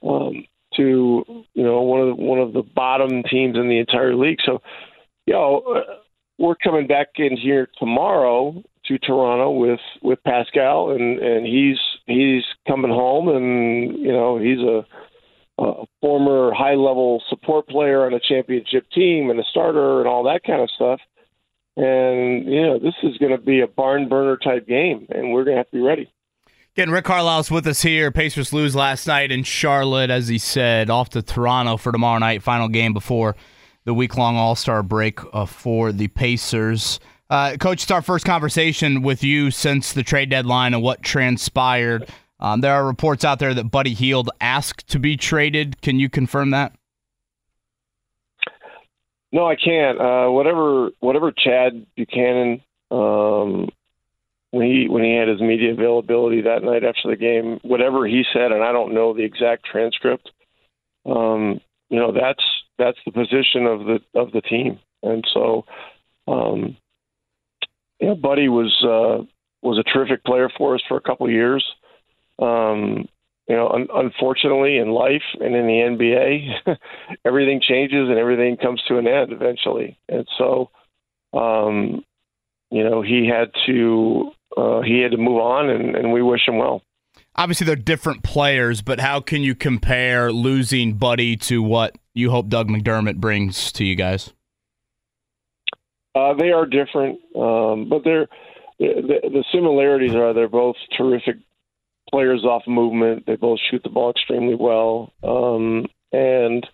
[0.02, 0.44] um,
[0.76, 1.24] to
[1.54, 4.38] you know one of the, one of the bottom teams in the entire league.
[4.44, 4.60] So,
[5.26, 5.94] you know, uh,
[6.38, 12.44] we're coming back in here tomorrow to Toronto with with Pascal, and and he's he's
[12.66, 14.84] coming home, and you know he's a
[15.58, 20.24] a former high level support player on a championship team and a starter and all
[20.24, 21.00] that kind of stuff.
[21.78, 25.44] And, you know, this is going to be a barn burner type game, and we're
[25.44, 26.12] going to have to be ready.
[26.74, 28.10] Again, Rick Carlisle's with us here.
[28.10, 32.42] Pacers lose last night in Charlotte, as he said, off to Toronto for tomorrow night,
[32.42, 33.36] final game before
[33.84, 36.98] the week long All Star break uh, for the Pacers.
[37.30, 42.08] Uh, Coach, it's our first conversation with you since the trade deadline and what transpired.
[42.40, 45.80] Um, there are reports out there that Buddy Hield asked to be traded.
[45.80, 46.74] Can you confirm that?
[49.32, 50.00] No, I can't.
[50.00, 53.68] Uh, whatever, whatever Chad Buchanan, um,
[54.50, 58.24] when he when he had his media availability that night after the game, whatever he
[58.32, 60.30] said, and I don't know the exact transcript.
[61.04, 61.60] Um,
[61.90, 62.42] you know, that's
[62.78, 65.66] that's the position of the of the team, and so,
[66.26, 66.76] um,
[68.08, 69.24] know, Buddy was uh,
[69.62, 71.64] was a terrific player for us for a couple of years.
[72.38, 73.08] Um,
[73.48, 76.76] you know, un- unfortunately, in life and in the NBA,
[77.24, 79.98] everything changes and everything comes to an end eventually.
[80.08, 80.70] And so,
[81.32, 82.04] um,
[82.70, 86.46] you know, he had to uh, he had to move on, and, and we wish
[86.46, 86.82] him well.
[87.36, 92.48] Obviously, they're different players, but how can you compare losing Buddy to what you hope
[92.48, 94.32] Doug McDermott brings to you guys?
[96.14, 98.26] Uh, they are different, um, but they're
[98.78, 101.36] the, the similarities are they're both terrific
[102.10, 103.24] players off movement.
[103.26, 105.12] They both shoot the ball extremely well.
[105.22, 106.66] Um, and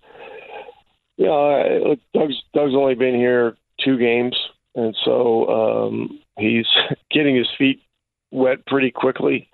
[1.16, 4.36] you know, Doug's Doug's only been here two games,
[4.74, 6.66] and so um, he's
[7.10, 7.82] getting his feet
[8.30, 9.48] wet pretty quickly.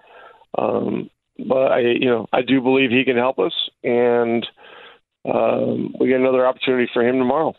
[0.59, 1.11] Um,
[1.49, 3.53] but I, you know, I do believe he can help us,
[3.83, 4.47] and
[5.25, 7.55] um, we get another opportunity for him tomorrow.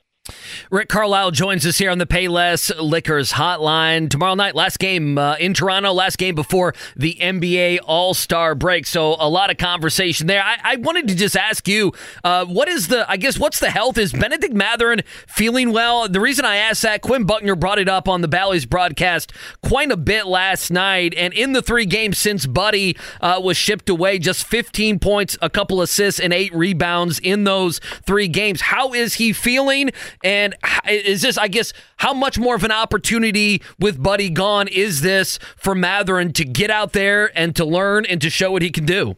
[0.70, 4.56] Rick Carlisle joins us here on the Payless Liquors Hotline tomorrow night.
[4.56, 8.86] Last game uh, in Toronto, last game before the NBA All Star break.
[8.86, 10.42] So a lot of conversation there.
[10.44, 13.10] I, I wanted to just ask you, uh, what is the?
[13.10, 13.98] I guess what's the health?
[13.98, 16.08] Is Bennedict Mathurin feeling well?
[16.08, 19.92] The reason I asked that, Quinn Buckner brought it up on the Bally's broadcast quite
[19.92, 24.20] a bit last night, and in the three games since Buddy uh, was shipped away,
[24.20, 28.62] just 15 points, a couple assists, and eight rebounds in those three games.
[28.62, 29.92] How is he feeling?
[30.24, 30.56] And
[30.88, 35.40] is this, I guess, how much more of an opportunity with Buddy gone is this
[35.56, 38.86] for Mathurin to get out there and to learn and to show what he can
[38.86, 39.16] do?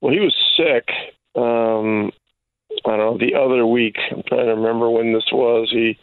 [0.00, 0.88] Well, he was sick.
[1.36, 2.10] Um,
[2.84, 3.96] I don't know the other week.
[4.10, 5.68] I'm trying to remember when this was.
[5.70, 5.98] He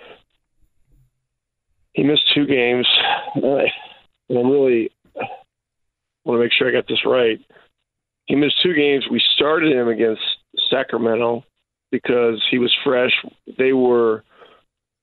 [1.93, 2.87] he missed two games,
[3.35, 3.67] and
[4.29, 4.91] I'm really
[6.23, 7.39] want to make sure I got this right.
[8.25, 9.05] He missed two games.
[9.09, 10.21] We started him against
[10.69, 11.43] Sacramento,
[11.91, 13.11] because he was fresh.
[13.57, 14.23] They were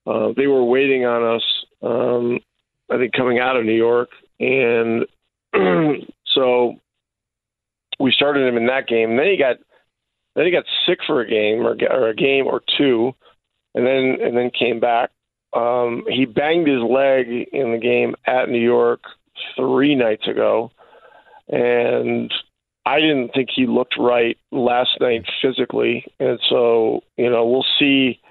[0.05, 1.43] uh, they were waiting on us.
[1.81, 2.39] Um,
[2.89, 4.09] I think coming out of New York,
[4.39, 5.05] and
[6.33, 6.75] so
[7.99, 9.17] we started him in that game.
[9.17, 9.57] Then he got
[10.35, 13.13] then he got sick for a game or, or a game or two,
[13.75, 15.11] and then and then came back.
[15.53, 19.01] Um, he banged his leg in the game at New York
[19.55, 20.71] three nights ago,
[21.49, 22.31] and
[22.87, 28.21] I didn't think he looked right last night physically, and so you know we'll see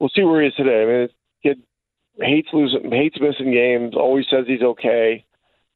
[0.00, 0.82] we'll see where he is today.
[0.82, 1.08] I mean,
[1.42, 1.62] kid
[2.18, 3.94] hates losing, hates missing games.
[3.94, 5.26] Always says he's okay,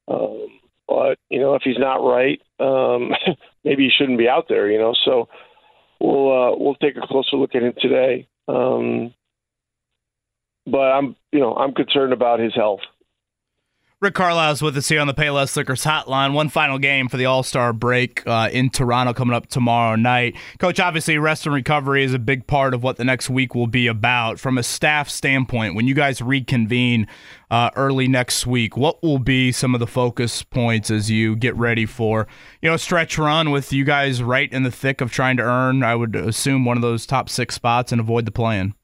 [0.09, 0.47] um,
[0.89, 3.13] but you know if he's not right, um,
[3.65, 4.71] maybe he shouldn't be out there.
[4.71, 5.29] You know, so
[6.01, 8.27] we'll uh, we'll take a closer look at him today.
[8.49, 9.13] Um,
[10.67, 12.81] but I'm you know I'm concerned about his health.
[14.01, 16.33] Rick Carlisle's with us here on the Payless Liquors Hotline.
[16.33, 20.37] One final game for the All Star break uh, in Toronto coming up tomorrow night.
[20.61, 23.67] Coach, obviously, rest and recovery is a big part of what the next week will
[23.67, 24.39] be about.
[24.39, 27.09] From a staff standpoint, when you guys reconvene
[27.51, 31.57] uh, early next week, what will be some of the focus points as you get
[31.57, 32.29] ready for
[32.63, 35.43] you know a stretch run with you guys right in the thick of trying to
[35.43, 35.83] earn?
[35.83, 38.75] I would assume one of those top six spots and avoid the plan.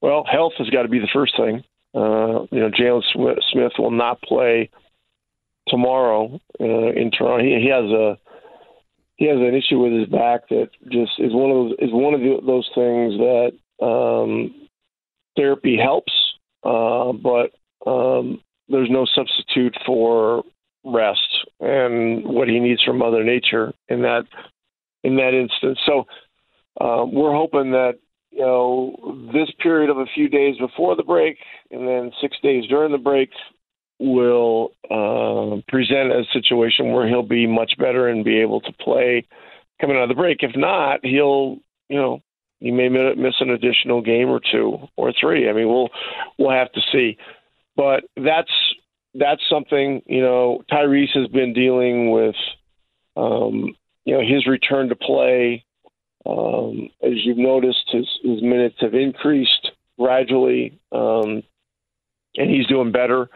[0.00, 1.62] Well, health has got to be the first thing.
[1.96, 3.02] Uh, you know, Jalen
[3.50, 4.68] Smith will not play
[5.68, 7.42] tomorrow uh, in Toronto.
[7.42, 8.18] He, he has a
[9.16, 12.12] he has an issue with his back that just is one of those is one
[12.12, 14.68] of the, those things that um,
[15.36, 16.12] therapy helps,
[16.64, 17.52] uh, but
[17.90, 20.44] um, there's no substitute for
[20.84, 24.24] rest and what he needs from Mother Nature in that
[25.02, 25.78] in that instance.
[25.86, 26.06] So
[26.78, 27.98] uh, we're hoping that
[28.36, 31.38] you know, this period of a few days before the break
[31.70, 33.30] and then six days during the break
[33.98, 39.26] will uh, present a situation where he'll be much better and be able to play
[39.80, 40.38] coming out of the break.
[40.42, 41.56] If not, he'll,
[41.88, 42.20] you know,
[42.60, 45.48] he may miss an additional game or two or three.
[45.48, 45.88] I mean, we'll
[46.38, 47.16] we'll have to see.
[47.74, 48.52] But that's
[49.14, 50.62] that's something you know.
[50.70, 52.34] Tyrese has been dealing with,
[53.16, 53.74] um,
[54.04, 55.65] you know, his return to play
[56.26, 61.42] um, as you've noticed, his, his minutes have increased gradually, um,
[62.36, 63.28] and he's doing better.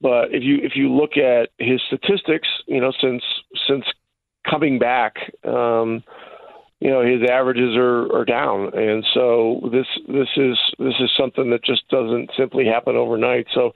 [0.00, 3.22] But if you if you look at his statistics, you know, since
[3.66, 3.84] since
[4.48, 5.14] coming back,
[5.44, 6.02] um,
[6.80, 11.50] you know his averages are, are down, and so this this is this is something
[11.50, 13.46] that just doesn't simply happen overnight.
[13.54, 13.72] So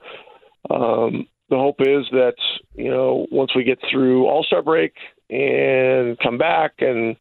[0.69, 2.35] um, the hope is that
[2.75, 4.93] you know once we get through All Star break
[5.31, 7.15] and come back and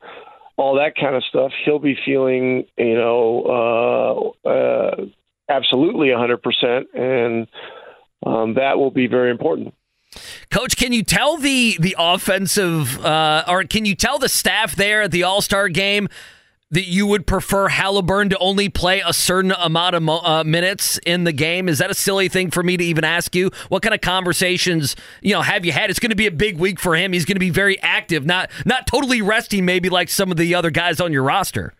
[0.61, 5.06] all that kind of stuff, he'll be feeling you know uh, uh,
[5.48, 7.48] absolutely 100%, and
[8.26, 9.74] um, that will be very important.
[10.50, 15.02] Coach, can you tell the the offensive uh, or can you tell the staff there
[15.02, 16.08] at the All Star game
[16.70, 21.24] that you would prefer Haliburton to only play a certain amount of uh, minutes in
[21.24, 21.68] the game?
[21.68, 23.50] Is that a silly thing for me to even ask you?
[23.68, 25.90] What kind of conversations you know have you had?
[25.90, 27.12] It's going to be a big week for him.
[27.12, 30.54] He's going to be very active, not not totally resting, maybe like some of the
[30.54, 31.74] other guys on your roster.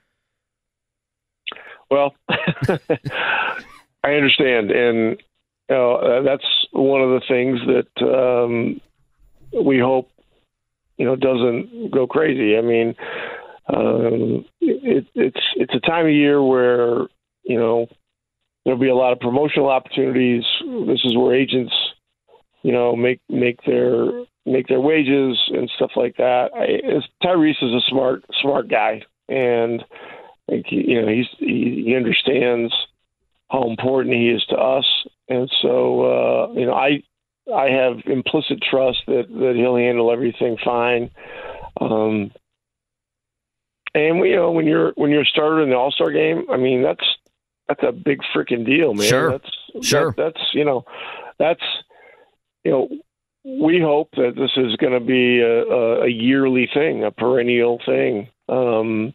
[1.91, 5.23] Well, I understand, and
[5.69, 8.81] you know, uh, that's one of the things that um,
[9.65, 10.11] we hope
[10.97, 12.57] you know doesn't go crazy.
[12.57, 12.95] I mean,
[13.73, 17.07] um, it, it's it's a time of year where
[17.43, 17.87] you know
[18.65, 20.45] there'll be a lot of promotional opportunities.
[20.87, 21.75] This is where agents,
[22.63, 24.07] you know, make make their
[24.47, 26.51] make their wages and stuff like that.
[26.55, 29.85] I, Tyrese is a smart smart guy, and
[30.49, 32.73] you know he's he, he understands
[33.51, 34.87] how important he is to us
[35.31, 37.03] and so uh, you know I
[37.55, 41.11] I have implicit trust that that he'll handle everything fine.
[41.81, 42.33] Um,
[43.95, 46.57] and you know when you're when you're a starter in the All Star game, I
[46.57, 47.05] mean that's
[47.69, 49.07] that's a big freaking deal, man.
[49.07, 50.15] Sure, that's sure.
[50.17, 50.85] That, that's you know
[51.39, 51.63] that's
[52.65, 52.89] you know
[53.45, 57.81] we hope that this is going to be a, a, a yearly thing, a perennial
[57.87, 58.29] thing.
[58.49, 59.15] Um,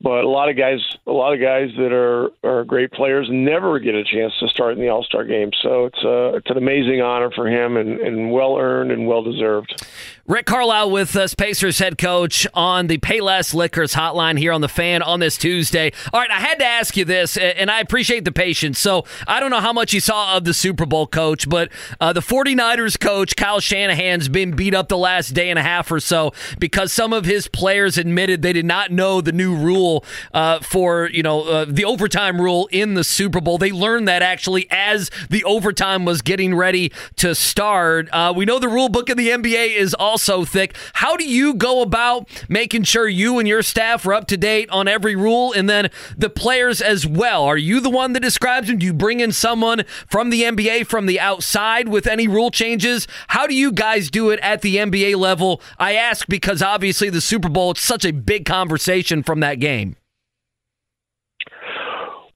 [0.00, 3.78] but a lot of guys, a lot of guys that are are great players never
[3.80, 5.50] get a chance to start in the All Star game.
[5.60, 9.22] So it's a it's an amazing honor for him and, and well earned and well
[9.22, 9.84] deserved.
[10.28, 14.68] Rick Carlisle with us, Pacers head coach, on the Payless Liquors hotline here on the
[14.68, 15.90] fan on this Tuesday.
[16.12, 18.78] All right, I had to ask you this, and I appreciate the patience.
[18.78, 22.12] So I don't know how much you saw of the Super Bowl coach, but uh,
[22.12, 25.98] the 49ers coach, Kyle Shanahan's been beat up the last day and a half or
[25.98, 29.87] so because some of his players admitted they did not know the new rule
[30.32, 33.58] uh, for, you know, uh, the overtime rule in the Super Bowl.
[33.58, 38.08] They learned that actually as the overtime was getting ready to start.
[38.12, 40.76] Uh, we know the rule book in the NBA is also thick.
[40.94, 44.68] How do you go about making sure you and your staff are up to date
[44.70, 47.44] on every rule and then the players as well?
[47.44, 48.78] Are you the one that describes them?
[48.78, 53.06] Do you bring in someone from the NBA from the outside with any rule changes?
[53.28, 55.60] How do you guys do it at the NBA level?
[55.78, 59.77] I ask because obviously the Super Bowl, it's such a big conversation from that game.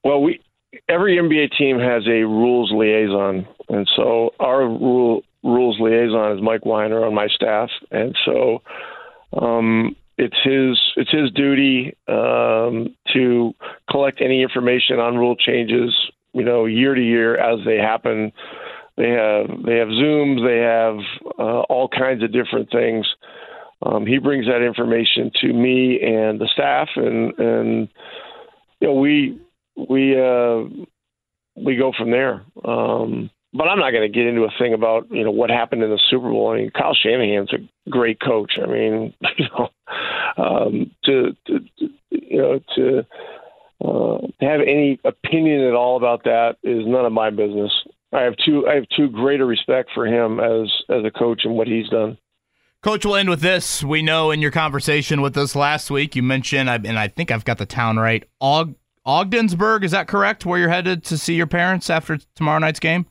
[0.03, 0.41] Well, we
[0.89, 6.65] every NBA team has a rules liaison, and so our rule rules liaison is Mike
[6.65, 8.61] Weiner on my staff, and so
[9.39, 13.53] um, it's his it's his duty um, to
[13.89, 15.93] collect any information on rule changes,
[16.33, 18.31] you know, year to year as they happen.
[18.97, 23.07] They have they have zooms, they have uh, all kinds of different things.
[23.85, 27.89] Um, he brings that information to me and the staff, and and
[28.79, 29.39] you know we
[29.75, 30.63] we uh,
[31.55, 32.43] we go from there.
[32.63, 35.83] Um, but I'm not going to get into a thing about you know what happened
[35.83, 36.51] in the Super Bowl.
[36.51, 38.53] I mean, Kyle Shanahan's a great coach.
[38.61, 39.69] I mean, you know,
[40.37, 43.05] um, to, to, to you know to
[43.85, 47.71] uh, have any opinion at all about that is none of my business.
[48.11, 51.41] I have too I have too great a respect for him as as a coach
[51.43, 52.17] and what he's done.
[52.81, 53.81] Coach, we'll end with this.
[53.81, 57.45] We know in your conversation with us last week, you mentioned, and I think I've
[57.45, 58.75] got the town right, Og-
[59.05, 59.83] Ogdensburg.
[59.83, 60.45] Is that correct?
[60.45, 63.05] Where you're headed to see your parents after tomorrow night's game?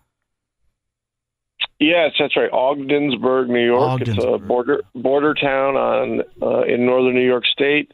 [1.79, 2.51] Yes, that's right.
[2.53, 4.01] Ogdensburg, New York.
[4.01, 4.17] Ogdensburg.
[4.17, 7.93] It's a border border town on uh, in northern New York State.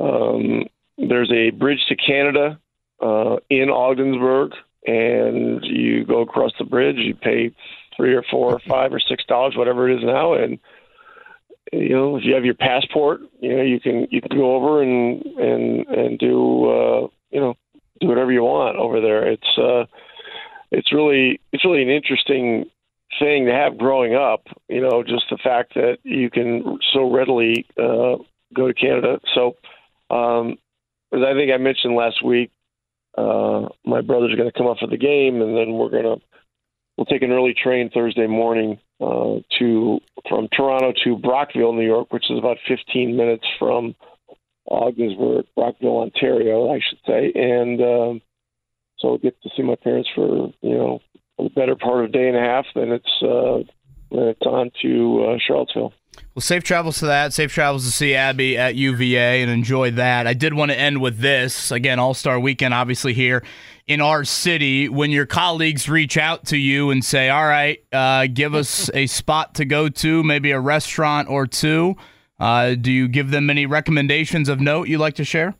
[0.00, 0.64] Um,
[0.98, 2.58] there's a bridge to Canada
[3.00, 4.52] uh, in Ogdensburg,
[4.86, 6.96] and you go across the bridge.
[6.96, 7.52] You pay
[7.96, 10.58] three or four or five or six dollars, whatever it is now, and
[11.72, 14.82] you know if you have your passport, you know you can you can go over
[14.82, 17.54] and and and do uh, you know
[18.00, 19.26] do whatever you want over there.
[19.26, 19.84] It's uh,
[20.70, 22.66] it's really it's really an interesting
[23.18, 24.42] thing to have growing up.
[24.68, 28.16] You know, just the fact that you can so readily uh,
[28.54, 29.20] go to Canada.
[29.34, 29.56] So,
[30.14, 30.58] um,
[31.12, 32.50] as I think I mentioned last week,
[33.16, 36.16] uh, my brother's going to come up for the game, and then we're going to
[36.96, 42.12] we'll take an early train Thursday morning uh, to from Toronto to Brockville, New York,
[42.12, 43.94] which is about 15 minutes from
[44.70, 48.22] Ogdensburg, Brockville, Ontario, I should say, and um,
[48.98, 51.00] so I'll get to see my parents for you know
[51.38, 52.66] the better part of a day and a half.
[52.74, 53.58] Then it's uh,
[54.10, 55.92] then it's on to uh, Charlottesville.
[56.34, 57.34] Well, safe travels to that.
[57.34, 60.26] Safe travels to see Abby at UVA and enjoy that.
[60.26, 61.70] I did want to end with this.
[61.70, 63.42] Again, All Star weekend, obviously, here
[63.86, 64.88] in our city.
[64.88, 69.06] When your colleagues reach out to you and say, All right, uh, give us a
[69.08, 71.96] spot to go to, maybe a restaurant or two,
[72.40, 75.54] uh, do you give them any recommendations of note you'd like to share?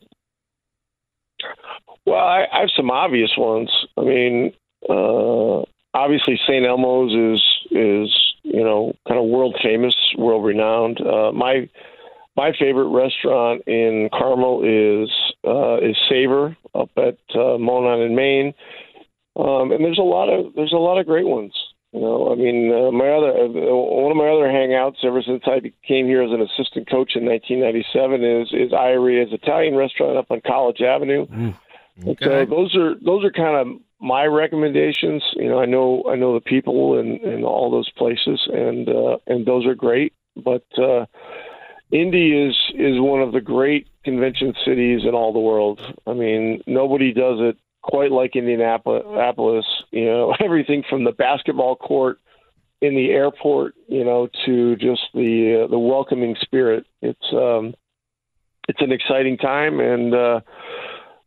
[2.07, 3.71] Well, I, I have some obvious ones.
[3.99, 4.53] I mean,
[4.89, 5.63] uh,
[5.95, 6.67] obviously St.
[6.67, 11.01] Elmo's is is you know kind of world famous, world renowned.
[11.01, 11.69] Uh, my
[12.37, 15.11] my favorite restaurant in Carmel is
[15.47, 18.55] uh, is Savor up at uh, Monon and Main,
[19.37, 21.53] um, and there's a lot of there's a lot of great ones.
[21.93, 25.43] You know, I mean, uh, my other uh, one of my other hangouts ever since
[25.45, 30.31] I came here as an assistant coach in 1997 is is Iaria's Italian restaurant up
[30.31, 31.27] on College Avenue.
[31.27, 31.55] Mm,
[32.07, 32.25] okay.
[32.25, 35.23] So those are those are kind of my recommendations.
[35.35, 39.19] You know, I know I know the people in, in all those places, and uh,
[39.27, 40.13] and those are great.
[40.37, 41.07] But uh,
[41.93, 45.81] Indy is is one of the great convention cities in all the world.
[46.07, 49.67] I mean, nobody does it quite like Indianapolis.
[49.91, 52.19] You know, everything from the basketball court
[52.81, 56.85] in the airport, you know, to just the uh, the welcoming spirit.
[57.01, 57.75] It's um,
[58.69, 60.41] it's an exciting time, and uh,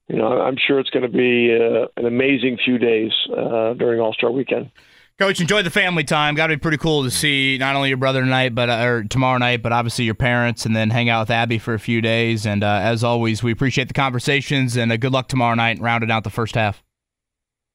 [0.07, 3.99] you know, I'm sure it's going to be uh, an amazing few days uh, during
[3.99, 4.69] All Star Weekend.
[5.17, 6.35] Coach, enjoy the family time.
[6.35, 9.03] Got to be pretty cool to see not only your brother tonight, but uh, or
[9.05, 12.01] tomorrow night, but obviously your parents, and then hang out with Abby for a few
[12.01, 12.45] days.
[12.45, 16.11] And uh, as always, we appreciate the conversations and uh, good luck tomorrow night, rounding
[16.11, 16.83] out the first half.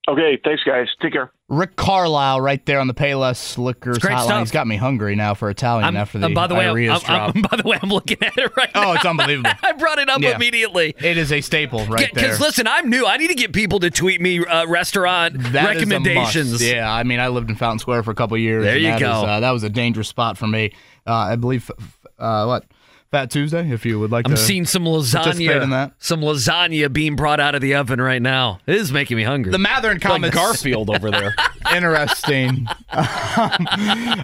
[0.09, 0.89] Okay, thanks, guys.
[1.01, 1.31] Take care.
[1.49, 4.25] Rick Carlisle right there on the Payless Liquors hotline.
[4.25, 4.41] Stuff.
[4.41, 7.01] He's got me hungry now for Italian I'm, after the uh, by the way, I'm,
[7.07, 8.93] I'm, by the way, I'm looking at it right oh, now.
[8.95, 9.51] it's unbelievable.
[9.63, 10.37] I brought it up yeah.
[10.37, 10.95] immediately.
[10.99, 12.25] It is a staple right there.
[12.25, 13.05] Because listen, I'm new.
[13.05, 16.65] I need to get people to tweet me uh, restaurant that recommendations.
[16.65, 18.65] Yeah, I mean, I lived in Fountain Square for a couple years.
[18.65, 19.19] There you go.
[19.19, 20.73] Is, uh, that was a dangerous spot for me.
[21.07, 21.71] Uh, I believe,
[22.19, 22.65] uh, what,
[23.11, 25.93] Fat Tuesday, if you would like I'm seeing some lasagna.
[25.99, 28.61] Some lasagna being brought out of the oven right now.
[28.69, 29.51] It is making me hungry.
[29.51, 30.37] The Mathurin comments.
[30.37, 31.35] Like Garfield over there.
[31.75, 32.69] Interesting.
[32.69, 32.77] um,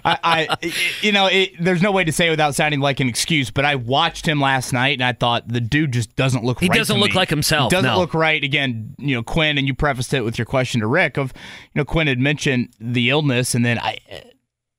[0.05, 0.57] I, I,
[1.01, 3.65] you know, it, there's no way to say it without sounding like an excuse, but
[3.65, 6.75] I watched him last night and I thought the dude just doesn't look he right.
[6.75, 7.17] He doesn't look me.
[7.17, 7.69] like himself.
[7.69, 7.99] He doesn't no.
[7.99, 8.41] look right.
[8.41, 11.33] Again, you know, Quinn, and you prefaced it with your question to Rick of,
[11.73, 13.97] you know, Quinn had mentioned the illness, and then I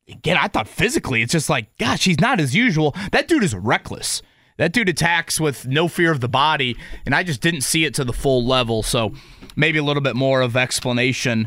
[0.09, 2.94] again, I thought physically, it's just like, gosh, he's not as usual.
[3.12, 4.22] That dude is reckless.
[4.56, 7.94] That dude attacks with no fear of the body, and I just didn't see it
[7.94, 8.82] to the full level.
[8.82, 9.12] So
[9.54, 11.46] maybe a little bit more of explanation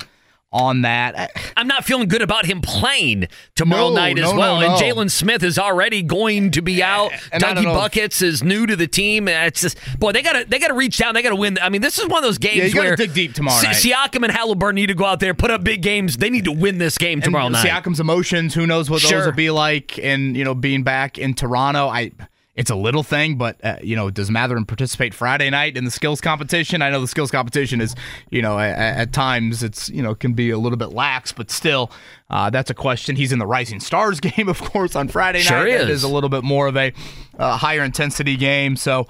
[0.52, 1.32] on that.
[1.56, 4.60] I'm not feeling good about him playing tomorrow no, night as no, well.
[4.60, 7.12] No, and Jalen Smith is already going to be out.
[7.32, 9.28] And Dougie Buckets is new to the team.
[9.28, 11.14] It's just boy, they gotta they gotta reach down.
[11.14, 11.58] They gotta win.
[11.62, 13.76] I mean, this is one of those games yeah, where dig deep tomorrow night.
[13.76, 16.18] Siakam and Haliburton need to go out there, put up big games.
[16.18, 17.66] They need to win this game tomorrow and night.
[17.66, 19.20] Siakam's emotions, who knows what sure.
[19.20, 22.12] those will be like, and you know, being back in Toronto, I
[22.54, 25.91] it's a little thing, but uh, you know, does Mathurin participate Friday night in the
[25.91, 26.82] skills competition?
[26.82, 27.95] I know the skills competition is,
[28.30, 31.49] you know, at, at times it's you know can be a little bit lax, but
[31.49, 31.91] still,
[32.30, 33.16] uh, that's a question.
[33.16, 35.70] He's in the Rising Stars game, of course, on Friday sure night.
[35.70, 35.82] Is.
[35.84, 36.91] It is a little bit more of a
[37.39, 39.08] uh, higher intensity game, so.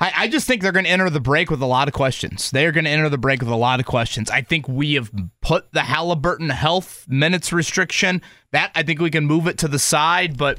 [0.00, 2.50] I, I just think they're going to enter the break with a lot of questions.
[2.50, 4.28] They are going to enter the break with a lot of questions.
[4.28, 5.08] I think we have
[5.40, 8.20] put the Haliburton health minutes restriction.
[8.50, 10.58] That I think we can move it to the side, but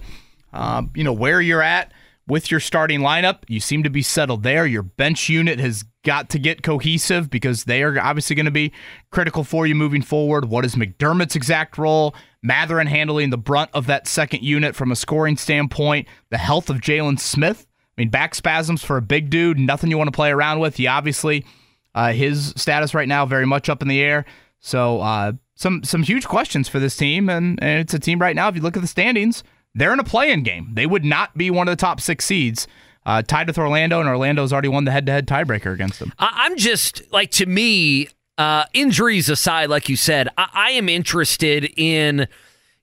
[0.53, 1.91] uh, you know where you're at
[2.27, 3.39] with your starting lineup.
[3.47, 4.65] You seem to be settled there.
[4.65, 8.71] Your bench unit has got to get cohesive because they are obviously going to be
[9.11, 10.45] critical for you moving forward.
[10.45, 12.15] What is McDermott's exact role?
[12.41, 16.07] Mathurin handling the brunt of that second unit from a scoring standpoint.
[16.29, 17.65] The health of Jalen Smith.
[17.97, 20.75] I mean, back spasms for a big dude, nothing you want to play around with.
[20.75, 21.45] He obviously,
[21.93, 24.25] uh, his status right now very much up in the air.
[24.59, 28.35] So, uh, some some huge questions for this team, and, and it's a team right
[28.35, 28.49] now.
[28.49, 29.43] If you look at the standings,
[29.75, 30.69] they're in a play-in game.
[30.73, 32.67] They would not be one of the top six seeds.
[33.05, 36.11] Uh, tied with Orlando, and Orlando's already won the head-to-head tiebreaker against them.
[36.17, 38.07] I'm just like to me,
[38.39, 42.27] uh, injuries aside, like you said, I, I am interested in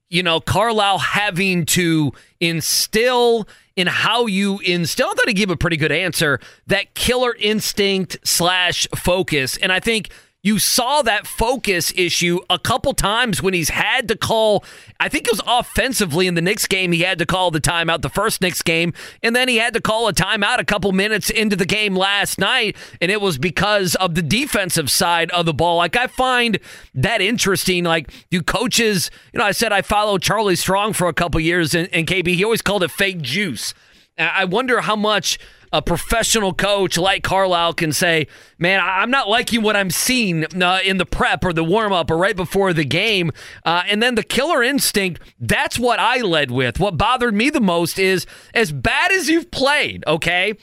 [0.09, 5.07] you know Carlisle having to instill in how you instill.
[5.07, 6.39] I thought he gave a pretty good answer.
[6.67, 10.09] That killer instinct slash focus, and I think
[10.43, 14.65] you saw that focus issue a couple times when he's had to call.
[14.99, 16.91] I think it was offensively in the Knicks game.
[16.91, 19.81] He had to call the timeout the first Knicks game, and then he had to
[19.81, 23.95] call a timeout a couple minutes into the game last night, and it was because
[23.95, 25.77] of the defensive side of the ball.
[25.77, 26.59] Like I find
[26.93, 27.85] that interesting.
[27.85, 29.09] Like do coaches?
[29.31, 32.27] You know, I said I followed Charlie Strong for a couple years, and, and KB
[32.27, 33.73] he always called it fake juice
[34.17, 35.39] I wonder how much
[35.71, 38.27] a professional coach like Carlisle can say,
[38.59, 42.11] "Man, I'm not liking what I'm seeing uh, in the prep or the warm up
[42.11, 43.31] or right before the game."
[43.65, 45.21] Uh, and then the killer instinct.
[45.39, 46.79] That's what I led with.
[46.79, 50.03] What bothered me the most is as bad as you've played.
[50.05, 50.53] Okay.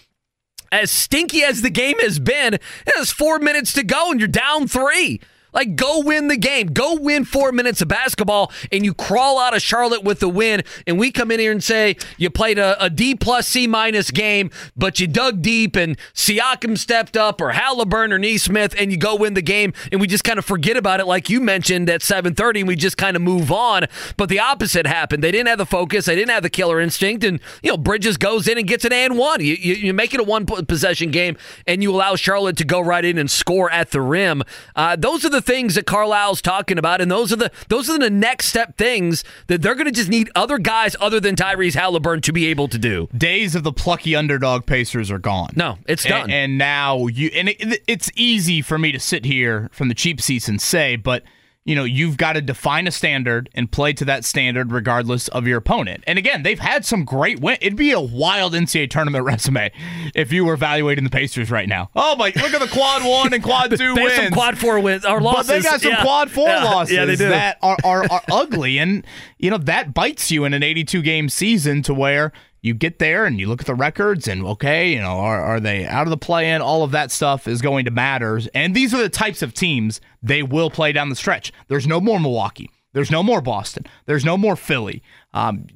[0.73, 4.69] As stinky as the game has been, there's four minutes to go and you're down
[4.69, 5.21] three.
[5.53, 6.69] Like, go win the game.
[6.69, 10.63] Go win four minutes of basketball, and you crawl out of Charlotte with the win.
[10.87, 14.11] And we come in here and say you played a, a D plus C minus
[14.11, 18.99] game, but you dug deep, and Siakam stepped up, or Haliburton or Nesmith, and you
[18.99, 19.73] go win the game.
[19.91, 22.77] And we just kind of forget about it, like you mentioned at 7:30, and we
[22.77, 23.87] just kind of move on.
[24.17, 25.25] But the opposite happened.
[25.25, 26.07] They didn't have the focus.
[26.07, 28.93] They didn't have the killer instinct, and you know Bridges goes in and gets an
[28.93, 29.41] and one.
[29.41, 31.37] You, you, you make it a one possession game,
[31.67, 34.43] and you allow Charlotte to go right in and score at the rim.
[34.77, 37.89] Uh, those are the the things that Carlisle's talking about, and those are the those
[37.89, 41.37] are the next step things that they're going to just need other guys other than
[41.37, 43.09] Tyrese Haliburton to be able to do.
[43.17, 45.51] Days of the plucky underdog Pacers are gone.
[45.57, 46.23] No, it's done.
[46.23, 49.95] And, and now you and it, it's easy for me to sit here from the
[49.95, 51.23] cheap seats and say, but
[51.71, 55.47] you know, you've got to define a standard and play to that standard regardless of
[55.47, 56.03] your opponent.
[56.05, 57.59] And again, they've had some great wins.
[57.61, 59.71] It'd be a wild NCAA tournament resume
[60.13, 61.89] if you were evaluating the Pacers right now.
[61.95, 64.17] Oh my, look at the quad one and quad two they wins.
[64.17, 65.47] some quad four wins or losses.
[65.47, 66.03] But they got some yeah.
[66.03, 66.65] quad four yeah.
[66.65, 67.29] losses yeah, they do.
[67.29, 68.77] that are, are, are ugly.
[68.79, 69.07] And,
[69.39, 72.33] you know, that bites you in an 82 game season to where
[72.63, 75.61] you get there and you look at the records and okay, you know, are, are
[75.61, 76.61] they out of the play in?
[76.61, 78.41] All of that stuff is going to matter.
[78.55, 81.53] And these are the types of teams they will play down the stretch.
[81.69, 82.71] There's no more Milwaukee.
[82.93, 83.87] There's no more Boston.
[84.07, 85.03] There's no more Philly.
[85.33, 85.67] Um,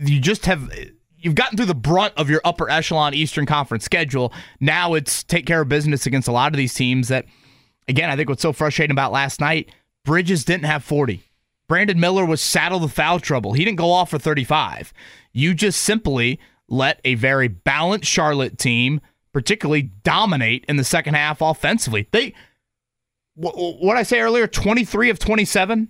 [0.00, 0.72] you just have
[1.18, 4.32] you've gotten through the brunt of your upper echelon Eastern Conference schedule.
[4.60, 7.26] Now it's take care of business against a lot of these teams that
[7.88, 9.70] again, I think what's so frustrating about last night,
[10.04, 11.22] Bridges didn't have 40.
[11.68, 13.52] Brandon Miller was saddled with foul trouble.
[13.54, 14.92] He didn't go off for 35.
[15.32, 16.38] You just simply
[16.68, 19.00] let a very balanced Charlotte team,
[19.32, 22.08] particularly dominate in the second half offensively.
[22.12, 22.34] They,
[23.34, 25.88] what I say earlier, 23 of 27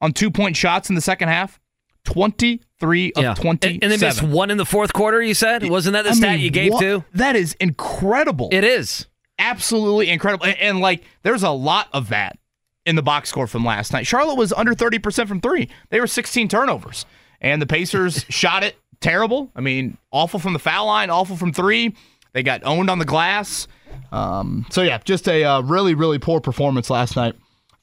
[0.00, 1.60] on two point shots in the second half.
[2.04, 3.34] 23 of yeah.
[3.34, 3.74] 27.
[3.74, 5.68] And, and they missed one in the fourth quarter, you said?
[5.68, 7.04] Wasn't that the I stat mean, you gave what- too?
[7.14, 8.50] That is incredible.
[8.52, 9.06] It is.
[9.38, 10.44] Absolutely incredible.
[10.46, 12.38] And, and like, there's a lot of that
[12.86, 14.06] in the box score from last night.
[14.06, 15.68] Charlotte was under 30% from three.
[15.90, 17.06] They were 16 turnovers.
[17.40, 19.50] And the Pacers shot it terrible.
[19.54, 21.94] I mean, awful from the foul line, awful from three.
[22.32, 23.68] They got owned on the glass.
[24.12, 27.34] Um, so yeah, just a uh, really, really poor performance last night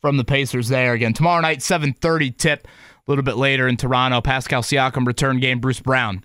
[0.01, 0.93] from the Pacers there.
[0.93, 2.67] Again, tomorrow night, 7:30 tip.
[2.67, 5.59] A little bit later in Toronto, Pascal Siakam return game.
[5.59, 6.23] Bruce Brown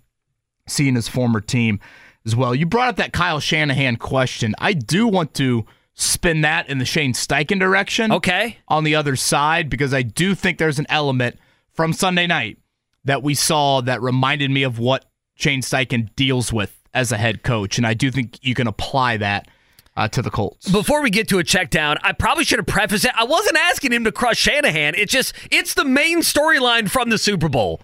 [0.66, 1.80] seeing his former team
[2.26, 2.54] as well.
[2.54, 4.54] You brought up that Kyle Shanahan question.
[4.58, 5.64] I do want to
[5.96, 8.12] spin that in the Shane Steichen direction.
[8.12, 8.58] Okay.
[8.68, 11.38] On the other side, because I do think there's an element
[11.72, 12.58] from Sunday night
[13.04, 17.42] that we saw that reminded me of what Shane Steichen deals with as a head
[17.42, 17.78] coach.
[17.78, 19.48] And I do think you can apply that
[19.96, 20.68] uh, to the Colts.
[20.70, 23.12] Before we get to a check down, I probably should have prefaced it.
[23.16, 24.94] I wasn't asking him to crush Shanahan.
[24.94, 27.80] It's just it's the main storyline from the Super Bowl.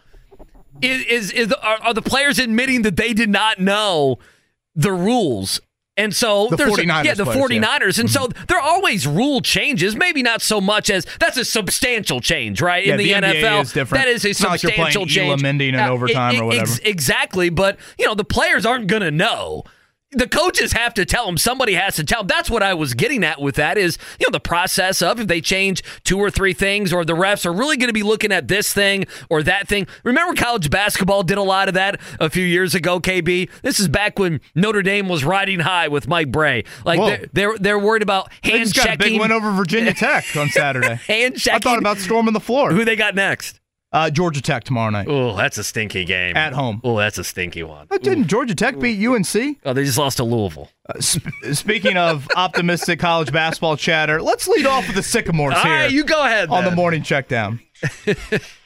[0.82, 4.18] Is is, is are, are the players admitting that they did not know
[4.74, 5.60] the rules?
[5.96, 7.96] And so The there's 49ers yeah, the players, 49ers.
[7.96, 8.00] yeah.
[8.00, 12.20] And so there are always rule changes, maybe not so much as that's a substantial
[12.20, 12.86] change, right?
[12.86, 13.60] Yeah, in the, the NFL.
[13.62, 14.02] is different.
[14.04, 15.46] That is a It's not like you're playing substantial Elam change.
[15.48, 16.62] Ending in Uh, overtime or e- whatever.
[16.62, 19.64] ex- exactly, but you know, the players aren't going to know
[20.12, 21.38] the coaches have to tell them.
[21.38, 22.26] Somebody has to tell them.
[22.28, 25.26] That's what I was getting at with that is, you know, the process of if
[25.26, 28.30] they change two or three things or the refs are really going to be looking
[28.32, 29.86] at this thing or that thing.
[30.04, 33.48] Remember college basketball did a lot of that a few years ago, KB?
[33.62, 36.64] This is back when Notre Dame was riding high with Mike Brey.
[36.84, 39.94] Like they're, they're they're worried about They hand just got a big win over Virginia
[39.94, 40.96] Tech on Saturday.
[41.06, 41.56] hand checking.
[41.56, 42.72] I thought about storming the floor.
[42.72, 43.60] Who they got next?
[43.92, 45.06] Uh, Georgia Tech tomorrow night.
[45.08, 46.34] Oh, that's a stinky game.
[46.36, 46.80] At home.
[46.82, 47.86] Oh, that's a stinky one.
[47.90, 49.58] But didn't Georgia Tech beat UNC?
[49.66, 50.70] Oh, they just lost to Louisville.
[50.88, 55.62] Uh, sp- speaking of optimistic college basketball chatter, let's lead off with the Sycamores All
[55.62, 55.72] here.
[55.72, 56.48] right, you go ahead.
[56.48, 57.60] on the morning check down.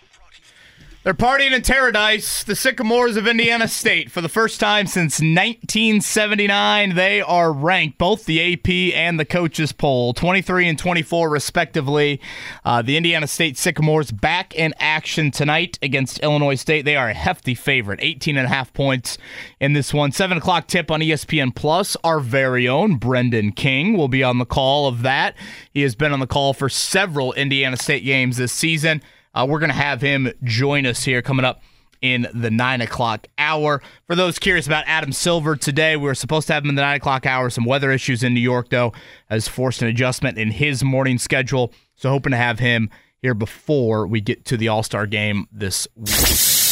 [1.07, 4.11] They're partying in Paradise, the Sycamores of Indiana State.
[4.11, 9.71] For the first time since 1979, they are ranked both the AP and the coaches
[9.71, 12.21] poll, 23 and 24 respectively.
[12.65, 16.85] Uh, the Indiana State Sycamores back in action tonight against Illinois State.
[16.85, 19.17] They are a hefty favorite, 18 and a half points
[19.61, 20.11] in this one.
[20.11, 21.97] 7 o'clock tip on ESPN Plus.
[22.03, 25.37] Our very own Brendan King will be on the call of that.
[25.71, 29.03] He has been on the call for several Indiana State games this season.
[29.37, 31.61] Uh, we're going to have him join us here coming up
[32.01, 33.83] in the nine o'clock hour.
[34.07, 36.83] For those curious about Adam Silver today, we were supposed to have him in the
[36.83, 37.51] nine o'clock hour.
[37.51, 38.95] Some weather issues in New York, though,
[39.29, 41.71] has forced an adjustment in his morning schedule.
[41.97, 42.89] So, hoping to have him
[43.21, 46.66] here before we get to the All Star game this week.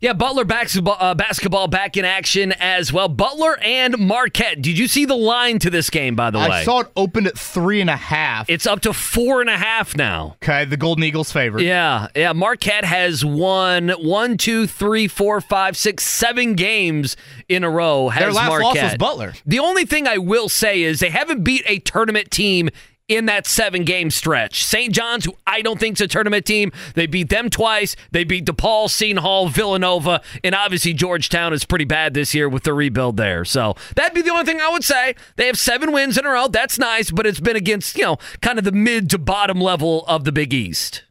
[0.00, 3.06] Yeah, Butler basketball, uh, basketball back in action as well.
[3.06, 4.62] Butler and Marquette.
[4.62, 6.46] Did you see the line to this game, by the way?
[6.46, 8.48] I saw it opened at three and a half.
[8.48, 10.36] It's up to four and a half now.
[10.42, 11.64] Okay, the Golden Eagles favorite.
[11.64, 12.32] Yeah, yeah.
[12.32, 17.14] Marquette has won one, two, three, four, five, six, seven games
[17.50, 18.08] in a row.
[18.08, 18.82] Has Their last Marquette.
[18.82, 19.34] loss was Butler.
[19.44, 22.70] The only thing I will say is they haven't beat a tournament team
[23.10, 24.64] in that seven game stretch.
[24.64, 24.94] St.
[24.94, 27.96] John's, who I don't think is a tournament team, they beat them twice.
[28.12, 32.62] They beat DePaul, Seton Hall, Villanova, and obviously Georgetown is pretty bad this year with
[32.62, 33.44] the rebuild there.
[33.44, 35.16] So that'd be the only thing I would say.
[35.34, 36.46] They have seven wins in a row.
[36.46, 40.04] That's nice, but it's been against, you know, kind of the mid to bottom level
[40.06, 41.02] of the Big East.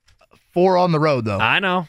[0.54, 1.40] Four on the road though.
[1.40, 1.88] I know.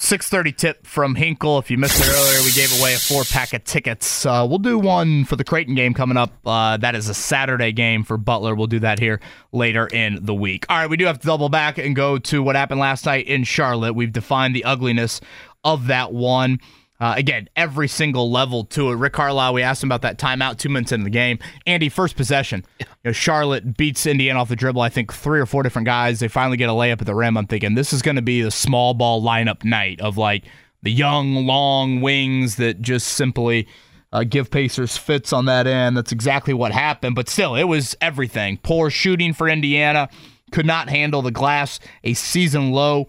[0.00, 1.58] 6:30 tip from Hinkle.
[1.58, 4.24] If you missed it earlier, we gave away a four pack of tickets.
[4.24, 6.32] Uh, we'll do one for the Creighton game coming up.
[6.44, 8.54] Uh, that is a Saturday game for Butler.
[8.54, 9.20] We'll do that here
[9.52, 10.64] later in the week.
[10.70, 13.26] All right, we do have to double back and go to what happened last night
[13.26, 13.92] in Charlotte.
[13.92, 15.20] We've defined the ugliness
[15.64, 16.60] of that one.
[17.00, 18.96] Uh, again, every single level to it.
[18.96, 21.38] Rick Carlisle, we asked him about that timeout two minutes into the game.
[21.66, 22.64] Andy, first possession.
[22.78, 24.82] You know, Charlotte beats Indiana off the dribble.
[24.82, 26.20] I think three or four different guys.
[26.20, 27.38] They finally get a layup at the rim.
[27.38, 30.44] I'm thinking this is going to be the small ball lineup night of like
[30.82, 33.66] the young, long wings that just simply
[34.12, 35.96] uh, give Pacers fits on that end.
[35.96, 37.14] That's exactly what happened.
[37.14, 38.58] But still, it was everything.
[38.62, 40.10] Poor shooting for Indiana.
[40.52, 41.80] Could not handle the glass.
[42.04, 43.08] A season low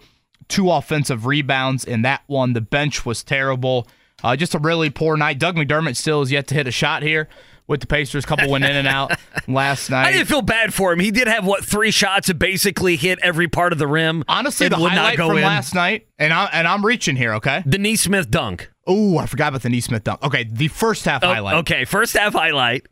[0.52, 2.54] two offensive rebounds in that one.
[2.54, 3.88] The bench was terrible.
[4.24, 5.40] Uh, just a really poor night.
[5.40, 7.28] Doug McDermott still has yet to hit a shot here
[7.68, 8.24] with the Pacers.
[8.26, 9.14] Couple went in and out
[9.48, 10.06] last night.
[10.06, 11.00] I didn't feel bad for him.
[11.00, 14.24] He did have what three shots that basically hit every part of the rim.
[14.28, 15.44] Honestly, It the would not highlight go from in.
[15.44, 17.34] last night, and I and I'm reaching here.
[17.36, 17.64] Okay.
[17.66, 18.70] The Nesmith dunk.
[18.86, 20.22] Oh, I forgot about the Nesmith dunk.
[20.22, 21.56] Okay, the first half Oh, highlight.
[21.58, 22.86] Okay, first half highlight.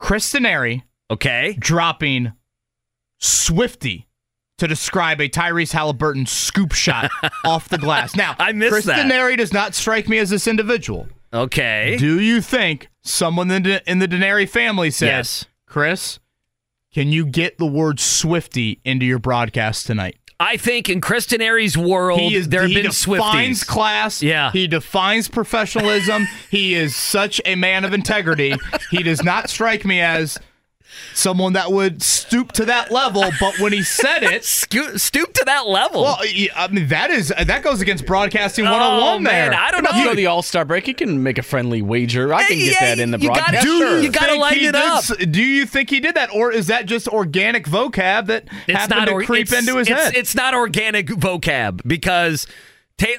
[0.00, 1.56] Chris Denari Okay.
[1.58, 2.32] dropping
[3.20, 4.08] Swifty
[4.58, 7.10] to describe a Tyrese Haliburton scoop shot
[7.44, 8.14] off the glass.
[8.14, 9.12] Now, I missed Kristen that.
[9.12, 11.08] Airy does not strike me as this individual.
[11.32, 11.96] Okay.
[11.98, 15.44] Do you think someone in the, in the Denari family says, Yes.
[15.66, 16.20] Chris,
[16.92, 20.16] can you get the word Swifty into your broadcast tonight?
[20.38, 24.22] I think in Chris Denari's world, He is there have he been defines class.
[24.22, 24.50] Yeah.
[24.52, 26.26] He defines professionalism.
[26.50, 28.54] he is such a man of integrity.
[28.90, 30.38] He does not strike me as
[31.14, 35.44] someone that would stoop to that level, but when he said it, Scoop, stoop to
[35.46, 36.02] that level.
[36.02, 39.60] well, I mean that is that goes against broadcasting Oh, 101 man, there.
[39.60, 39.98] I don't If know.
[39.98, 42.32] you go to the All Star break, you can make a friendly wager.
[42.34, 43.64] I can get that in the you gotta- broadcast.
[43.66, 43.98] Do Sure.
[44.00, 44.98] you gotta think lighten he it up.
[44.98, 49.06] s- Do you think he did that, or is that just organic vocab that happened
[49.06, 50.14] to or- creep it's- into his it's, head?
[50.16, 52.46] It's not organic vocab because.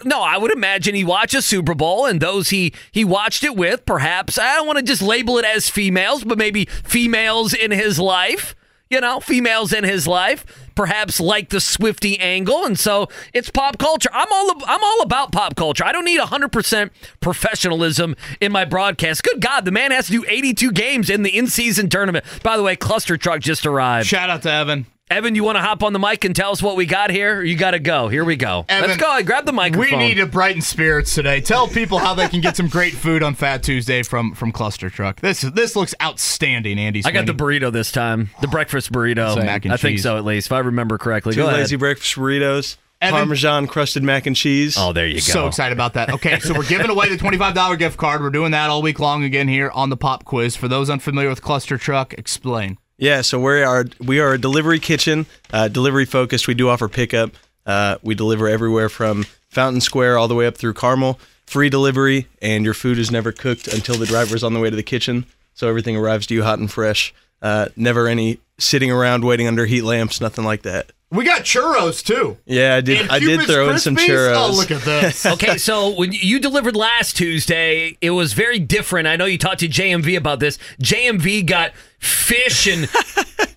[0.04, 3.56] No, I would imagine he watched a Super Bowl, and those he he watched it
[3.56, 7.72] with, perhaps I don't want to just label it as females, but maybe females in
[7.72, 8.56] his life.
[8.88, 10.46] You know, females in his life,
[10.76, 14.10] perhaps like the Swifty angle, and so it's pop culture.
[14.14, 15.84] I'm all I'm all about pop culture.
[15.84, 19.24] I don't need 100 percent professionalism in my broadcast.
[19.24, 22.26] Good God, the man has to do 82 games in the in season tournament.
[22.44, 24.08] By the way, ClusterTruck just arrived.
[24.08, 24.86] Shout out to Evan.
[25.12, 27.44] Evan, you want to hop on the mic and tell us what we got here?
[27.44, 28.08] You got to go.
[28.08, 28.66] Here we go.
[28.68, 29.22] Evan, Let's go.
[29.22, 30.00] Grab the microphone.
[30.00, 31.42] We need to brighten spirits today.
[31.42, 35.20] Tell people how they can get some great food on Fat Tuesday from from ClusterTruck.
[35.20, 37.04] This is this looks outstanding, Andy.
[37.06, 38.32] I got the burrito this time.
[38.42, 39.36] The breakfast burrito.
[39.36, 41.34] Some mac and I think so, at least, if I remember correctly.
[41.34, 41.60] Two Go ahead.
[41.60, 44.76] lazy breakfast burritos, Evan- Parmesan crusted mac and cheese.
[44.76, 45.20] Oh, there you go.
[45.20, 46.10] So excited about that.
[46.14, 48.22] Okay, so we're giving away the $25 gift card.
[48.22, 50.56] We're doing that all week long again here on the Pop Quiz.
[50.56, 52.80] For those unfamiliar with ClusterTruck, explain.
[52.98, 56.48] Yeah, so we are we are a delivery kitchen, uh, delivery focused.
[56.48, 57.32] We do offer pickup.
[57.66, 61.20] Uh, we deliver everywhere from Fountain Square all the way up through Carmel.
[61.46, 64.70] Free delivery, and your food is never cooked until the driver is on the way
[64.70, 65.26] to the kitchen.
[65.54, 67.14] So everything arrives to you hot and fresh.
[67.42, 70.92] Uh, never any sitting around waiting under heat lamps, nothing like that.
[71.12, 72.38] We got churros too.
[72.46, 73.02] Yeah, I did.
[73.02, 74.36] And I did Cupid's throw in some churros.
[74.36, 75.26] Oh, look at this.
[75.26, 79.08] okay, so when you delivered last Tuesday, it was very different.
[79.08, 80.58] I know you talked to JMV about this.
[80.82, 81.72] JMV got
[82.06, 82.88] fish and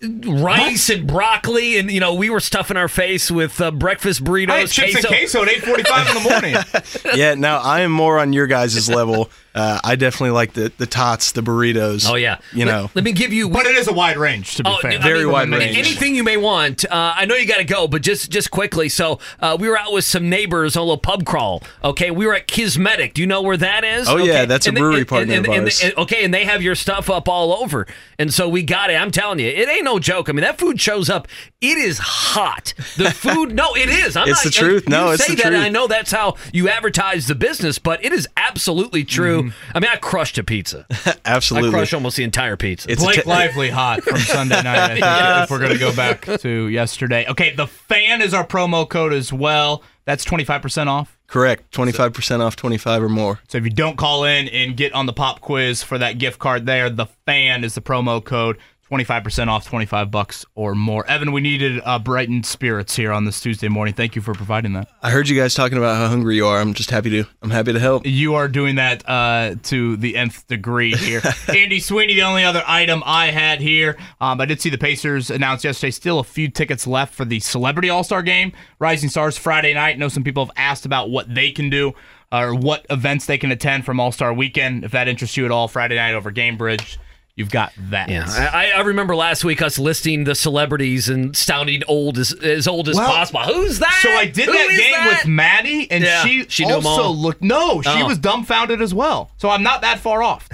[0.42, 4.50] rice and broccoli, and you know we were stuffing our face with uh, breakfast burritos.
[4.50, 7.14] I had chips and queso at 8:45 in the morning.
[7.18, 9.30] yeah, now I am more on your guys' level.
[9.54, 12.08] Uh, I definitely like the the tots, the burritos.
[12.08, 12.90] Oh yeah, you Let- know.
[12.94, 13.48] Let, me give you.
[13.48, 14.92] but it is a wide range to be Oh, fair.
[14.92, 15.76] I Very mean, wide range.
[15.76, 16.84] Anything you may want.
[16.84, 18.88] Uh, I know you got to go, but just just quickly.
[18.88, 21.62] So uh, we were out with some neighbors on a little pub crawl.
[21.82, 23.14] Okay, we were at Kismetic.
[23.14, 24.08] Do you know where that is?
[24.08, 25.82] Oh, yeah, that's a And they- brewery and- partner and- of and- ours.
[25.82, 27.86] and- okay, and they have your stuff up all over,
[28.18, 28.94] and so we got it.
[28.94, 30.28] I'm telling you, it ain't no joke.
[30.28, 31.26] I mean, that food shows up.
[31.60, 32.72] It is hot.
[32.96, 33.52] The food.
[33.52, 34.16] no, it is.
[34.16, 34.88] I'm It's not, the truth.
[34.88, 35.64] No, it's say the that, and truth.
[35.64, 39.42] I know that's how you advertise the business, but it is absolutely true.
[39.42, 39.76] Mm-hmm.
[39.76, 40.86] I mean, I crushed a pizza.
[41.24, 42.88] Absolutely, I crushed almost the entire pizza.
[42.88, 44.78] It's Blake te- Lively hot from Sunday night.
[44.78, 44.88] I
[45.40, 47.26] think, if we're going to go back to yesterday.
[47.28, 49.82] Okay, the fan is our promo code as well.
[50.08, 51.18] That's 25% off.
[51.26, 51.70] Correct.
[51.70, 53.40] 25% off 25 or more.
[53.46, 56.38] So if you don't call in and get on the pop quiz for that gift
[56.38, 58.56] card there, the fan is the promo code.
[58.90, 61.06] 25% off 25 bucks or more.
[61.06, 63.92] Evan, we needed uh, brightened spirits here on this Tuesday morning.
[63.92, 64.88] Thank you for providing that.
[65.02, 66.58] I heard you guys talking about how hungry you are.
[66.58, 68.06] I'm just happy to I'm happy to help.
[68.06, 71.20] You are doing that uh, to the nth degree here.
[71.48, 73.96] Andy Sweeney, the only other item I had here.
[74.20, 77.40] Um, I did see the Pacers announced yesterday still a few tickets left for the
[77.40, 78.52] Celebrity All Star Game.
[78.78, 79.96] Rising Stars Friday night.
[79.96, 81.94] I know some people have asked about what they can do
[82.32, 84.84] or what events they can attend from All Star Weekend.
[84.84, 86.96] If that interests you at all, Friday night over Gamebridge.
[87.38, 88.08] You've got that.
[88.08, 92.66] Yeah, I, I remember last week us listing the celebrities and sounding old as as
[92.66, 93.40] old as Well, possible.
[93.42, 93.96] Who's that?
[94.02, 95.06] So I did Who that is game that?
[95.20, 96.24] with Maddie, and Yeah.
[96.24, 97.40] she, She knew 'em also looked.
[97.40, 98.06] No, she Oh.
[98.08, 99.30] was dumbfounded as well.
[99.36, 100.48] So I'm not that far off.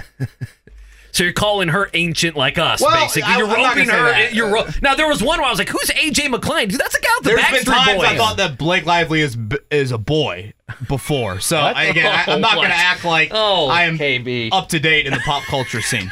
[1.11, 3.23] So you're calling her ancient like us, Well, basically.
[3.33, 4.11] I- you're I'm not roping gonna say her.
[4.25, 4.33] that.
[4.35, 6.67] You're ro- now there was one where I was like, "Who's AJ McLean?
[6.67, 8.85] Dude, that's a guy with the There's Backstreet been times Boys." I thought that Blake
[8.85, 9.35] Lively is
[9.71, 10.53] is a boy
[10.87, 11.39] before.
[11.39, 14.49] So I, again, I, am not going to act like Oh, I am KB.
[14.51, 16.11] up to date in the pop culture scene.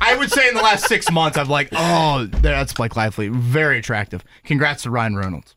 [0.00, 3.78] I would say in the last six months, I've like, oh, that's Blake Lively, very
[3.78, 4.22] attractive.
[4.44, 5.54] Congrats to Ryan Reynolds.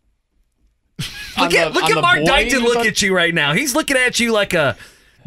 [1.38, 3.54] Look at the- look at Mark boy Dyson look at you right now.
[3.54, 4.76] He's looking at you like a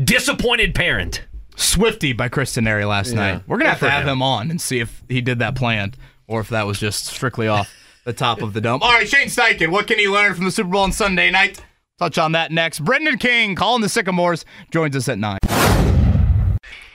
[0.02, 1.22] disappointed parent.
[1.56, 3.16] Swifty by Chris Denari last Yeah.
[3.34, 3.42] night.
[3.46, 4.08] We're gonna have to have him.
[4.10, 5.96] him on and see if he did that planned
[6.26, 7.72] or if that was just strictly off
[8.04, 8.82] the top of the dome.
[8.82, 11.62] All right, Shane Steichen, what can he learn from the Super Bowl on Sunday night?
[11.98, 12.80] Touch on that next.
[12.80, 15.38] Brendan King, calling the Sycamores, joins us at nine.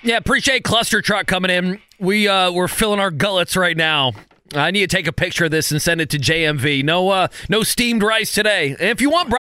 [0.03, 1.79] Yeah, appreciate ClusterTruck coming in.
[1.99, 4.13] We uh we're filling our gullets right now.
[4.55, 6.83] I need to take a picture of this and send it to JMV.
[6.83, 8.71] No uh no steamed rice today.
[8.79, 9.35] And if you want br-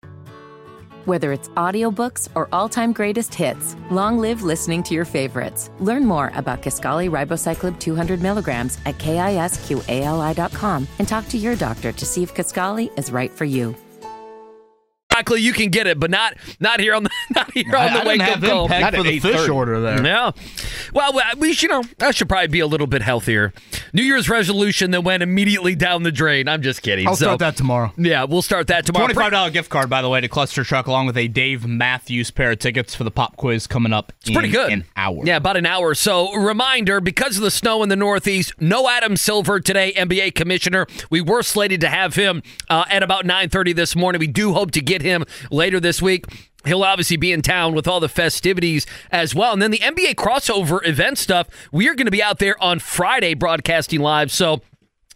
[1.05, 5.69] Whether it's audiobooks or all-time greatest hits, long live listening to your favorites.
[5.79, 12.05] Learn more about Kisqali Ribociclib 200 milligrams at kisqali.com and talk to your doctor to
[12.05, 13.75] see if Kisqali is right for you.
[15.17, 17.93] Broccoli, you can get it, but not not here on the not here I- on
[17.93, 18.67] the I didn't wake have up him call.
[18.67, 20.05] pegged for the fish order there.
[20.05, 20.31] Yeah.
[20.93, 23.53] Well, we- we should, you know that should probably be a little bit healthier.
[23.93, 26.47] New Year's resolution that went immediately down the drain.
[26.47, 27.07] I'm just kidding.
[27.07, 27.93] I'll So- start that tomorrow.
[27.97, 29.05] Yeah, we'll start that tomorrow.
[29.07, 32.51] Twenty-five dollar gift card, by the way, to ClusterTruck, along with a Dave Matthews pair
[32.51, 34.13] of tickets for the pop quiz coming up.
[34.21, 34.71] It's pretty good.
[34.71, 35.21] An hour.
[35.25, 35.93] Yeah, about an hour.
[35.95, 40.85] So, reminder because of the snow in the Northeast, no Adam Silver today, NBA commissioner.
[41.09, 44.19] We were slated to have him uh, at about 9:30 this morning.
[44.19, 45.06] We do hope to get him
[45.51, 46.25] later this week.
[46.65, 49.53] He'll obviously be in town with all the festivities as well.
[49.53, 52.79] And then the NBA crossover event stuff, we are going to be out there on
[52.79, 54.31] Friday broadcasting live.
[54.31, 54.61] So,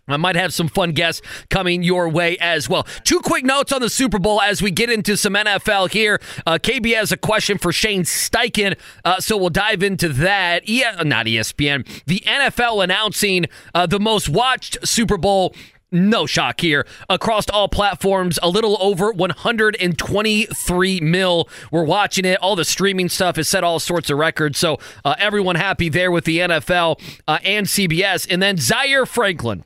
[0.07, 2.84] I might have some fun guests coming your way as well.
[3.03, 6.19] Two quick notes on the Super Bowl as we get into some NFL here.
[6.45, 10.68] Uh, KB has a question for Shane Steichen, uh, so we'll dive into that.
[10.68, 15.55] E- not ESPN, the NFL announcing uh, the most watched Super Bowl.
[15.91, 16.85] No shock here.
[17.09, 21.49] Across all platforms, a little over 123 mil.
[21.69, 22.39] We're watching it.
[22.41, 24.57] All the streaming stuff has set all sorts of records.
[24.57, 28.26] So uh, everyone happy there with the NFL uh, and CBS.
[28.30, 29.65] And then Zaire Franklin.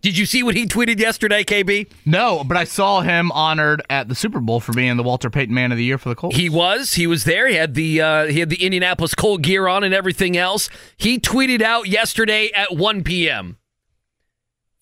[0.00, 1.90] Did you see what he tweeted yesterday, KB?
[2.04, 5.54] No, but I saw him honored at the Super Bowl for being the Walter Payton
[5.54, 6.36] Man of the Year for the Colts.
[6.36, 6.94] He was.
[6.94, 7.48] He was there.
[7.48, 10.68] He had the uh, he had the Indianapolis Colt gear on and everything else.
[10.96, 13.56] He tweeted out yesterday at 1 p.m.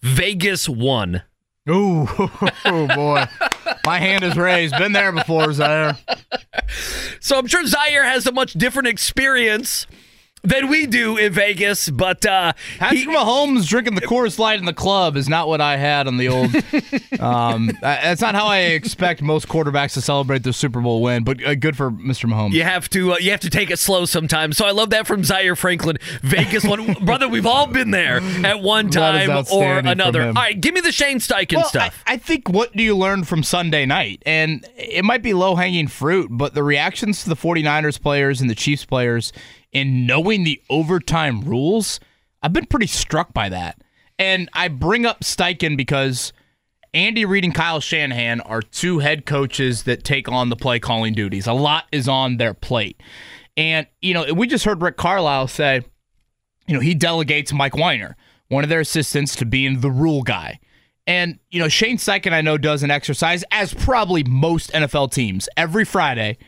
[0.03, 1.23] Vegas won.
[1.69, 2.09] Ooh,
[2.65, 3.25] oh boy.
[3.85, 4.77] My hand is raised.
[4.77, 5.97] Been there before, Zaire.
[7.21, 9.87] So I'm sure Zaire has a much different experience
[10.43, 14.73] than we do in Vegas, but uh, Patrick Mahomes drinking the Coors Light in the
[14.73, 16.55] club is not what I had on the old.
[17.21, 21.25] um, uh, that's not how I expect most quarterbacks to celebrate their Super Bowl win.
[21.25, 22.29] But uh, good for Mr.
[22.29, 22.53] Mahomes.
[22.53, 24.57] You have to uh, you have to take it slow sometimes.
[24.57, 25.99] So I love that from Zaire Franklin.
[26.23, 30.27] Vegas one brother, we've all been there at one time or another.
[30.27, 32.03] All right, give me the Shane Steichen Well, stuff.
[32.07, 34.23] I, I think what do you learn from Sunday night?
[34.27, 38.51] And it might be low hanging fruit, but the reactions to the 49ers players and
[38.51, 39.33] the Chiefs players
[39.73, 41.99] in knowing the overtime rules,
[42.43, 43.83] I've been pretty struck by that.
[44.19, 46.33] And I bring up Steichen because
[46.95, 51.15] Andy Reid and Kyle Shanahan are two head coaches that take on the play calling
[51.15, 51.47] duties.
[51.47, 53.01] A lot is on their plate.
[53.57, 55.83] And, you know, we just heard Rick Carlisle say,
[56.67, 58.15] you know, he delegates Mike Weinar,
[58.49, 60.61] one of their assistants, to being the rule guy.
[61.07, 65.49] And, you know, Shane Steichen, I know, does an exercise, as probably most NFL teams.
[65.57, 66.39] Every Friday,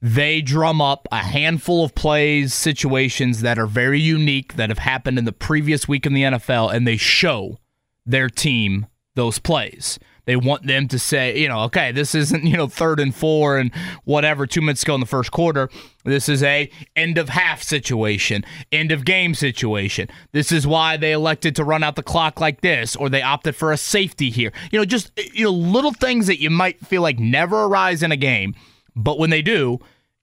[0.00, 5.18] they drum up a handful of plays, situations that are very unique that have happened
[5.18, 7.58] in the previous week in the NFL, and they show
[8.06, 9.98] their team those plays.
[10.28, 13.56] They want them to say, you know, okay, this isn't, you know, third and four
[13.56, 15.70] and whatever, two minutes ago in the first quarter.
[16.04, 20.08] This is a end of half situation, end of game situation.
[20.32, 23.56] This is why they elected to run out the clock like this, or they opted
[23.56, 24.52] for a safety here.
[24.70, 28.12] You know, just you know, little things that you might feel like never arise in
[28.12, 28.54] a game,
[28.98, 29.78] but when they do,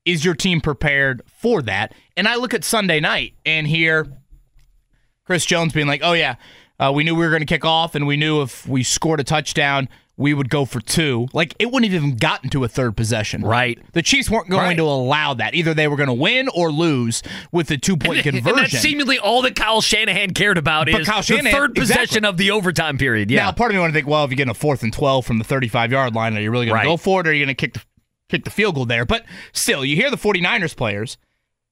[0.06, 1.94] is your team prepared for that?
[2.16, 4.06] And I look at Sunday night and hear
[5.26, 6.36] Chris Jones being like, "Oh yeah,
[6.80, 9.20] uh, we knew we were going to kick off, and we knew if we scored
[9.20, 11.28] a touchdown, we would go for two.
[11.34, 13.42] Like it wouldn't have even gotten to a third possession.
[13.42, 13.80] Right.
[13.94, 14.78] The Chiefs weren't going Right.
[14.78, 15.56] to allow that.
[15.56, 17.22] Either they were going to win or lose
[17.52, 18.56] with the two point conversion.
[18.56, 22.30] that's seemingly all that Kyle Shanahan cared about But is Kyle the third possession exactly.
[22.30, 23.30] of the overtime period.
[23.32, 23.46] Yeah.
[23.46, 24.94] Now, part of me want to think, well, if you get in a fourth and
[24.94, 26.84] twelve from the thirty-five yard line, are you really going Right.
[26.84, 27.82] to go for it, or are you going to kick the
[28.30, 29.06] kick the field goal there?
[29.06, 31.18] But still, you hear the 49ers players.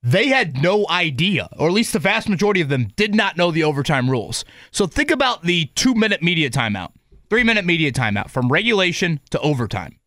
[0.02, 3.52] They had no idea, or at least the vast majority of them did not know
[3.52, 4.44] the overtime rules.
[4.72, 6.92] So think about the two-minute media timeout,
[7.30, 9.98] three-minute media timeout from regulation to overtime.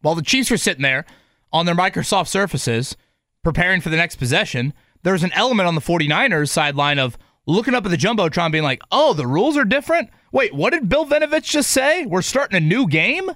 [0.00, 1.04] While the Chiefs were sitting there
[1.52, 2.96] on their Microsoft surfaces
[3.44, 4.72] preparing for the next possession,
[5.02, 8.80] there's an element on the 49ers sideline of looking up at the Jumbotron being like,
[8.90, 10.08] oh, the rules are different?
[10.32, 12.06] Wait, what did Bill Vinovich just say?
[12.06, 13.30] We're starting a new game?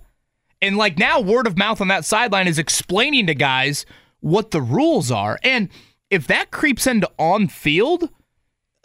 [0.64, 3.84] And like now, word of mouth on that sideline is explaining to guys
[4.20, 5.38] what the rules are.
[5.42, 5.68] And
[6.08, 8.08] if that creeps into on field,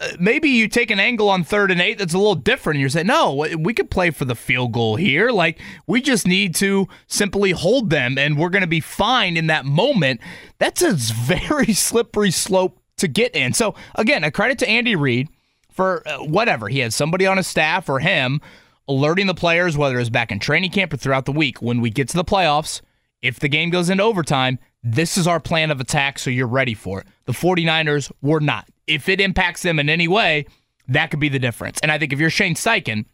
[0.01, 2.75] uh, maybe you take an angle on third and eight that's a little different.
[2.75, 5.29] And you're saying, no, we could play for the field goal here.
[5.29, 9.47] Like, we just need to simply hold them and we're going to be fine in
[9.47, 10.19] that moment.
[10.57, 13.53] That's a very slippery slope to get in.
[13.53, 15.29] So, again, a credit to Andy Reid
[15.71, 16.67] for uh, whatever.
[16.67, 18.41] He had somebody on his staff or him
[18.89, 21.89] alerting the players, whether it's back in training camp or throughout the week, when we
[21.89, 22.81] get to the playoffs,
[23.21, 26.73] if the game goes into overtime, this is our plan of attack, so you're ready
[26.73, 27.07] for it.
[27.25, 28.67] The 49ers were not.
[28.87, 30.45] If it impacts them in any way,
[30.87, 31.79] that could be the difference.
[31.81, 33.05] And I think if you're Shane Steichen,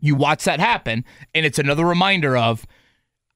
[0.00, 1.04] you watch that happen,
[1.34, 2.66] and it's another reminder of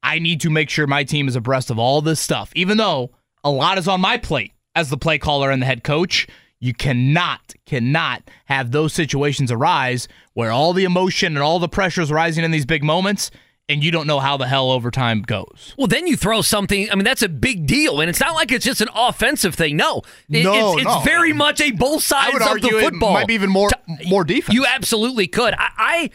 [0.02, 3.12] I need to make sure my team is abreast of all this stuff, even though
[3.44, 6.26] a lot is on my plate as the play caller and the head coach.
[6.60, 12.00] You cannot, cannot have those situations arise where all the emotion and all the pressure
[12.00, 13.30] is rising in these big moments,
[13.68, 15.74] and you don't know how the hell overtime goes.
[15.78, 16.90] Well, then you throw something.
[16.90, 19.76] I mean, that's a big deal, and it's not like it's just an offensive thing.
[19.76, 21.00] No, It- No, it's, no.
[21.04, 23.12] very much a both sides I would of argue the it football.
[23.12, 23.68] might be even more
[24.06, 24.54] more defense.
[24.54, 25.54] You absolutely could.
[25.54, 26.10] I, I,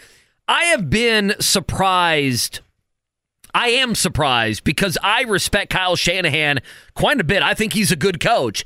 [0.48, 2.60] I have been surprised.
[3.56, 6.60] I am surprised because I respect Kyle Shanahan
[6.95, 7.44] quite a bit.
[7.44, 8.64] I think he's a good coach.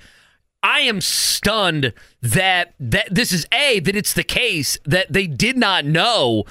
[0.64, 5.58] I am stunned that that this is a that it's the case that they did
[5.58, 6.46] not know,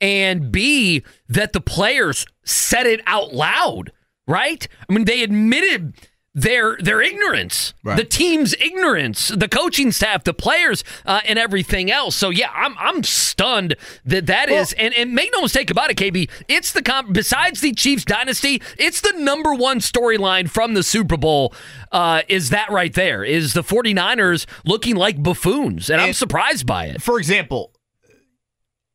[0.00, 3.92] and b that the players said it out loud.
[4.26, 4.66] Right?
[4.88, 5.94] I mean, they admitted
[6.32, 12.14] their their ignorance, the team's ignorance, the coaching staff, the players, uh, and everything else.
[12.14, 13.74] So yeah, I'm I'm stunned
[14.04, 14.72] that that is.
[14.74, 16.30] And and make no mistake about it, KB.
[16.46, 17.12] It's the comp.
[17.12, 21.52] Besides the Chiefs dynasty, it's the number one storyline from the Super Bowl.
[21.90, 23.24] Uh, is that right there?
[23.24, 25.90] Is the 49ers looking like buffoons?
[25.90, 27.02] And I'm surprised by it.
[27.02, 27.72] For example,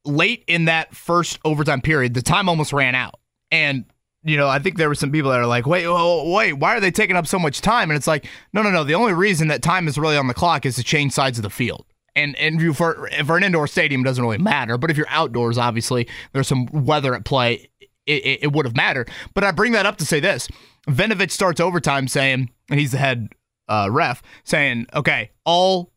[0.05, 3.19] late in that first overtime period, the time almost ran out.
[3.51, 3.85] And,
[4.26, 6.76] you know, I think there were some people that are like, wait, wait, wait, why
[6.76, 7.91] are they taking up so much time?
[7.91, 8.84] And it's like, no, no, no.
[8.84, 11.43] The only reason that time is really on the clock is to change sides of
[11.43, 11.85] the field.
[12.15, 14.77] And and you- for for an indoor stadium, doesn't really matter.
[14.77, 17.69] But if you're outdoors, obviously, there's some weather at play.
[18.07, 19.10] It, it, it would have mattered.
[19.34, 20.47] But I bring that up to say this:
[20.88, 23.30] Vinovich starts overtime saying, and he's the head
[23.68, 25.91] uh, ref, saying, okay, all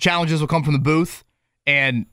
[0.00, 1.24] challenges will come from the booth,
[1.66, 2.06] and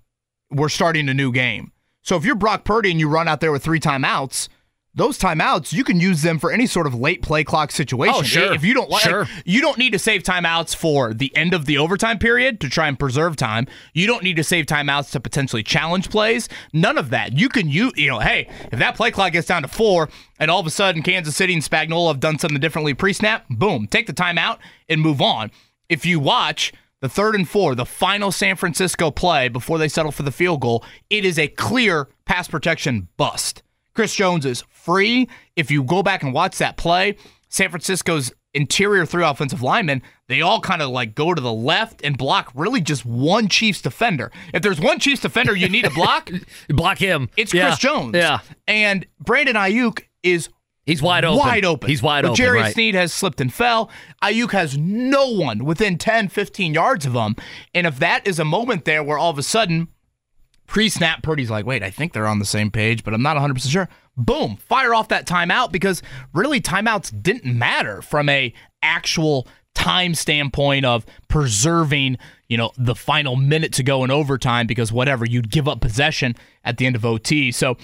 [0.51, 1.71] we're starting a new game.
[2.01, 4.47] So if you're Brock Purdy and you run out there with three timeouts,
[4.95, 8.15] those timeouts you can use them for any sort of late play clock situation.
[8.17, 8.53] Oh, sure.
[8.53, 9.27] If you don't like, Sure.
[9.45, 12.87] you don't need to save timeouts for the end of the overtime period to try
[12.87, 13.67] and preserve time.
[13.93, 16.47] You don't need to save timeouts to potentially challenge plays.
[16.73, 17.37] None of that.
[17.37, 20.09] You can you you know, hey, if that play clock gets down to four,
[20.39, 23.87] and all of a sudden Kansas City and Spagnuolo have done something differently pre-snap, boom,
[23.87, 24.59] take the timeout
[24.89, 25.51] and move on.
[25.89, 30.11] If you watch the third and four, the final San Francisco play before they settle
[30.11, 33.61] for the field goal, it is a clear pass protection bust.
[33.93, 35.27] Chris Jones is free.
[35.55, 37.17] If you go back and watch that play,
[37.49, 42.01] San Francisco's interior three offensive linemen, they all kind of like go to the left
[42.03, 44.31] and block really just one Chiefs defender.
[44.53, 46.29] If there's one Chiefs defender you need to block,
[46.69, 47.29] Block him.
[47.35, 47.67] it's Yeah.
[47.67, 48.15] Chris Jones.
[48.15, 48.39] Yeah.
[48.67, 50.49] And Brandon Aiyuk is
[50.85, 51.39] He's wide open.
[51.39, 51.89] wide open.
[51.89, 52.35] He's wide but open.
[52.37, 52.73] Jerry right.
[52.73, 53.89] Sneed has slipped and fell.
[54.21, 57.35] Ayuk has no one within 10, 15 yards of him.
[57.73, 59.87] And if that is a moment there where all of a sudden,
[60.67, 63.37] pre snap, Purdy's like, wait, I think they're on the same page, but I'm not
[63.37, 63.89] 100% sure.
[64.17, 66.01] Boom, fire off that timeout because
[66.33, 72.17] really timeouts didn't matter from a actual time standpoint of preserving,
[72.47, 76.33] you know, the final minute to go in overtime because whatever, you'd give up possession
[76.63, 77.51] at the end of OT.
[77.51, 77.77] So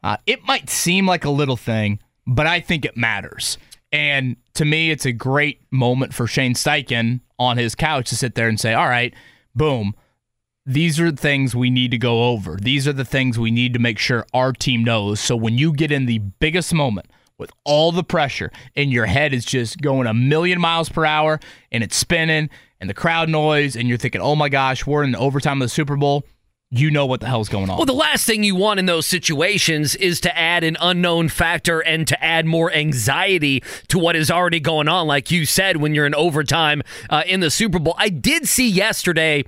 [0.00, 3.58] Uh, it might seem like a little thing, but I think it matters.
[3.90, 8.36] And to me, it's a great moment for Shane Steichen on his couch to sit
[8.36, 9.12] there and say, all right,
[9.56, 9.94] boom.
[10.68, 12.58] These are the things we need to go over.
[12.60, 15.18] These are the things we need to make sure our team knows.
[15.18, 17.06] So when you get in the biggest moment
[17.38, 21.40] with all the pressure and your head is just going a million miles per hour
[21.72, 22.50] and it's spinning
[22.82, 25.64] and the crowd noise and you're thinking, oh my gosh, we're in the overtime of
[25.66, 26.24] the Super Bowl
[26.70, 27.78] you know what the hell's going on.
[27.78, 31.80] Well, the last thing you want in those situations is to add an unknown factor
[31.80, 35.06] and to add more anxiety to what is already going on.
[35.06, 38.68] Like you said, when you're in overtime uh, in the Super Bowl, I did see
[38.68, 39.44] yesterday.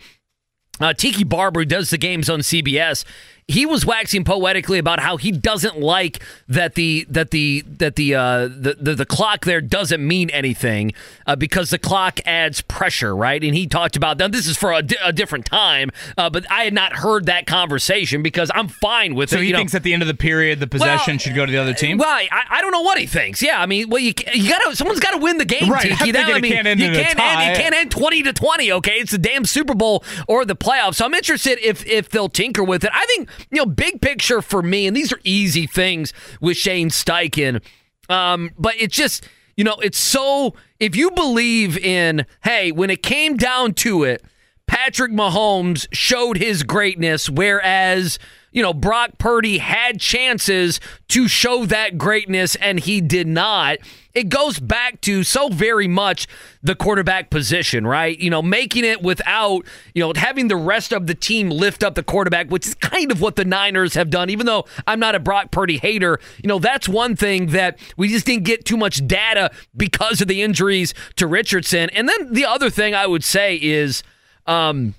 [0.81, 3.05] Uh, Tiki Barber, does the games on CBS,
[3.51, 8.15] he was waxing poetically about how he doesn't like that the that the that the
[8.15, 10.93] uh, the, the, the clock there doesn't mean anything
[11.27, 13.43] uh, because the clock adds pressure, right?
[13.43, 16.51] And he talked about now this is for a, di- a different time, uh, but
[16.51, 19.43] I had not heard that conversation because I'm fine with so it.
[19.43, 19.79] he you thinks know.
[19.79, 21.99] at the end of the period the possession Well, should go to the other team.
[21.99, 23.43] Well, I, I don't know what he thinks.
[23.43, 23.61] Yeah.
[23.61, 25.69] I mean, well, you you got to someone's got to win the game.
[25.71, 25.83] Right.
[25.83, 26.13] Tiki.
[26.13, 27.57] That- I mean, can't end you can't end.
[27.57, 28.71] You can't end twenty to twenty.
[28.73, 30.97] Okay, it's the damn Super Bowl or the playoffs.
[30.97, 32.91] So I'm interested if if they'll tinker with it.
[32.95, 36.91] I think you know, big picture for me, and these are easy things with Shane
[36.91, 37.63] Steichen.
[38.09, 39.27] Um, but it's just
[39.57, 44.23] you know, it's so if you believe in hey, when it came down to it.
[44.67, 48.21] Patrick Mahomes showed his greatness, whereas,
[48.53, 53.79] you know, Brock Purdy had chances to show that greatness and he did not.
[54.15, 56.27] It goes back to so very much
[56.63, 58.19] the quarterback position, right?
[58.19, 59.65] You know, making it without,
[59.95, 63.13] you know, having the rest of the team lift up the quarterback, which is kind
[63.13, 64.31] of what the Niners have done.
[64.31, 68.09] Even though I'm not a Brock Purdy hater, you know, that's one thing that we
[68.09, 71.91] just didn't get too much data because of the injuries to Richardson.
[71.91, 74.03] And then the other thing I would say is,
[74.47, 74.95] um,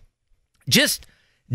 [0.69, 1.05] just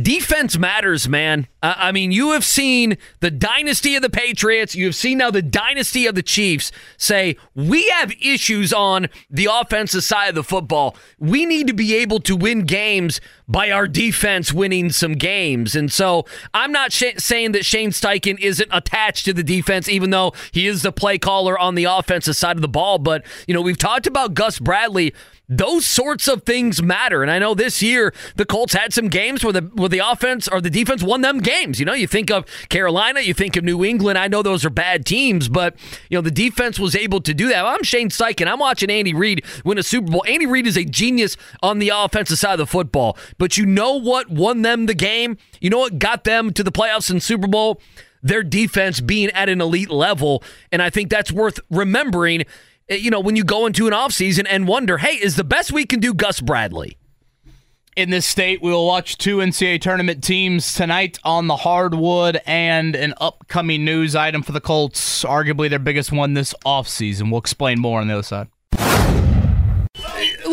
[0.01, 1.47] defense matters, man.
[1.63, 4.75] Uh, I mean, you have seen the dynasty of the Patriots.
[4.75, 9.49] You have seen now the dynasty of the Chiefs say, we have issues on the
[9.51, 10.97] offensive side of the football.
[11.19, 15.77] We need to be able to win games by our defense winning some games.
[15.77, 20.11] And so I'm not sh- saying that Shane Steichen isn't attached to the defense, even
[20.11, 22.99] though he is the play caller on the offensive side of the ball.
[22.99, 25.15] But, you know, we've talked about Gus Bradley
[25.49, 27.23] those sorts of things matter.
[27.23, 30.49] And I know this year the Colts had some games where the where the offense
[30.49, 31.79] or the defense won them games.
[31.79, 34.19] You know, you think of Carolina, you think of New England.
[34.19, 35.77] I know those are bad teams, but
[36.11, 37.65] you know the defense was able to do that.
[37.65, 38.51] I'm Shane Steichen.
[38.51, 40.25] I'm watching Andy Reid win a Super Bowl.
[40.27, 43.17] Andy Reid is a genius on the offensive side of the football.
[43.39, 45.39] But you know what won them the game?
[45.61, 47.81] You know what got them to the playoffs and Super Bowl?
[48.23, 50.43] Their defense being at an elite level.
[50.73, 52.45] And I think that's worth remembering
[52.89, 55.73] Eh, you know, when you go into an offseason and wonder, hey, is the best
[55.73, 56.97] we can do Gus Bradley?
[57.97, 58.61] in this state.
[58.61, 64.15] We will watch two NCAA tournament teams tonight on the hardwood and an upcoming news
[64.15, 67.31] item for the Colts, arguably their biggest one this offseason.
[67.31, 68.49] We'll explain more on the other side.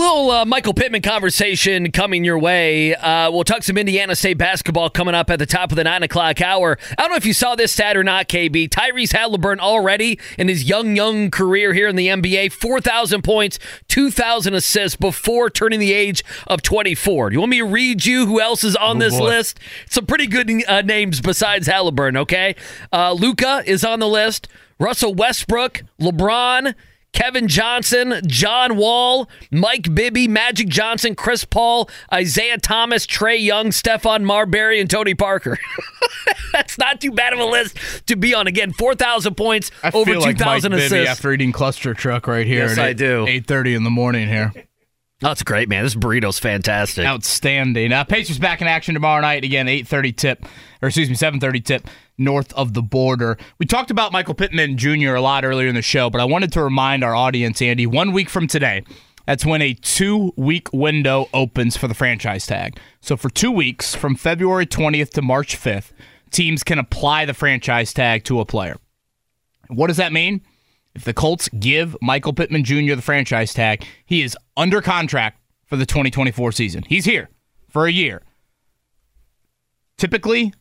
[0.04, 2.94] Little uh, Michael Pittman conversation coming your way.
[2.94, 6.04] Uh, we'll talk some Indiana State basketball coming up at the top of the nine
[6.04, 6.78] o'clock hour.
[6.92, 8.68] I don't know if you saw this stat or not, KB.
[8.68, 14.54] Tyrese Haliburton already in his young, young career here in the NBA, 4,000 points, 2,000
[14.54, 17.30] assists before turning the age of 24.
[17.30, 19.24] Do you want me to read you who else is on Oh, this boy.
[19.24, 19.58] list?
[19.90, 22.58] Some pretty good uh, names besides Haliburton, okay?
[22.92, 24.50] Uh, Luka is on the list,
[24.80, 26.76] Russell Westbrook, LeBron.
[27.14, 34.24] Kevin Johnson, John Wall, Mike Bibby, Magic Johnson, Chris Paul, Isaiah Thomas, Trae Young, Stephon
[34.24, 35.58] Marbury, and Tony Parker.
[36.52, 37.78] That's not too bad of a list
[38.08, 38.48] to be on.
[38.48, 41.10] Again, 4,000 points, I over feel like Mike 2,000 Bibby assists.
[41.12, 42.66] after eating ClusterTruck right here.
[42.68, 43.26] Yes, at I eight- do.
[43.26, 44.52] 8.30 in the morning here.
[45.24, 45.84] That's great, man.
[45.84, 47.06] This burrito's fantastic.
[47.06, 47.94] Outstanding.
[47.94, 49.46] Uh, Pacers back in action tomorrow night.
[49.46, 50.46] Again, 8.30 tip,
[50.82, 51.88] or excuse me, 7.30 tip
[52.18, 53.38] north of the border.
[53.58, 55.16] We talked about Michael Pittman Jr.
[55.16, 58.12] a lot earlier in the show, but I wanted to remind our audience, Andy, one
[58.12, 58.84] week from today,
[59.26, 62.78] that's when a two-week window opens for the franchise tag.
[63.00, 65.92] So for two weeks, from February 20th to March 5th,
[66.32, 68.78] teams can apply the franchise tag to a player.
[69.70, 70.42] What does that mean?
[70.96, 72.96] If the Colts give Michael Pittman Jr.
[72.96, 76.84] the franchise tag, he is under contract for the 2024 season.
[76.88, 77.30] He's here
[77.68, 78.22] for a year.
[79.98, 80.54] Typically,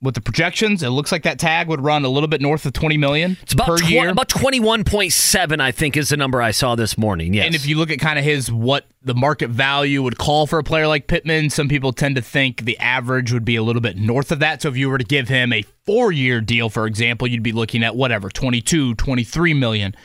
[0.00, 2.72] with the projections, it looks like that tag would run a little bit north of
[2.72, 4.08] 20 million It's about, per tw- year.
[4.10, 7.34] about 21.7, I think, is the number I saw this morning.
[7.34, 7.46] Yes.
[7.46, 10.58] And if you look at kind of his what the market value would call for
[10.58, 13.82] a player like Pittman, some people tend to think the average would be a little
[13.82, 14.62] bit north of that.
[14.62, 17.52] So if you were to give him a four year deal, for example, you'd be
[17.52, 19.96] looking at whatever, 22, 23 million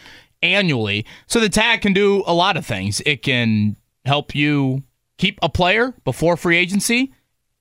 [0.41, 1.05] annually.
[1.27, 3.01] So the tag can do a lot of things.
[3.05, 3.75] It can
[4.05, 4.83] help you
[5.17, 7.13] keep a player before free agency,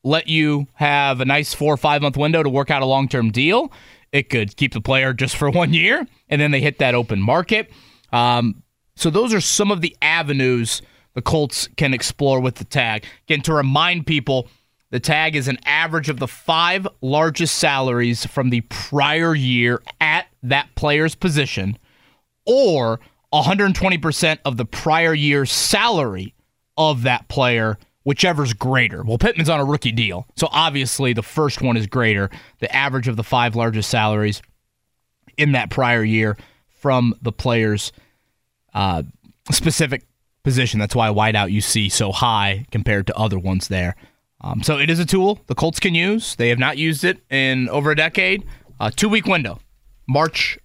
[0.05, 3.09] let you have a nice four or five month window to work out a long
[3.09, 3.73] term deal.
[4.11, 7.21] it could keep the player just for one year, and then they hit that open
[7.21, 7.71] market.
[8.13, 8.63] Um,
[8.95, 10.83] so those are some of the avenues
[11.15, 13.05] the Colts can explore with the tag.
[13.27, 14.49] Again, to remind people,
[14.91, 20.27] the tag is an average of the five largest salaries from the prior year at
[20.43, 21.79] that player's position,
[22.47, 23.01] or
[23.33, 26.35] 120% of the prior year's salary
[26.77, 29.03] of that player, whichever's greater.
[29.03, 32.31] Well, Pittman's on a rookie deal, so obviously the first one is greater.
[32.61, 34.43] The average of the five largest salaries
[35.37, 36.37] in that prior year
[36.69, 37.93] from the player's
[38.75, 39.03] uh,
[39.51, 40.05] specific
[40.43, 40.81] position.
[40.81, 43.97] That's why wideout you see so high compared to other ones there.
[44.41, 46.35] Um, so it is a tool the Colts can use.
[46.35, 48.45] They have not used it in over a decade.
[48.81, 49.61] A two week window.
[50.09, 50.59] March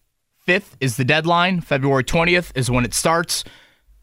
[0.47, 1.61] 5th is the deadline.
[1.61, 3.43] February 20th is when it starts.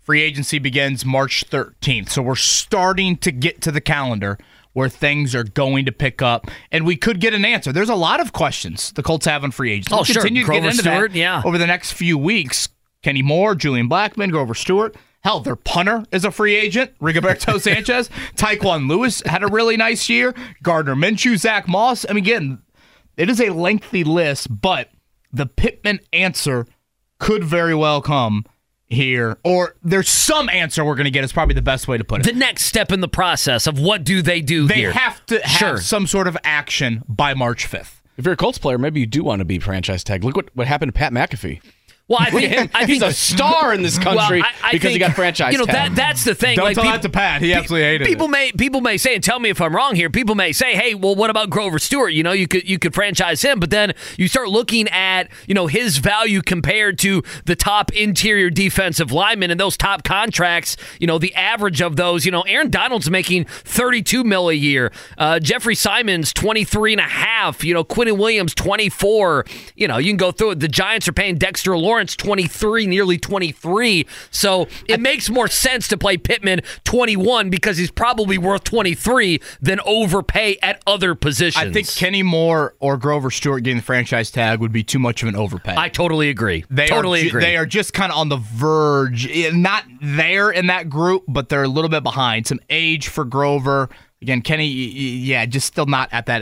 [0.05, 2.10] Free agency begins March 13th.
[2.10, 4.36] So we're starting to get to the calendar
[4.74, 7.72] where things are going to pick up, and we could get an answer.
[7.72, 9.94] There's a lot of questions the Colts have on free agency.
[9.94, 10.16] Oh, we'll sure.
[10.16, 11.43] continue to Grover get into Stewart, that yeah.
[11.43, 12.68] over the next few weeks.
[13.01, 14.94] Kenny Moore, Julian Blackmon, Grover Stewart.
[15.22, 16.90] Hell, their punter is a free agent.
[16.98, 18.10] Rigoberto Sanchez.
[18.36, 20.35] Tyquan Lewis had a really nice year.
[20.62, 22.05] Gardner Minshew, Zach Moss.
[22.06, 22.62] I mean, again,
[23.16, 24.90] it is a lengthy list, but
[25.32, 26.66] the Pittman answer
[27.18, 28.44] could very well come
[28.94, 31.24] here, or there's some answer we're going to get.
[31.24, 32.32] Is probably the best way to put it.
[32.32, 34.92] The next step in the process of what do they do they here?
[34.92, 35.76] have to have Sure.
[35.78, 38.00] some sort of action by March 5th.
[38.16, 40.22] If you're a Colts player, maybe you do want to be franchise tag.
[40.22, 41.60] Look what, what happened to Pat McAfee.
[42.06, 42.70] Well, I think at him.
[42.74, 45.59] I He's a star in this country Well, I- I because he got franchise You
[45.59, 45.93] know tag.
[45.93, 46.56] that that's the thing.
[46.56, 47.40] Don't like, tell people, that to Pat.
[47.43, 48.31] He absolutely hated people it.
[48.31, 50.10] may people may say, and tell me if I'm wrong here.
[50.10, 52.12] People may say, "Hey, well, what about Grover Stewart?
[52.12, 55.55] You know, you could you could franchise him." But then you start looking at you
[55.55, 60.76] know his value compared to the top interior defensive linemen and those top contracts.
[61.01, 62.26] You know, the average of those.
[62.26, 64.93] You know, Aaron Donald's making 32 mil a year.
[65.16, 67.64] Uh, Jeffery Simmons 23 and a half.
[67.64, 69.47] You know, Quinnen Williams 24.
[69.74, 70.60] You know, you can go through it.
[70.60, 74.06] The Giants are paying Dexter Lawrence 23, nearly 23.
[74.30, 79.80] So it makes more sense to play Pittman 21 because he's probably worth 23 than
[79.86, 81.64] overpay at other positions.
[81.68, 85.22] I think Kenny Moore or Grover Stewart getting the franchise tag would be too much
[85.22, 85.74] of an overpay.
[85.76, 86.64] I totally agree.
[86.70, 87.42] They totally ju- agree.
[87.42, 91.48] They are just kind of on the verge, eh, not there in that group, but
[91.48, 92.46] they're a little bit behind.
[92.46, 93.88] Some age for Grover.
[94.22, 96.40] Again, Kenny, yeah, just still not at that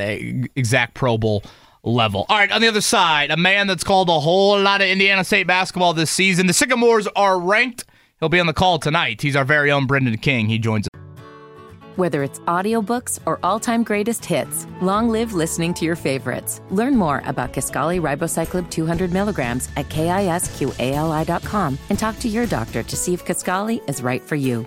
[0.55, 1.43] exact Pro Bowl
[1.85, 2.27] level.
[2.29, 5.25] All right, on the other side, a man that's called a whole lot of Indiana
[5.25, 6.47] State basketball this season.
[6.47, 7.85] The Sycamores are ranked.
[8.21, 9.21] He'll be on the call tonight.
[9.21, 10.49] He's our very own Brendan King.
[10.49, 11.01] He joins us.
[11.97, 16.63] Whether it's audiobooks or all-time greatest hits, long live listening to your favorites.
[16.71, 22.97] Learn more about Kisqali Ribociclib 200 milligrams at kisqali.com and talk to your doctor to
[22.97, 24.67] see if Kisqali is right for you.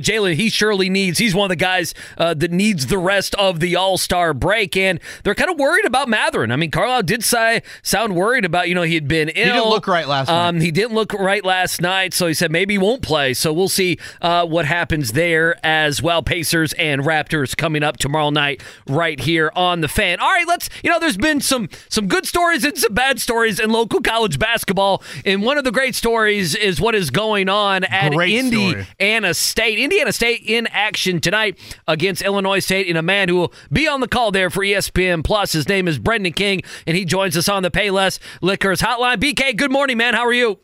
[0.00, 1.18] Jalen, he surely needs.
[1.18, 4.74] He's one of the guys uh, that needs the rest of the All Star break,
[4.74, 6.50] and they're kind of worried about Mathurin.
[6.50, 8.70] I mean, Carlisle did say sound worried about.
[8.70, 9.44] You know, he had been ill.
[9.44, 10.64] He didn't look right last um, night.
[10.64, 13.34] He didn't look right last night, so he said maybe he won't play.
[13.34, 16.22] So we'll see uh, what happens there as well.
[16.22, 20.20] Pacers and Raptors coming up tomorrow night, right here on the Fan.
[20.20, 20.70] All right, let's.
[20.82, 24.38] You know, there's been some some good stories and some bad stories in local college
[24.38, 28.70] basketball, and one of the great stories is what is going on at Great Indy.
[28.70, 28.86] story.
[28.98, 29.81] Indiana State.
[29.84, 34.00] Indiana State in action tonight against Illinois State in a man who will be on
[34.00, 35.52] the call there for ESPN Plus.
[35.52, 39.16] His name is Brendan King, and he joins us on the Payless Liquors Hotline.
[39.16, 40.14] BK, good morning, man.
[40.14, 40.58] How are you?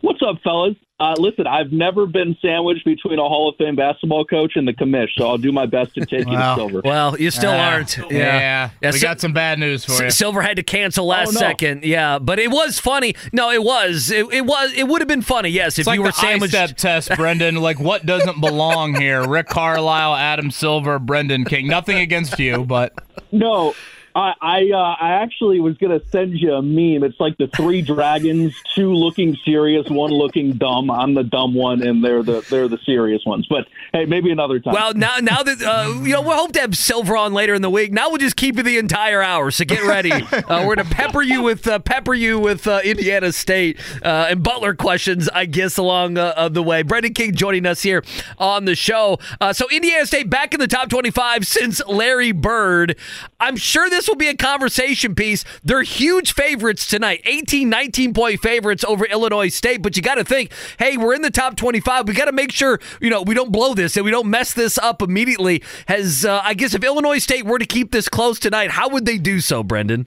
[0.00, 0.76] What's up, fellas?
[1.00, 4.72] Uh, listen, I've never been sandwiched between a Hall of Fame basketball coach and the
[4.72, 6.82] commish, so I'll do my best to take you to silver.
[6.84, 7.98] Well, you still Ah, aren't.
[8.12, 10.10] Yeah, Yeah, we Sil- got some bad news for you.
[10.10, 11.40] Silver had to cancel last Oh, no.
[11.40, 11.84] second.
[11.84, 13.16] Yeah, but it was funny.
[13.32, 14.12] No, it was.
[14.12, 14.72] It, it was.
[14.74, 15.48] It would have been funny.
[15.48, 16.54] Yes, if like you were the sandwiched.
[16.54, 17.56] ISTEP test, Brendan.
[17.56, 19.26] Like, what doesn't belong here?
[19.26, 21.66] Rick Carlisle, Adam Silver, Brendan King.
[21.66, 22.92] Nothing against you, but
[23.32, 23.74] No,
[24.14, 27.02] I I, uh, I actually was gonna send you a meme.
[27.02, 30.90] It's like the three dragons, two looking serious, one looking dumb.
[30.90, 33.46] I'm the dumb one, and they're the they're the serious ones.
[33.48, 34.74] But hey, maybe another time.
[34.74, 37.62] Well, now now that uh, you know, we hope to have Silver on later in
[37.62, 37.92] the week.
[37.92, 39.50] Now we'll just keep you the entire hour.
[39.50, 40.12] So get ready.
[40.44, 44.42] Uh, we're gonna pepper you with uh, pepper you with uh, Indiana State uh, and
[44.42, 46.82] Butler questions, I guess, along uh, the way.
[46.82, 48.02] Brendan King joining us here
[48.38, 49.18] on the show.
[49.40, 52.96] Uh, so Indiana State back in the top twenty-five since Larry Bird.
[53.40, 55.46] I'm sure this this will be a conversation piece.
[55.62, 59.80] They're huge favorites tonight, 18, 19 point favorites over Illinois State.
[59.80, 62.08] But you got to think, hey, we're in the top 25.
[62.08, 64.52] We got to make sure, you know, we don't blow this and we don't mess
[64.52, 65.62] this up immediately.
[65.88, 69.06] Has, uh, I guess, if Illinois State were to keep this close tonight, how would
[69.06, 70.06] they do so, Brendan?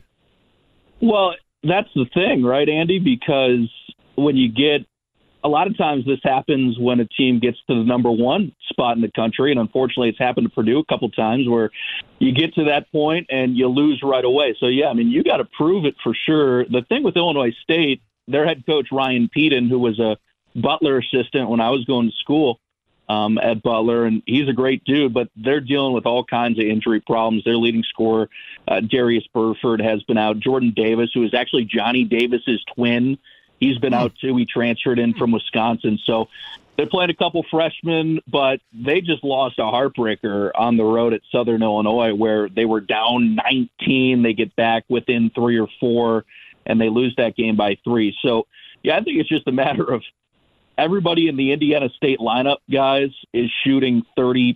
[1.01, 1.33] Well,
[1.63, 2.99] that's the thing, right, Andy?
[2.99, 3.67] Because
[4.13, 4.85] when you get
[5.43, 8.95] a lot of times this happens when a team gets to the number one spot
[8.95, 11.69] in the country, and unfortunately, it's happened to Purdue a couple times where
[12.19, 14.55] you get to that point and you lose right away.
[14.59, 16.65] So yeah, I mean, you got to prove it for sure.
[16.65, 20.17] The thing with Illinois State, their head coach Ryan Pedon, who was a
[20.59, 22.59] Butler assistant when I was going to school
[23.09, 26.65] um, at Butler, and he's a great dude, but they're dealing with all kinds of
[26.65, 27.43] injury problems.
[27.43, 28.29] Their leading scorer,
[28.67, 30.39] uh, Darius Burford, has been out.
[30.39, 33.17] Jordan Davis, who is actually Johnny Davis's twin,
[33.59, 34.27] he's been out hmm.
[34.27, 34.37] too.
[34.37, 35.17] He transferred in hmm.
[35.17, 36.29] from Wisconsin, so
[36.77, 41.21] they're playing a couple freshmen, but they just lost a heartbreaker on the road at
[41.31, 44.21] Southern Illinois, where they were down 19.
[44.21, 46.25] They get back within three or four,
[46.67, 48.15] and they lose that game by three.
[48.21, 48.45] So,
[48.83, 50.03] yeah, I think it's just a matter of
[50.77, 54.55] everybody in the Indiana State lineup, guys, is shooting 30%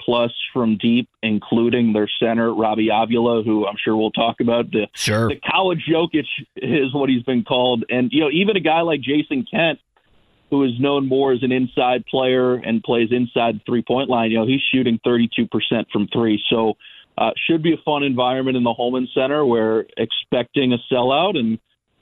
[0.00, 4.70] plus from deep, including their center, Robbie Avila, who I'm sure we'll talk about.
[4.70, 5.28] The, sure.
[5.28, 6.26] the college Jokic
[6.56, 7.84] is what he's been called.
[7.90, 9.78] And, you know, even a guy like Jayson Kent,
[10.50, 14.30] who is known more as an inside player and plays inside the three point line,
[14.30, 15.48] you know, he's shooting 32%
[15.92, 16.42] from three.
[16.48, 16.74] So,
[17.18, 19.44] uh, should be a fun environment in the Hulman Center.
[19.44, 21.58] We're expecting a sellout and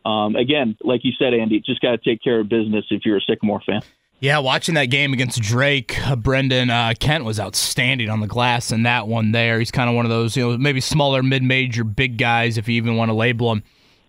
[0.08, 3.18] um, again, like you said, Andy, just got to take care of business if you're
[3.18, 3.82] a Sycamore fan.
[4.20, 8.72] Yeah, watching that game against Drake, uh, Brendan uh, Kent was outstanding on the glass
[8.72, 9.30] in that one.
[9.30, 12.68] There, he's kind of one of those, you know, maybe smaller, mid-major, big guys, if
[12.68, 13.62] you even want to label him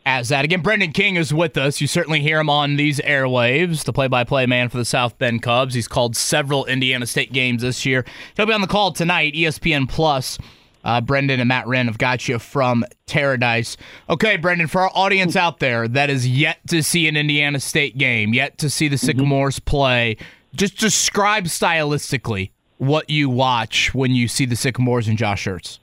[0.05, 0.45] as that.
[0.45, 1.79] Again, Brendan King is with us.
[1.79, 5.75] You certainly hear him on these airwaves, the play-by-play man for the South Bend Cubs.
[5.75, 8.03] He's called several Indiana State games this year.
[8.35, 10.39] He'll be on the call tonight, ESPN Plus.
[10.83, 13.77] Uh, Brendan and Matt Renn have got you from Paradise.
[14.09, 17.97] Okay, Brendan, for our audience out there that is yet to see an Indiana State
[17.97, 19.05] game, yet to see the mm-hmm.
[19.05, 19.69] Sycamores mm-hmm.
[19.69, 20.17] play,
[20.53, 25.79] just describe stylistically what you watch when you see the Sycamores and Josh Schertz.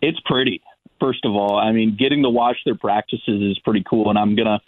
[0.00, 0.62] It's pretty,
[1.00, 1.58] first of all.
[1.58, 4.58] I mean, getting to watch their practices is pretty cool, and I'm going to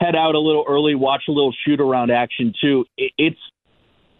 [0.00, 2.86] head out a little early, watch a little shoot around action, too.
[2.96, 3.40] It's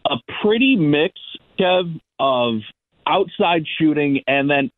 [0.05, 1.14] a pretty mix,
[1.59, 2.60] Kev, of
[3.09, 4.70] outside shooting, and then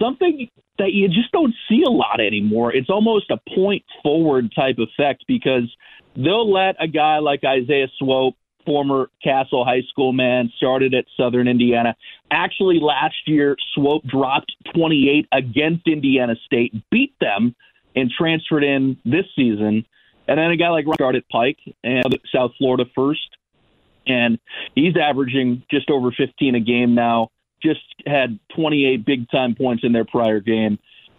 [0.00, 0.48] something
[0.78, 2.74] that you just don't see a lot anymore.
[2.74, 5.74] It's almost a point forward type effect because
[6.14, 8.34] they'll let a guy like Isaiah Swope,
[8.64, 11.96] former Castle High School man, started at Southern Indiana.
[12.30, 17.54] Actually, last year, Swope dropped 28 against Indiana State, beat them,
[17.94, 19.86] and transferred in this season.
[20.28, 23.36] And then a guy like started Pike and South Florida first,
[24.06, 24.38] and
[24.74, 27.30] he's averaging just over 15 a game now
[27.62, 30.78] just had 28 big time points in their prior game.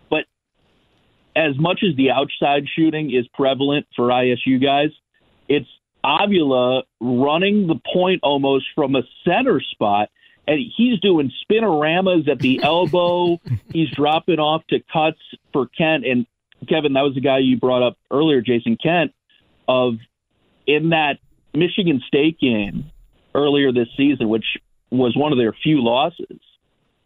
[0.10, 0.26] But
[1.36, 4.90] as much as the outside shooting is prevalent for ISU guys,
[5.48, 5.68] it's
[6.04, 10.10] Avila running the point almost from a center spot.
[10.48, 13.40] And he's doing spinoramas at the elbow.
[13.72, 15.20] he's dropping off to cuts
[15.52, 16.06] for Kent.
[16.06, 16.26] And
[16.70, 19.14] Kevin, that was the guy you brought up earlier, Jayson Kent,
[19.68, 19.96] of
[20.66, 21.20] in that
[21.54, 22.92] Michigan State game
[23.36, 24.46] earlier this season, which
[24.92, 26.40] was one of their few losses.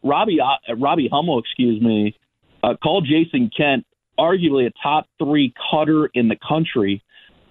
[0.03, 2.15] Robbie uh, Robbie Hummel, excuse me,
[2.63, 3.85] uh, called Jayson Kent
[4.21, 7.03] arguably a top three cutter in the country.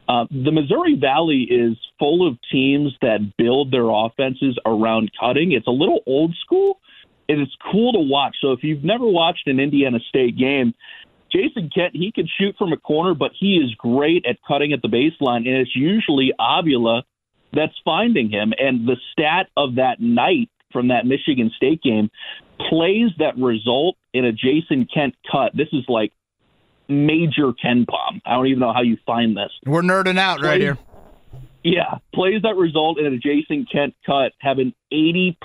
[0.08, 5.52] Uh, the Missouri Valley is full of teams that build their offenses around cutting.
[5.52, 6.80] It's a little old school,
[7.28, 8.36] and it's cool to watch.
[8.40, 10.74] So if you've never watched an Indiana State game,
[11.32, 14.82] Jayson Kent, he can shoot from a corner, but he is great at cutting at
[14.82, 17.04] the baseline, and it's usually Avila
[17.52, 18.52] that's finding him.
[18.58, 22.10] And the stat of that night from that Michigan State game
[22.68, 25.56] plays that result in a Jayson Kent cut.
[25.56, 26.12] This is like
[26.88, 28.20] major KenPom.
[28.24, 29.50] I don't even know how you find this.
[29.64, 30.78] We're nerding out plays, right here.
[31.62, 35.36] Yeah, plays that result in a Jayson Kent cut have an 80%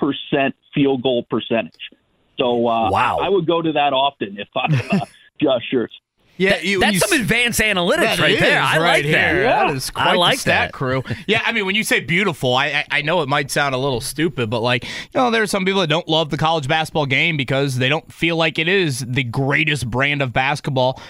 [0.74, 1.90] field goal percentage.
[2.38, 3.18] So uh, wow.
[3.18, 5.06] I, would go to that often if I'm uh,
[5.40, 5.88] Josh Schertz.
[6.38, 8.60] Yeah, that, you, that's you, some advanced analytics right there.
[8.60, 9.12] I right like here.
[9.14, 9.34] that.
[9.34, 9.66] Yeah.
[9.66, 11.02] That is quite I like that crew.
[11.26, 13.78] Yeah, I mean, when you say beautiful, I, I, I know it might sound a
[13.78, 16.68] little stupid, but like you know, there are some people that don't love the college
[16.68, 21.00] basketball game because they don't feel like it is the greatest brand of basketball.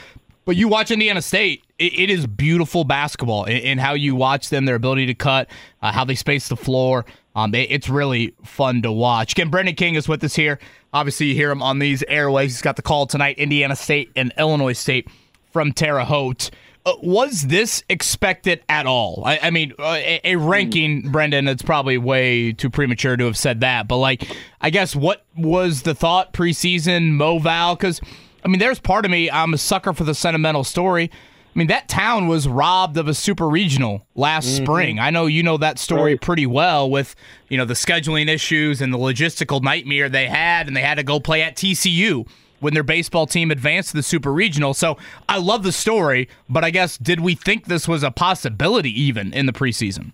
[0.45, 4.49] But you watch Indiana State, it, it is beautiful basketball in, in, how you watch
[4.49, 5.49] them, their ability to cut,
[5.83, 7.05] uh, how they space the floor.
[7.35, 9.33] Um, it, it's really fun to watch.
[9.33, 10.59] Again, Brendan King is with us here.
[10.93, 12.53] Obviously, you hear him on these airways.
[12.53, 15.09] He's got the call tonight, Indiana State and Illinois State
[15.53, 16.51] from Terre Haute.
[16.87, 19.23] Uh, was this expected at all?
[19.27, 23.37] I, I mean, uh, a, a, ranking, Brendan, it's probably way too premature to have
[23.37, 24.25] said that, but like,
[24.61, 27.75] I guess what was the thought preseason, Mo Val?
[27.75, 28.01] Because
[28.45, 31.11] I mean, there's part of me, I'm a sucker for the sentimental story.
[31.57, 34.63] I mean, that town was robbed of a super regional last Mhm.
[34.63, 34.99] spring.
[34.99, 37.17] I know you know that story pretty well with,
[37.49, 41.03] you know, the scheduling issues and the logistical nightmare they had, and they had to
[41.03, 42.27] go play at TCU
[42.61, 44.75] when their baseball team advanced to the super regional.
[44.75, 44.99] So
[45.31, 49.33] I love the story, but I guess, did we think this was a possibility even
[49.33, 50.13] in the preseason?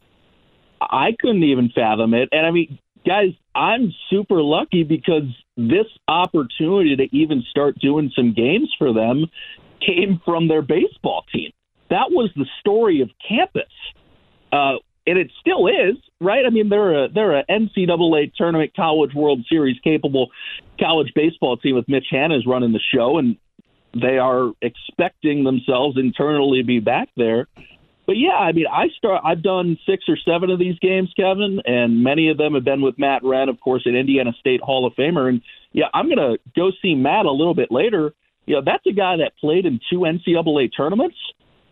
[0.81, 2.29] I couldn't even fathom it.
[2.31, 5.25] And I mean, guys, I'm super lucky because
[5.57, 9.27] this opportunity to even start doing some games for them
[9.87, 11.51] came from their baseball team.
[11.91, 13.71] That was the story of campus.
[14.53, 14.77] Uh,
[15.07, 16.45] and it still is, right?
[16.47, 20.29] I mean, they're a they're a NCAA tournament college World Series capable
[20.79, 23.37] college baseball team with Mitch Hannahs running the show, and
[23.95, 27.49] they are expecting themselves internally to be back there.
[28.07, 29.23] But yeah, I mean, I start.
[29.25, 32.83] I've done six or seven of these games, Kevin, and many of them have been
[32.83, 35.29] with Matt Renn, of course, an Indiana State Hall of Famer.
[35.29, 35.41] And
[35.73, 38.13] yeah, I'm gonna go see Matt a little bit later.
[38.47, 41.17] You know, that's a guy that played in two NCAA tournaments,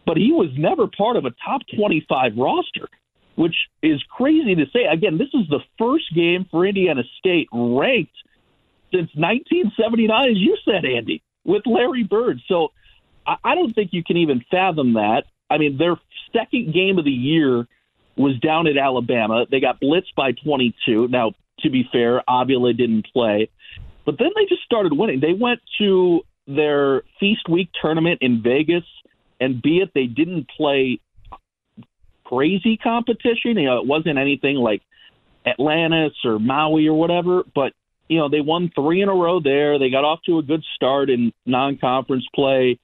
[0.07, 2.89] but he was never part of a top 25 roster,
[3.35, 4.85] which is crazy to say.
[4.85, 8.13] Again, this is the first game for Indiana State ranked
[8.93, 12.41] since 1979, as you said, Andy, with Larry Bird.
[12.49, 12.69] So
[13.27, 15.25] I, don't think you can even fathom that.
[15.49, 15.97] I mean, their
[16.33, 17.67] second game of the year
[18.17, 19.47] was down at Alabama.
[19.51, 21.09] They got blitzed by 22.
[21.09, 23.51] Now, to be fair, Avila didn't play,
[24.05, 25.21] but then they just started winning.
[25.21, 26.23] They went to
[26.55, 28.85] their Feast Week tournament in Vegas,
[29.41, 31.01] and be it they didn't play
[32.25, 33.57] crazy competition.
[33.57, 34.83] You know, it wasn't anything like
[35.47, 37.73] Atlantis or Maui or whatever, but
[38.09, 39.79] you know, they won three in a row there.
[39.79, 42.81] They got off to a good start in non-conference play.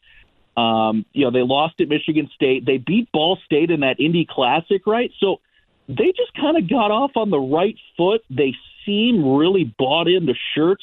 [0.56, 2.64] Um, you know, they lost at Michigan State.
[2.64, 5.10] They beat Ball State in that Indy Classic, right?
[5.18, 5.40] So
[5.88, 8.22] they just kind of got off on the right foot.
[8.30, 8.54] They
[8.86, 10.76] seem really bought into Schertz,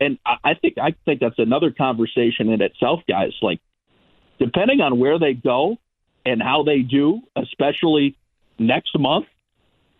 [0.00, 3.32] and I, I think I think that's another conversation in itself, guys.
[3.42, 3.60] Like,
[4.38, 5.76] depending on where they go
[6.26, 8.16] and how they do, especially
[8.58, 9.26] next month,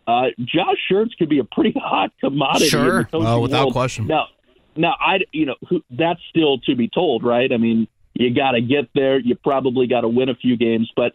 [0.07, 2.65] uh, Josh Schertz could be a pretty hot commodity.
[2.65, 2.97] in Sure.
[2.99, 3.73] the coaching Oh, without world.
[3.73, 4.07] question.
[4.07, 4.27] Now,
[4.75, 7.51] now I, you know, who, that's still to be told, right?
[7.51, 9.19] I mean, you got to get there.
[9.19, 11.13] You probably got to win a few games, but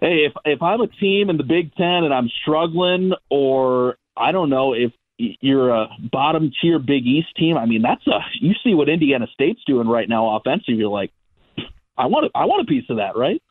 [0.00, 4.32] hey, if if I'm a team in the Big Ten and I'm struggling, or I
[4.32, 8.52] don't know if you're a bottom tier Big East team, I mean, that's a you
[8.64, 10.74] see what Indiana State's doing right now offensive.
[10.78, 11.12] You're like,
[11.96, 13.42] I want a, I want a piece of that, right?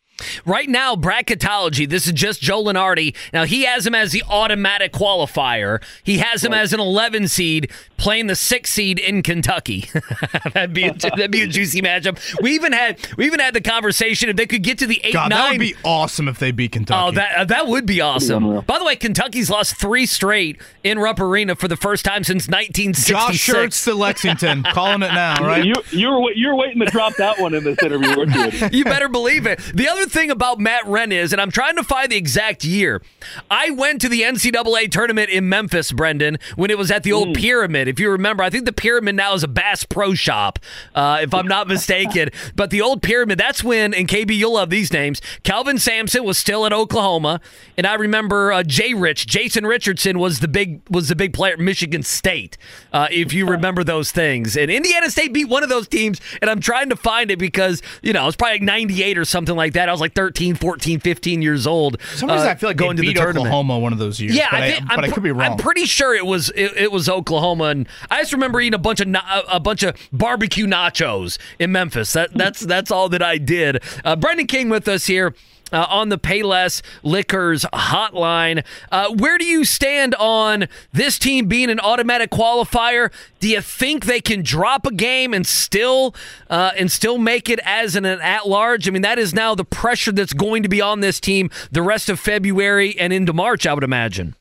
[0.45, 3.15] Right now, bracketology, this is just Joe Lunardi.
[3.33, 5.83] Now, he has him as the automatic qualifier.
[6.03, 9.89] He has him as an 11 seed playing the 6 seed in Kentucky.
[10.53, 12.19] that'd, be a, that'd be a juicy matchup.
[12.41, 15.13] We even had we even had the conversation if they could get to the 8
[15.13, 15.37] God, 9.
[15.37, 17.07] that would be awesome if they beat Kentucky.
[17.07, 18.61] Oh, that uh, that would be awesome.
[18.61, 22.47] By the way, Kentucky's lost three straight in Rupp Arena for the first time since
[22.47, 23.07] 1966.
[23.07, 25.65] Josh Schertz to Lexington, calling it now, right?
[25.65, 28.69] You you're you're waiting to drop that one in this interview, weren't you?
[28.79, 29.59] you better believe it.
[29.73, 33.01] The other thing about Matt Renn is, and I'm trying to find the exact year.
[33.49, 37.35] I went to the NCAA tournament in Memphis, Brendan, when it was at the old
[37.35, 37.87] Pyramid.
[37.87, 40.59] If you remember, I think the Pyramid now is a Bass Pro Shop,
[40.95, 42.29] uh, if I'm not mistaken.
[42.55, 45.21] But the old Pyramid, that's when, and KB, you'll love these names.
[45.43, 47.41] Kelvin Sampson was still at Oklahoma,
[47.77, 51.53] and I remember uh, Jay Rich, Jason Richardson was the big was the big player
[51.53, 52.57] at Michigan State.
[52.91, 56.49] Uh, if you remember those things, and Indiana State beat one of those teams, and
[56.49, 59.73] I'm trying to find it because you know it's probably like 98 or something like
[59.73, 59.89] that.
[59.89, 62.01] I was like 13, 14, 15 years old.
[62.01, 63.47] For some reason, uh, I feel like going to the tournament.
[63.47, 64.35] Oklahoma one of those years.
[64.35, 65.51] Yeah, but I think, I'm, I could be wrong.
[65.51, 68.77] I'm pretty sure it was it, it was Oklahoma, and I just remember eating a
[68.79, 69.07] bunch of
[69.49, 72.13] a bunch of barbecue nachos in Memphis.
[72.13, 73.81] That that's that's all that I did.
[74.03, 75.33] Uh, Brendan King with us here.
[75.71, 78.63] Uh, on the Payless Liquors hotline.
[78.89, 83.11] Uh, where do you stand on this team being an automatic qualifier?
[83.41, 86.15] Do you think they can drop a game and still
[86.49, 88.87] uh, and still make it as an, an at large?
[88.87, 91.81] I mean, that is now the pressure that's going to be on this team the
[91.81, 93.67] rest of February and into March.
[93.67, 94.35] I would imagine.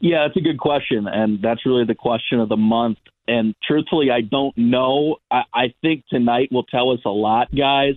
[0.00, 2.98] Yeah, it's a good question, and that's really the question of the month.
[3.26, 5.16] And truthfully, I don't know.
[5.30, 7.94] I, I think tonight will tell us a lot, guys,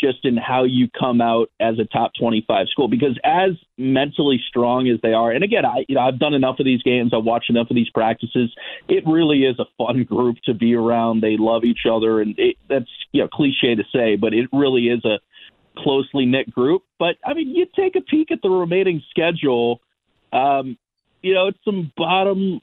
[0.00, 2.88] just in how you come out as a top 25 school.
[2.88, 6.58] Because as mentally strong as they are, and again, I you know I've done enough
[6.58, 8.52] of these games, I've watched enough of these practices.
[8.88, 11.20] It really is a fun group to be around.
[11.20, 14.88] They love each other, and it, that's you know cliche to say, but it really
[14.88, 15.18] is a
[15.78, 16.82] closely knit group.
[16.98, 19.80] But I mean, you take a peek at the remaining schedule.
[20.32, 20.78] Um,
[21.22, 22.60] you know, it's some bottom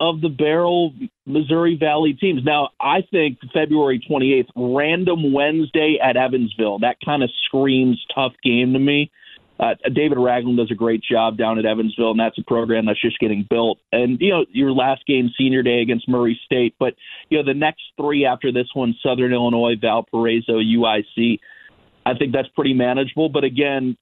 [0.00, 0.92] of the barrel
[1.26, 2.42] Missouri Valley teams.
[2.44, 8.72] Now, I think February 28th, random Wednesday at Evansville, that kind of screams tough game
[8.74, 9.10] to me.
[9.58, 13.00] uh, David Ragland does a great job down at Evansville, and that's a program that's
[13.00, 13.78] just getting built.
[13.90, 16.94] And you know, your last game, senior day against Murray State, but
[17.30, 21.40] you know, the next three after this one, Southern Illinois, Valparaiso, UIC.
[22.06, 23.28] I think that's pretty manageable.
[23.28, 23.96] But again,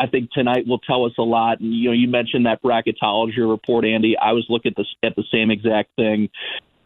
[0.00, 1.60] I think tonight will tell us a lot.
[1.60, 4.16] And you know, you mentioned that bracketology report, Andy.
[4.16, 6.30] I was looking at the at the same exact thing.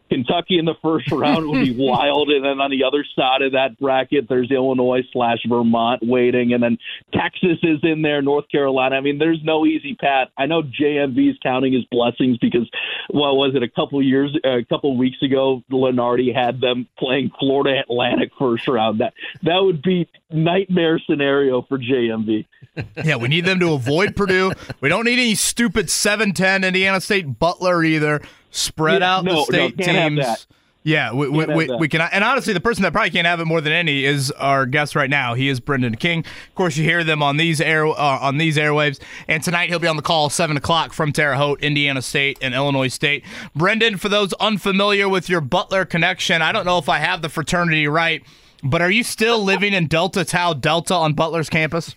[0.09, 3.53] Kentucky in the first round would be wild, and then on the other side of
[3.53, 6.77] that bracket, there's Illinois slash Vermont waiting, and then
[7.13, 8.95] Texas is in there, North Carolina.
[8.95, 10.29] I mean, there's no easy path.
[10.37, 12.69] I know JMV is counting his blessings because,
[13.09, 17.79] well, was it a couple years, a couple weeks ago, Lunardi had them playing Florida
[17.81, 18.99] Atlantic first round.
[18.99, 19.13] That
[19.43, 22.45] that would be nightmare scenario for JMV.
[23.03, 24.51] yeah, we need them to avoid Purdue.
[24.81, 28.21] We don't need any stupid 7-10 Indiana State Butler either.
[28.51, 30.47] Spread Yeah, out no, the state can't teams.
[30.81, 32.01] Yeah, we, we, we, we can.
[32.01, 34.95] And honestly, the person that probably can't have it more than any is our guest
[34.95, 35.33] right now.
[35.33, 36.19] He is Brendan King.
[36.19, 38.99] Of course, you hear them on these air uh, on these airwaves.
[39.27, 42.53] And tonight he'll be on the call seven o'clock from Terre Haute, Indiana State and
[42.53, 43.25] Illinois State.
[43.53, 47.29] Brendan, for those unfamiliar with your Butler connection, I don't know if I have the
[47.29, 48.23] fraternity right,
[48.63, 51.93] but are you still living in Delta Tau Delta on Butler's campus?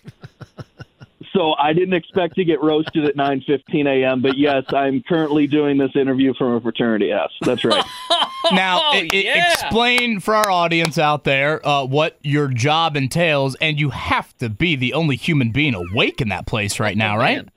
[1.33, 4.21] So I didn't expect to get roasted at 9:15 a.m.
[4.21, 7.31] But yes, I'm currently doing this interview from a fraternity house.
[7.41, 7.83] That's right.
[8.51, 9.53] Now, Oh, i- i- yeah.
[9.53, 14.49] explain for our audience out there uh, what your job entails, and you have to
[14.49, 17.47] be the only human being awake in that place right now, right?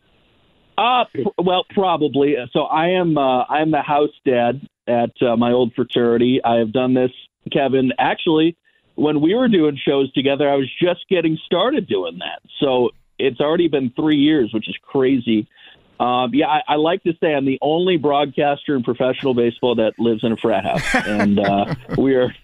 [0.79, 2.37] Uh, pr- well, probably.
[2.53, 3.19] So I am.
[3.19, 6.41] Uh, I am the house dad at uh, my old fraternity.
[6.45, 7.11] I have done this,
[7.53, 7.93] Kevin.
[7.99, 8.57] Actually,
[8.95, 12.43] when we were doing shows together, I was just getting started doing that.
[12.61, 15.49] So it's already been three years, which is crazy.
[15.99, 19.99] Um, yeah, I, I like to say I'm the only broadcaster in professional baseball that
[19.99, 22.35] lives in a frat house, and uh, we are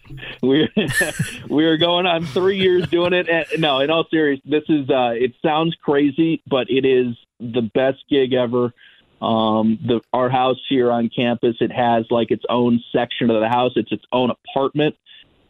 [0.42, 0.68] we are
[1.50, 3.28] we are going on three years doing it.
[3.28, 7.62] And, no, in all seriousness, this is uh, it sounds crazy, but it is the
[7.62, 8.72] best gig ever.
[9.20, 13.48] Um, the our house here on campus, it has like its own section of the
[13.48, 13.72] house.
[13.76, 14.96] It's its own apartment,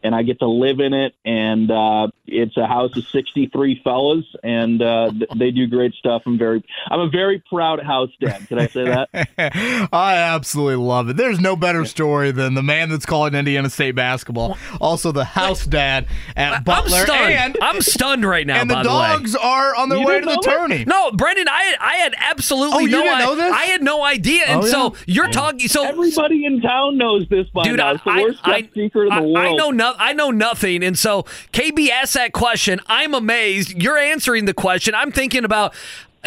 [0.02, 1.14] and I get to live in it.
[1.24, 6.22] And uh, it's a house of 63 fellas, and uh, th- they do great stuff.
[6.26, 8.46] I'm very, I'm a very proud house dad.
[8.48, 9.08] Can I say that?
[9.92, 11.16] I absolutely love it.
[11.16, 14.56] There's no better story than the man that's calling Indiana State basketball.
[14.80, 16.06] Also, the house dad
[16.36, 17.32] at Butler, I'm stunned.
[17.34, 18.60] and I'm stunned right now.
[18.60, 18.94] and the by the way.
[18.94, 20.50] dogs are on their You way to the know that?
[20.50, 20.84] tourney.
[20.86, 23.52] No, Brendan, I had, I had absolutely Oh, you no didn't I, know this?
[23.52, 24.42] I had no idea.
[24.46, 27.92] And Oh, so you're talking so Everybody in town knows this by Dude, now.
[27.92, 29.36] It's the I, worst I, kept secret in the world.
[29.38, 32.80] I know I know nothing, and so KB asked that question.
[32.86, 33.70] I'm amazed.
[33.80, 34.94] You're answering the question.
[34.94, 35.74] I'm thinking about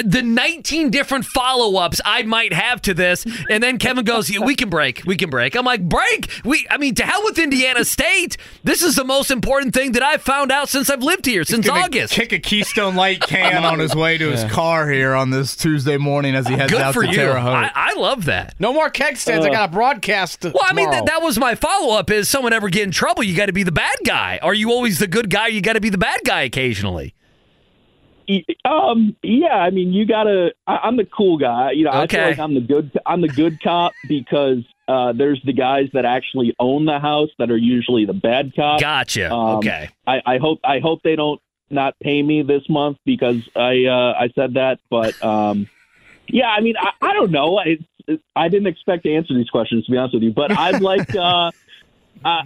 [0.03, 4.55] the 19 different follow-ups I might have to this, and then Kevin goes, "Yeah, "We
[4.55, 6.29] can break, we can break." I'm like, "Break?
[6.43, 6.67] We?
[6.69, 8.37] I mean, to hell with Indiana State.
[8.63, 11.65] This is the most important thing that I've found out since I've lived here since
[11.65, 15.29] Gonna August." Kick a Keystone Light can on his way to his car here on
[15.29, 17.15] this Tuesday morning as he heads Good out for to you.
[17.15, 17.55] Terre Haute.
[17.55, 18.55] I, I love that.
[18.59, 19.45] No more keg stands.
[19.45, 20.43] I got a broadcast.
[20.43, 23.23] Well, I mean, th- that was my follow up is someone ever get in trouble,
[23.23, 24.39] you got to be the bad guy.
[24.41, 25.47] Are you always the good guy?
[25.47, 27.13] You got to be the bad guy occasionally.
[28.63, 30.53] Um, yeah, I mean, you gotta.
[30.67, 31.71] I, I'm the cool guy.
[31.71, 32.29] You know, I feel Okay.
[32.29, 32.91] like I'm the good.
[33.05, 37.51] I'm the good cop because uh, there's the guys that actually own the house that
[37.51, 38.81] are usually the bad cop.
[38.81, 39.31] Gotcha.
[39.31, 39.89] Um, okay.
[40.07, 40.59] I, I hope.
[40.63, 44.79] I hope they don't not pay me this month because I uh, I said that.
[44.89, 45.67] But um,
[46.27, 47.59] yeah, I mean, I, I don't know.
[47.59, 50.51] It's, it, I didn't expect to answer these questions to be honest with you, but
[50.51, 51.13] I'd like.
[51.13, 51.51] Uh,
[52.25, 52.41] uh,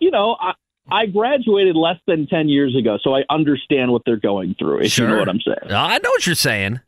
[0.00, 0.52] you know, I,
[0.90, 4.82] I graduated less than ten years ago, so I understand what they're going through.
[4.82, 5.70] If you know what I'm saying.
[5.70, 6.80] I know what you're saying.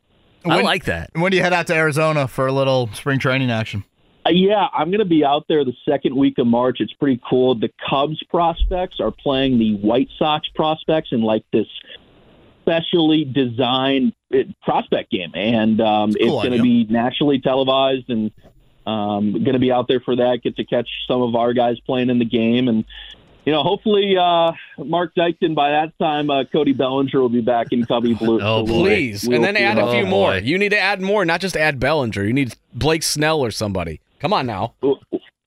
[0.45, 1.11] I like that.
[1.13, 3.83] when do you head out to Arizona for a little spring training action?
[4.25, 6.77] Uh, yeah, I'm going to be out there the second week of March.
[6.79, 7.55] It's pretty cool.
[7.55, 11.67] The Cubs prospects are playing the White Sox prospects in like this
[12.61, 18.31] specially designed uh, prospect game, and um, it's cool going to be nationally televised, and
[18.85, 20.41] um, going to be out there for that.
[20.43, 22.85] Get to catch some of our guys playing in the game, and
[23.45, 27.67] you know, hopefully, uh, Mark Dykton by that time, uh, Cody Bellinger will be back
[27.71, 28.39] in Cubby Blue.
[28.41, 30.31] Oh, So Please, we'll and then see add a few more.
[30.31, 30.37] boy.
[30.39, 32.23] You need to add more, not just add Bellinger.
[32.23, 33.99] You need Blake Snell or somebody.
[34.19, 34.73] Come on now.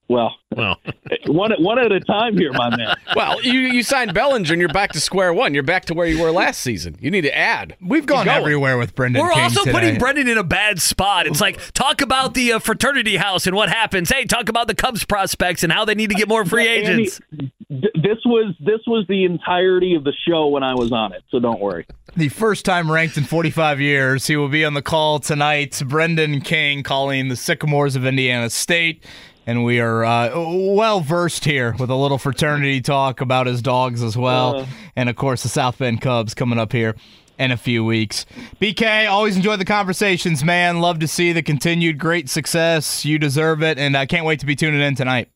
[0.09, 0.77] Well, Well,
[1.27, 2.95] one at one at a time here, my man.
[3.17, 5.55] Well, you you signed Bellinger and you're back to square one.
[5.55, 6.97] You're back to where you were last season.
[7.01, 7.77] You need to add.
[7.81, 9.73] We've gone everywhere with Brendan we're King also today.
[9.73, 11.27] putting Brendan in a bad spot.
[11.27, 14.11] It's like talk about the uh, fraternity house and what happens.
[14.11, 17.21] Hey, talk about the Cubs prospects and how they need to get more free agents.
[17.39, 17.51] th-
[17.95, 21.41] this was this was the entirety of the show when I was on it, so
[21.41, 21.87] don't worry.
[22.17, 24.27] the first time ranked in 45 years.
[24.27, 25.83] He will be on the call tonight.
[25.87, 29.05] Brendan King calling the Sycamores of Indiana State.
[29.47, 34.03] And we are uh, well versed here with a little fraternity talk about his dogs
[34.03, 34.61] as well.
[34.61, 34.67] Uh.
[34.97, 36.97] and of course, the South Bend Cubs coming up here
[37.39, 38.25] in a few weeks.
[38.61, 40.81] BK, always enjoy the conversations, man.
[40.81, 43.05] Love to see the continued great success.
[43.05, 45.29] You deserve it, and I can't wait to be tuning in tonight.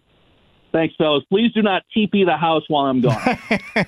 [0.71, 1.25] Thanks, fellas.
[1.31, 3.39] Please do not TP the house while I'm gone.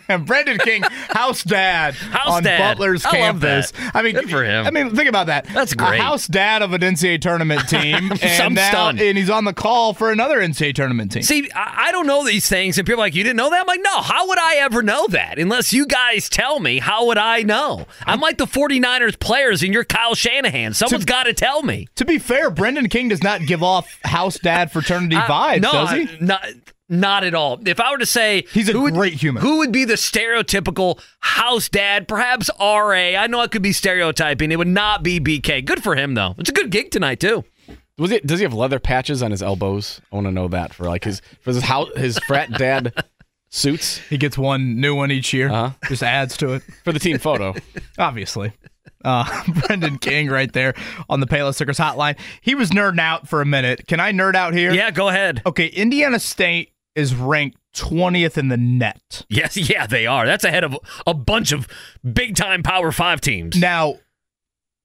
[0.24, 2.58] Brendan King, house dad House on dad.
[2.78, 3.72] Butler's I campus.
[3.92, 4.66] I mean, Good for him.
[4.66, 5.46] I mean, think about that.
[5.46, 6.00] That's great.
[6.00, 9.00] A house dad of an NCAA tournament team, and now stunned.
[9.00, 11.22] and he's on the call for another NCAA tournament team.
[11.22, 13.60] See, I I don't know these things, and people are like, "You didn't know that?"
[13.60, 16.78] I'm like, "No, how would I ever know that unless you guys tell me?
[16.78, 20.72] How would I know?" I'm like the 49ers players, and you're Kyle Shanahan.
[20.74, 21.88] Someone's got to tell me.
[21.96, 25.90] to be fair, Brendan King does not give off house dad fraternity vibes, no, does
[25.90, 26.02] he?
[26.02, 26.46] I- not
[26.90, 27.60] not at all.
[27.66, 29.42] If I were to say He's a who would, great human.
[29.42, 32.08] who would be the stereotypical house dad?
[32.08, 32.90] Perhaps RA.
[32.92, 34.50] I know I could be stereotyping.
[34.52, 35.64] It would not be BK.
[35.64, 36.34] Good for him though.
[36.38, 37.44] It's a good gig tonight too.
[37.98, 38.26] Was it?
[38.26, 40.00] Does he have leather patches on his elbows?
[40.10, 42.92] I want to know that for like his for his house, his frat dad
[43.50, 45.50] suits He gets one new one each year.
[45.50, 45.70] Uh-huh.
[45.88, 46.62] Just adds to it.
[46.84, 47.54] for the team photo.
[47.98, 48.52] obviously.
[49.04, 50.74] Uh, Brendan King right there
[51.08, 52.18] on the Payless Liquors hotline.
[52.40, 53.86] He was nerding out for a minute.
[53.86, 54.72] Can I nerd out here?
[54.72, 55.42] Yeah, go ahead.
[55.46, 59.24] Okay, Indiana State is ranked 20th in the net.
[59.28, 60.26] Yes, yeah, they are.
[60.26, 60.76] That's ahead of
[61.06, 61.68] a bunch of
[62.10, 63.56] big time Power Five teams.
[63.56, 63.96] Now,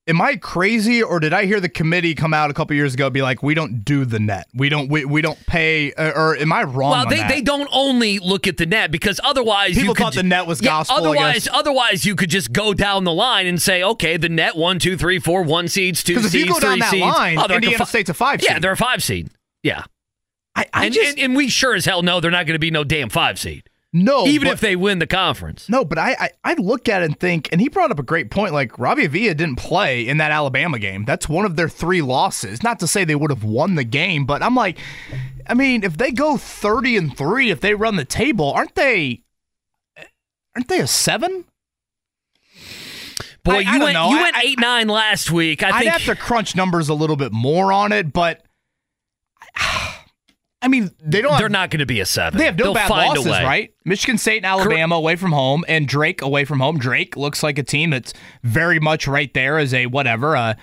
[0.07, 3.10] am I crazy or did I hear the committee come out a couple years ago
[3.10, 4.45] be like, we don't do the net.
[4.53, 7.27] We don't we, we don't pay or am I wrong Well, on they, that?
[7.30, 10.45] they don't only look at the net because otherwise People you could, thought the net
[10.45, 14.15] was gospel, I Otherwise, otherwise you could just go down the line and say, okay,
[14.18, 16.91] the net one, two, three, four, one seeds, two 'Cause if you go down that
[16.91, 17.02] seeds.
[17.02, 18.61] line, oh, like Indiana fi- State's a five Yeah, seed.
[18.64, 19.32] they're a five seed.
[19.64, 19.86] Yeah,
[20.56, 22.60] I, I and, just and and we sure as hell know they're not going to
[22.60, 25.68] be no damn five seed, no even but- if they win the conference.
[25.69, 28.03] No, but I, I I look at it and think, and he brought up a
[28.03, 28.53] great point.
[28.53, 31.03] Like Robbie Avila didn't play in that Alabama game.
[31.06, 32.64] That's one of their three losses.
[32.64, 34.77] Not to say they would have won the game, but I'm like,
[35.48, 39.23] I mean, if they go thirty and three, if they run the table, aren't they?
[40.56, 41.44] Aren't they a seven?
[43.44, 44.10] Boy, I- I you don't went know.
[44.10, 45.64] you I- went I- eight nine last week.
[45.64, 48.41] I I'd think have to crunch numbers a little bit more on it, but
[50.65, 51.33] I mean, they don't.
[51.33, 52.39] they're have, not going to be a seven.
[52.39, 53.71] They have no They'll bad losses, right?
[53.85, 56.79] Michigan State and Alabama away from home, and Drake away from home.
[56.79, 58.13] Drake looks like a team that's
[58.43, 60.57] very much right there as a whatever, a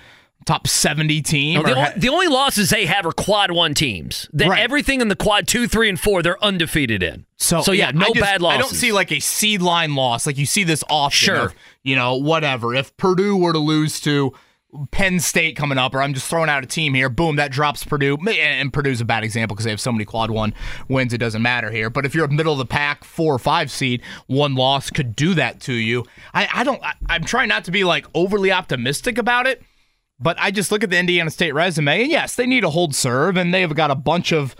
[0.45, 1.61] top seventy team.
[1.61, 4.27] No, the, only, ha- the only losses they have are quad one teams.
[4.33, 4.59] The, Right.
[4.61, 7.25] Everything in the quad two, three, and four, they're undefeated in.
[7.37, 8.57] so, so yeah, no just- bad losses.
[8.57, 10.27] I don't see like a seed line loss.
[10.27, 11.11] Like you see this often.
[11.15, 11.35] Sure.
[11.45, 12.75] of, you know, whatever.
[12.75, 14.33] If Purdue were to lose to
[14.91, 17.83] Penn State coming up, or I'm just throwing out a team here, boom, that drops
[17.83, 18.17] Purdue.
[18.27, 20.53] And Purdue's a bad example because they have so many quad one
[20.87, 21.89] wins, it doesn't matter here.
[21.89, 25.15] But if you're a middle of the pack, four or five seed, one loss could
[25.15, 26.05] do that to you.
[26.33, 29.61] I, I don't, I, I'm trying not to be like overly optimistic about it.
[30.19, 32.95] But I just look at the Indiana State resume, and yes, they need a hold
[32.95, 34.55] serve, and they've got a bunch of,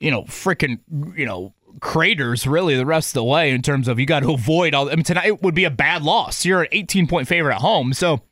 [0.00, 0.80] you know, freaking,
[1.16, 4.32] you know, craters really the rest of the way in terms of you got to
[4.32, 4.90] avoid all.
[4.90, 6.44] I mean, tonight would be a bad loss.
[6.44, 8.22] You're an 18 point favorite at home, so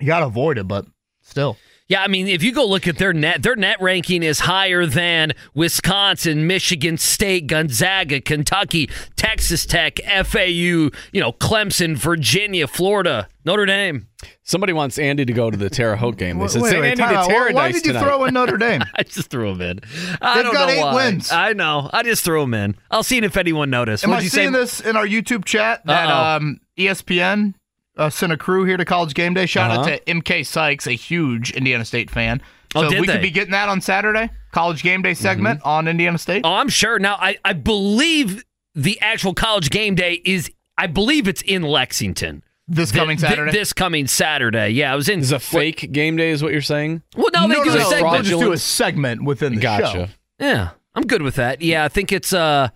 [0.00, 0.66] you got to avoid it.
[0.68, 0.86] But
[1.22, 1.56] still,
[1.88, 4.86] Yeah, I mean, if you go look at their net, their net ranking is higher
[4.86, 13.66] than Wisconsin, Michigan State, Gonzaga, Kentucky, Texas Tech, FAU, you know, Clemson, Virginia, Florida, Notre
[13.66, 14.06] Dame.
[14.42, 16.38] Somebody wants Andy to go to the Terre Haute game.
[16.38, 17.26] They said, Wait, "Send wait, Andy time to out.
[17.28, 18.82] Terre Why did you tonight." throw in Notre Dame?
[18.94, 19.80] I just threw them in.
[20.20, 20.94] I They've don't got know eight why.
[20.94, 21.32] wins.
[21.32, 21.88] I know.
[21.92, 22.76] I just threw them in.
[22.90, 24.04] I'll see if anyone noticed.
[24.04, 24.42] Am What'd I you say?
[24.42, 26.36] seeing this in our YouTube chat that Uh-oh.
[26.36, 27.54] um, ESPN
[27.96, 29.46] uh, sent a crew here to College Game Day?
[29.46, 29.96] Shout out Uh-huh.
[29.98, 32.40] to MK Sykes, a huge Indiana State fan.
[32.74, 33.14] Oh, So did we they?
[33.14, 36.42] could be getting that on Saturday, College Game Day segment on Indiana State.
[36.44, 36.98] Oh, I'm sure.
[36.98, 38.44] Now, I, I believe
[38.74, 42.44] the actual college game day is, I believe it's in Lexington.
[42.68, 43.50] This coming Th- th- Saturday?
[43.52, 44.68] this coming Saturday.
[44.68, 45.18] Yeah, I was in.
[45.18, 47.02] Is a fake game day, is what you're saying?
[47.16, 48.12] Well, no, they no, do no, a no, segment.
[48.12, 49.86] They'll just do a segment within the Gotcha.
[49.92, 50.06] show.
[50.38, 51.60] Yeah, I'm good with that.
[51.62, 52.68] Yeah, I think it's uh,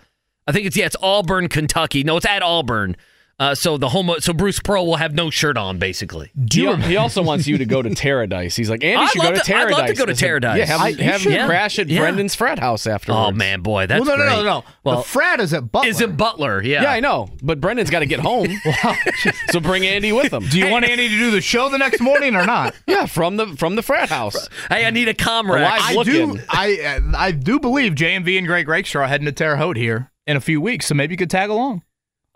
[0.48, 2.02] I think it's yeah, it's Auburn, Kentucky.
[2.02, 2.96] No, it's at Auburn.
[3.38, 6.30] Uh, so the home, so Bruce Pearl will have no shirt on, basically.
[6.52, 8.56] He, he also wants you to go to Terradice.
[8.56, 10.28] He's like, Andy I'd should go to to- I'd love to go to I said,
[10.42, 10.56] Terradice.
[10.58, 11.46] Yeah, have, I- you have him should.
[11.46, 12.00] crash at Yeah.
[12.00, 13.20] Brendan's frat house afterwards.
[13.20, 14.36] Oh man, boy, that's well, no, no, great.
[14.36, 14.64] no, no, no.
[14.84, 15.88] Well, the frat is at Butler.
[15.90, 16.62] is it Butler?
[16.62, 16.82] Yeah.
[16.82, 18.46] Yeah, I know, but Brendan's got to get home.
[19.50, 20.44] so bring Andy with him.
[20.48, 22.74] do you want Andy to do the show the next morning or not?
[22.86, 24.48] Yeah, from the from the frat house.
[24.68, 25.64] Hey, I need a comrade.
[25.64, 26.38] I do.
[26.48, 30.12] I uh, I do believe JMV and Greg Rakestraw are heading to Terre Haute here
[30.26, 31.82] in a few weeks, so maybe you could tag along.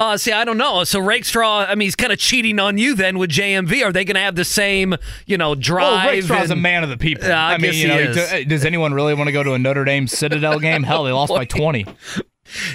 [0.01, 0.85] Uh, see, I don't know.
[0.85, 3.85] So Rakestraw, I mean, he's kind of cheating on you then with JMV.
[3.85, 4.95] Are they going to have the same,
[5.27, 6.05] you know, drive?
[6.29, 7.27] Well, Rakestraw's a man of the people.
[7.27, 8.47] Yeah, I I, mean, you know, is.
[8.47, 10.85] does anyone really want to go to a Notre Dame Citadel game?
[10.85, 11.85] Hell, they lost by twenty.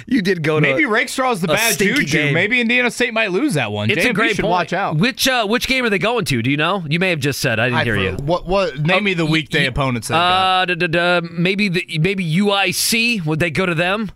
[0.06, 2.04] You did go to Maybe Rakestraw's the bad juju.
[2.06, 2.34] game.
[2.34, 3.90] Maybe Indiana State might lose that one.
[3.90, 4.50] It's JMV a great should point.
[4.52, 4.98] watch out.
[4.98, 6.42] Which uh, which game are they going to?
[6.42, 6.84] Do you know?
[6.88, 7.58] You may have just said.
[7.58, 8.12] I didn't I hear you.
[8.16, 8.46] What?
[8.46, 8.78] What?
[8.80, 10.10] Name me the weekday y- opponents.
[10.10, 13.24] Uh, da, da, da, maybe the maybe UIC.
[13.24, 14.12] Would they go to them?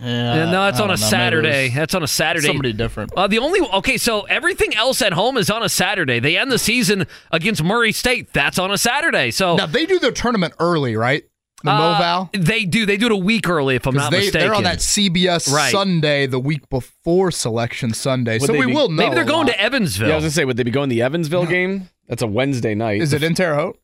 [0.00, 0.96] Yeah, no, that's I on a know.
[0.96, 1.68] Saturday.
[1.70, 2.46] That's on a Saturday.
[2.46, 3.12] Somebody different.
[3.16, 6.20] Uh, the only okay, so everything else at home is on a Saturday.
[6.20, 8.32] They end the season against Murray State.
[8.32, 9.30] That's on a Saturday.
[9.32, 11.24] So Now they do their tournament early, right?
[11.64, 12.30] The uh, Moval.
[12.46, 12.86] They do.
[12.86, 14.40] They do it a week early, if I'm 'Cause not they, mistaken.
[14.46, 15.72] They're on that CBS Right.
[15.72, 19.02] Sunday the week before Selection Sunday, Would so we be- will know.
[19.02, 19.54] Maybe they're a going lot.
[19.54, 20.06] to Evansville.
[20.06, 21.88] Yeah, I was gonna say, would they be going to the Evansville game?
[22.08, 23.02] That's a Wednesday night.
[23.02, 23.76] Is it in Terre Haute?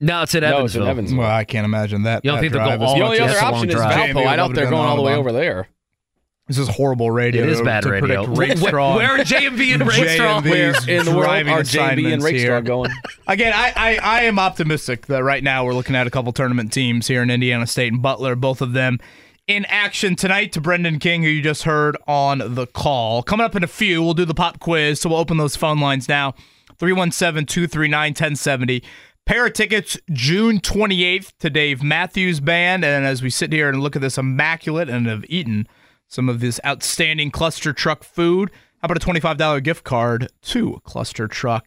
[0.00, 0.86] No, it's at No, it's in Evansville.
[0.88, 1.18] Evansville.
[1.20, 2.24] Well, I can't imagine that.
[2.24, 3.54] You don't that think they'll go drive is all the only that's other a long
[3.54, 4.16] option is drive.
[4.16, 4.26] Valpo.
[4.26, 5.68] I doubt they're going all the way over there.
[6.46, 7.42] This is horrible radio.
[7.42, 8.24] It is to- bad to radio.
[8.24, 10.40] predict rate Where- where are JMV and Rate Straw?
[10.40, 12.90] Where in the world are JMV and assignments Rakestraw going?
[13.26, 16.72] Again, I, I, I am optimistic that right now we're looking at a couple tournament
[16.72, 18.98] teams here in Indiana State and Butler, both of them
[19.46, 23.22] in action tonight to Brendan King, who you just heard on the call.
[23.22, 25.80] Coming up in a few, we'll do the pop quiz, so we'll open those phone
[25.80, 26.32] lines now.
[26.78, 28.82] 317 239 1070.
[29.28, 32.82] Pair of tickets June 28th to Dave Matthews Band.
[32.82, 35.68] And as we sit here and look at this immaculate and have eaten
[36.06, 38.50] some of this outstanding ClusterTruck food,
[38.80, 41.60] how about a $25 gift card to ClusterTruck?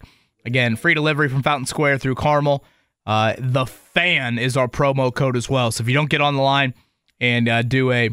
[0.44, 2.66] Again, free delivery from Fountain Square through Carmel.
[3.06, 5.70] Uh, the fan is our promo code as well.
[5.70, 6.74] So if you don't get on the line
[7.20, 8.10] and uh, do a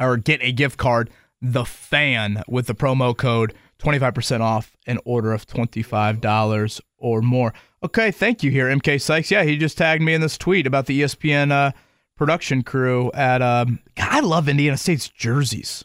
[0.00, 1.10] or get a gift card,
[1.42, 7.52] the fan with the promo code 25% off an order of $25 or more.
[7.82, 9.30] Okay, thank you here, MK Sykes.
[9.30, 11.72] Yeah, he just tagged me in this tweet about the ESPN uh,
[12.16, 13.40] production crew at.
[13.40, 15.84] Um, God, I love Indiana State's jerseys.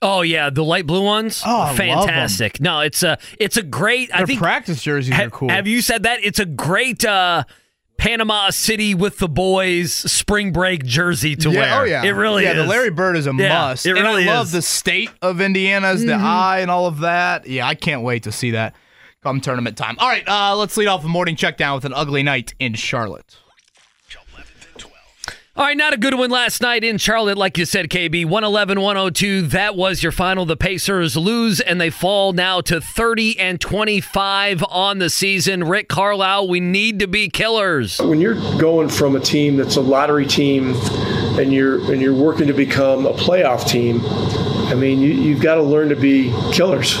[0.00, 1.42] Oh yeah, the light blue ones.
[1.44, 1.76] Oh, I love 'em.
[1.76, 2.60] fantastic.
[2.60, 4.14] No, it's a it's a great.
[4.14, 5.48] I think practice jerseys ha- are cool.
[5.48, 6.20] Have you said that?
[6.22, 7.44] It's a great uh,
[7.98, 11.80] Panama City with the boys spring break jersey to yeah, wear.
[11.80, 12.54] Oh yeah, it really is.
[12.54, 12.64] yeah, is.
[12.64, 13.86] the Larry Bird is a Yeah, must.
[13.86, 17.48] It and really I love the state of Indiana's, the eye, and all of that.
[17.48, 18.76] Yeah, I can't wait to see that
[19.26, 19.96] come tournament time.
[19.98, 22.74] All right, uh, let's lead off the morning check down with an ugly night in
[22.74, 23.36] Charlotte.
[25.58, 28.26] All right, not a good one last night in Charlotte, like you said, KB.
[28.26, 29.40] 111 102.
[29.46, 30.44] That was your final.
[30.44, 35.64] The Pacers lose and they fall now to 30 and 25 on the season.
[35.64, 37.98] Rick Carlisle, we need to be killers.
[37.98, 40.74] When you're going from a team that's a lottery team
[41.38, 44.02] and you're and you're working to become a playoff team,
[44.68, 46.98] I mean, you, you've got to learn to be killers.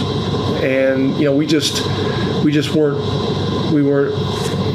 [0.62, 1.84] And you know, we just
[2.42, 3.02] we just weren't
[3.70, 4.14] we weren't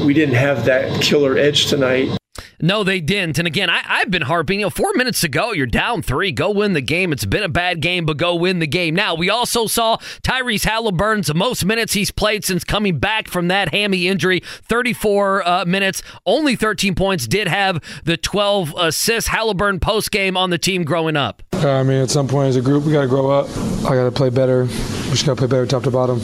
[0.06, 2.18] we didn't have that killer edge tonight.
[2.62, 3.40] No, they didn't.
[3.40, 6.32] And again, I, I've been harping, you know, four minutes ago, you're down three.
[6.32, 7.12] Go win the game.
[7.12, 8.94] It's been a bad game, but go win the game.
[8.94, 13.74] Now, we also saw Tyrese Haliburton's most minutes he's played since coming back from that
[13.74, 19.30] hammy injury 34 uh, minutes, only 13 points, did have the 12 assists.
[19.30, 21.42] Halliburton post game on the team growing up.
[21.54, 23.50] Uh, I mean, at some point as a group, we got to grow up.
[23.86, 24.64] I got to play better.
[24.64, 26.20] We just got to play better top to bottom.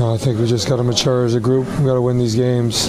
[0.00, 1.66] Uh, I think we just got to mature as a group.
[1.78, 2.88] We got to win these games.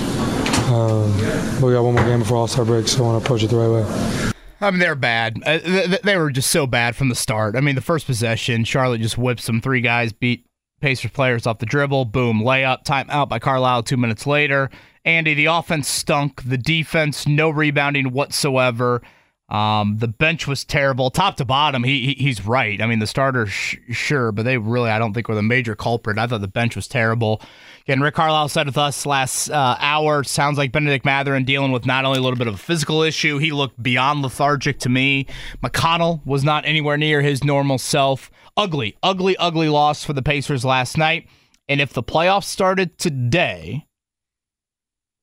[0.69, 1.11] Um,
[1.59, 3.43] but we got one more game before All Star break, so I want to approach
[3.43, 4.31] it the right way.
[4.61, 5.41] I mean, they're bad.
[5.45, 7.55] Uh, th- they were just so bad from the start.
[7.55, 9.61] I mean, the first possession, Charlotte just whips them.
[9.61, 10.45] Three guys beat
[10.81, 12.05] Pacers players off the dribble.
[12.05, 14.69] Boom, layup, timeout by Carlisle two minutes later.
[15.05, 16.43] Andy, the offense stunk.
[16.43, 19.01] The defense, no rebounding whatsoever.
[19.49, 21.83] Um, the bench was terrible, top to bottom.
[21.83, 22.79] He, he he's right.
[22.81, 25.75] I mean, the starters, sh- sure, but they really, I don't think, were the major
[25.75, 26.19] culprit.
[26.19, 27.41] I thought the bench was terrible.
[27.81, 30.23] Again, Rick Carlisle said with us last uh, hour.
[30.23, 33.39] Sounds like Bennedict Mathurin dealing with not only a little bit of a physical issue,
[33.39, 35.25] he looked beyond lethargic to me.
[35.63, 38.29] McConnell was not anywhere near his normal self.
[38.55, 41.27] Ugly, ugly, ugly loss for the Pacers last night.
[41.67, 43.87] And if the playoffs started today,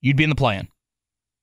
[0.00, 0.68] you'd be in the play-in.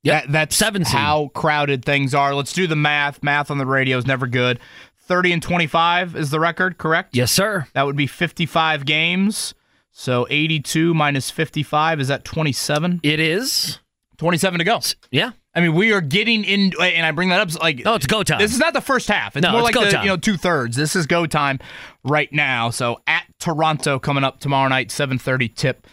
[0.03, 0.23] Yep.
[0.25, 0.93] That, that's Seven seed.
[0.95, 2.35] how crowded things are.
[2.35, 3.23] Let's do the math.
[3.23, 4.59] Math on the radio is never good.
[5.05, 7.15] 30 and 25 is the record, correct?
[7.15, 7.67] Yes, sir.
[7.73, 9.53] That would be 55 games.
[9.91, 13.01] So 82 minus 55 is that 27?
[13.03, 13.79] It is.
[14.17, 14.79] 27 to go.
[15.11, 15.31] Yeah.
[15.55, 18.23] I mean, we are getting in, and I bring that up like oh, it's go
[18.23, 18.39] time.
[18.39, 19.35] this is not the first half.
[19.37, 20.03] It's No, more it's like go the time.
[20.03, 20.75] you know two thirds.
[20.75, 21.59] This is go time
[22.03, 22.71] right now.
[22.71, 25.85] So at Toronto coming up tomorrow night, 7:30 tip.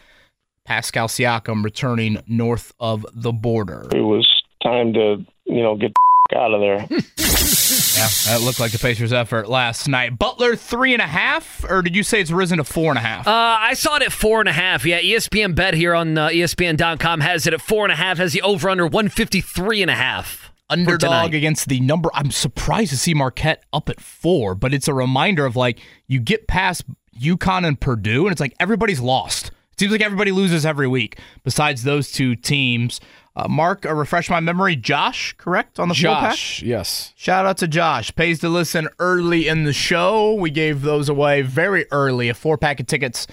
[0.71, 3.89] Pascal Siakam returning north of the border.
[3.91, 4.25] It was
[4.63, 5.91] time to, you know, get
[6.31, 6.87] the out of there.
[6.89, 10.17] Yeah, that looked like the Pacers' effort last night.
[10.17, 13.01] Butler three and a half, or did you say it's risen to four and a
[13.01, 13.27] half?
[13.27, 14.87] Uh, I saw it at four and a half.
[14.87, 18.19] Yeah, ESPN bet here on uh, ESPN.com has it at four and a half.
[18.19, 20.53] Has the over under 153 and a half.
[20.69, 22.11] for underdog against the number.
[22.15, 26.21] I'm surprised to see Marquette up at four, but it's a reminder of like you
[26.21, 26.85] get past
[27.21, 29.51] UConn and Purdue, and it's like everybody's lost.
[29.81, 33.01] Seems like everybody loses every week besides those two teams.
[33.35, 34.77] Uh, Mark, uh, refresh my memory.
[34.77, 36.33] Josh, correct on the four pack.
[36.33, 37.15] Josh, yes.
[37.17, 38.15] Shout out to Josh.
[38.15, 40.35] Pays to listen early in the show.
[40.35, 42.29] We gave those away very early.
[42.29, 43.27] A four pack of tickets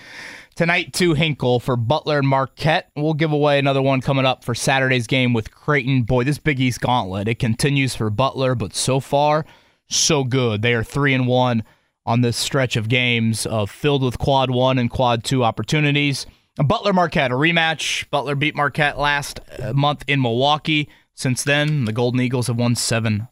[0.56, 2.91] tonight to Hinkle for Butler and Marquette.
[2.95, 6.03] We'll give away another one coming up for Saturday's game with Creighton.
[6.03, 7.28] Boy, this Big East gauntlet.
[7.28, 9.45] It continues for Butler, but so far,
[9.90, 10.61] so good.
[10.61, 11.65] They are three and one
[12.06, 16.26] on this stretch of games of filled with quad one and quad two opportunities.
[16.63, 18.09] Butler Marquette, a rematch.
[18.09, 20.89] Butler beat Marquette last uh, month in Milwaukee.
[21.13, 23.27] Since then, the Golden Eagles have won seven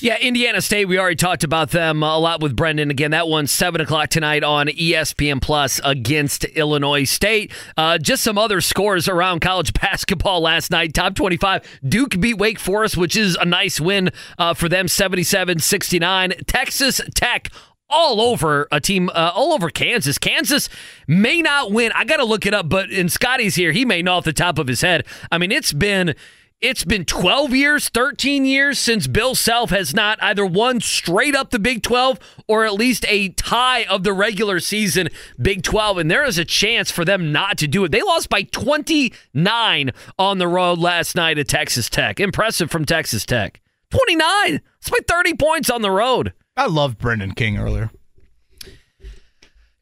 [0.00, 0.84] Yeah, Indiana State.
[0.86, 2.90] We already talked about them a lot with Brendan.
[2.90, 7.52] Again, that one's seven o'clock tonight on ESPN Plus against Illinois State.
[7.76, 10.94] Uh, just some other scores around college basketball last night.
[10.94, 11.80] Top twenty-five.
[11.86, 14.86] Duke beat Wake Forest, which is a nice win uh, for them.
[14.86, 16.46] 77-69.
[16.46, 17.50] Texas Tech
[17.90, 20.18] all over a team, uh, all over Kansas.
[20.18, 20.68] Kansas
[21.06, 21.92] may not win.
[21.94, 24.32] I got to look it up, but in Scotty's here, he may know off the
[24.32, 25.06] top of his head.
[25.30, 26.14] I mean, it's been
[26.60, 31.50] it's been 12 years, 13 years since Bill Self has not either won straight up
[31.50, 35.08] the Big 12 or at least a tie of the regular season
[35.40, 35.98] Big 12.
[35.98, 37.92] And there is a chance for them not to do it.
[37.92, 42.18] They lost by 29 on the road last night at Texas Tech.
[42.18, 43.60] Impressive from Texas Tech.
[43.90, 44.60] 29.
[44.80, 46.32] It's by 30 points on the road.
[46.58, 47.90] I loved Brendan King earlier.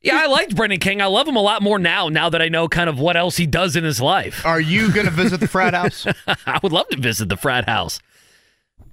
[0.02, 1.02] Yeah, I liked Brendan King.
[1.02, 3.38] I love him a lot more now, now that I know kind of what else
[3.38, 4.46] he does in his life.
[4.46, 6.06] Are you going to visit the frat house?
[6.46, 7.98] I would love to visit the frat house.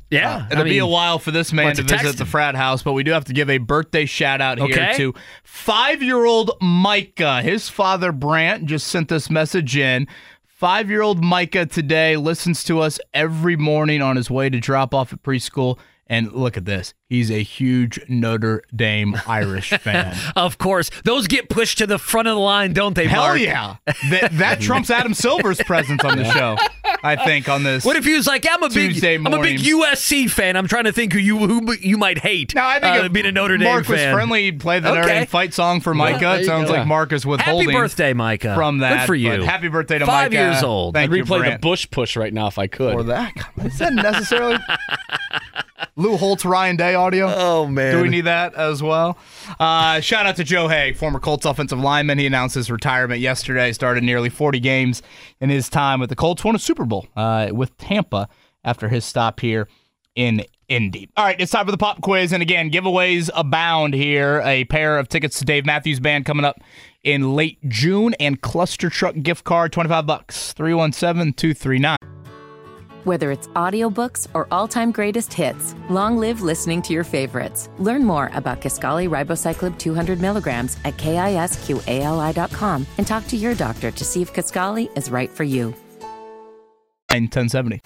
[0.09, 0.37] Yeah.
[0.37, 2.81] Uh, it'll I be a while for this man what's to visit the frat house,
[2.81, 4.93] but we do have to give a birthday shout out here Okay.
[4.97, 7.41] to five year old Micah.
[7.43, 10.07] His father, Brant, just sent this message in.
[10.45, 14.93] Five year old Micah today listens to us every morning on his way to drop
[14.95, 15.77] off at preschool.
[16.07, 16.93] And look at this.
[17.13, 20.17] He's a huge Notre Dame Irish fan.
[20.35, 20.89] Of course.
[21.03, 23.39] Those get pushed to the front of the line, don't they, Hell Mark?
[23.39, 23.75] yeah.
[24.09, 26.57] That, that trumps Adam Silver's presence on the show,
[27.03, 27.85] I think, on this.
[27.85, 29.59] What if he was like, I'm a Tuesday big, I'm a big.
[29.59, 30.57] USC fan.
[30.57, 32.55] I'm trying to think who you who you might hate.
[32.55, 34.11] No, I think uh, if being a Notre Dame Mark was fan.
[34.11, 34.45] friendly.
[34.45, 36.17] He'd play the Notre Dame fight song for Micah.
[36.19, 36.77] there it sounds go.
[36.77, 37.69] like Mark is withholding.
[37.69, 38.55] Happy birthday, Micah.
[38.55, 39.29] From that, Good for you.
[39.29, 40.43] but happy birthday to Five Micah.
[40.45, 40.95] years old.
[40.95, 41.61] Thank I'd you, replay the Brant.
[41.61, 42.95] Bush push right now if I could.
[42.95, 43.33] Or that.
[43.63, 44.57] Is that necessarily?
[45.95, 47.27] Lou Holtz, Ryan Day audio.
[47.35, 47.95] Oh man.
[47.95, 49.17] Do we need that as well?
[49.59, 52.17] Uh, shout out to Joe Haeg, former Colts offensive lineman.
[52.17, 53.71] He announced his retirement yesterday.
[53.73, 55.01] Started nearly 40 games
[55.41, 56.43] in his time with the Colts.
[56.43, 58.29] Won a Super Bowl uh, with Tampa
[58.63, 59.67] after his stop here
[60.15, 61.09] in Indy.
[61.17, 62.31] All right, it's time for the pop quiz.
[62.31, 64.41] And again, giveaways abound here.
[64.45, 66.61] A pair of tickets to Dave Matthews Band coming up
[67.03, 70.53] in late June and ClusterTruck gift card, 25 bucks.
[70.53, 71.97] 317 239.
[73.03, 77.69] Whether it's audiobooks or all-time greatest hits, long live listening to your favorites.
[77.77, 84.05] Learn more about Kisqali Ribociclib 200 milligrams at kisqali.com and talk to your doctor to
[84.05, 85.73] see if Kaskali is right for you.
[87.09, 87.81] 1070.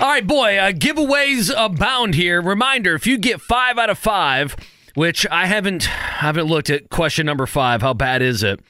[0.00, 0.56] All right, boy.
[0.58, 2.42] Uh, giveaways abound here.
[2.42, 4.54] Reminder: if you get five out of five,
[4.94, 7.82] which I haven't haven't looked at question number five.
[7.82, 8.60] How bad is it?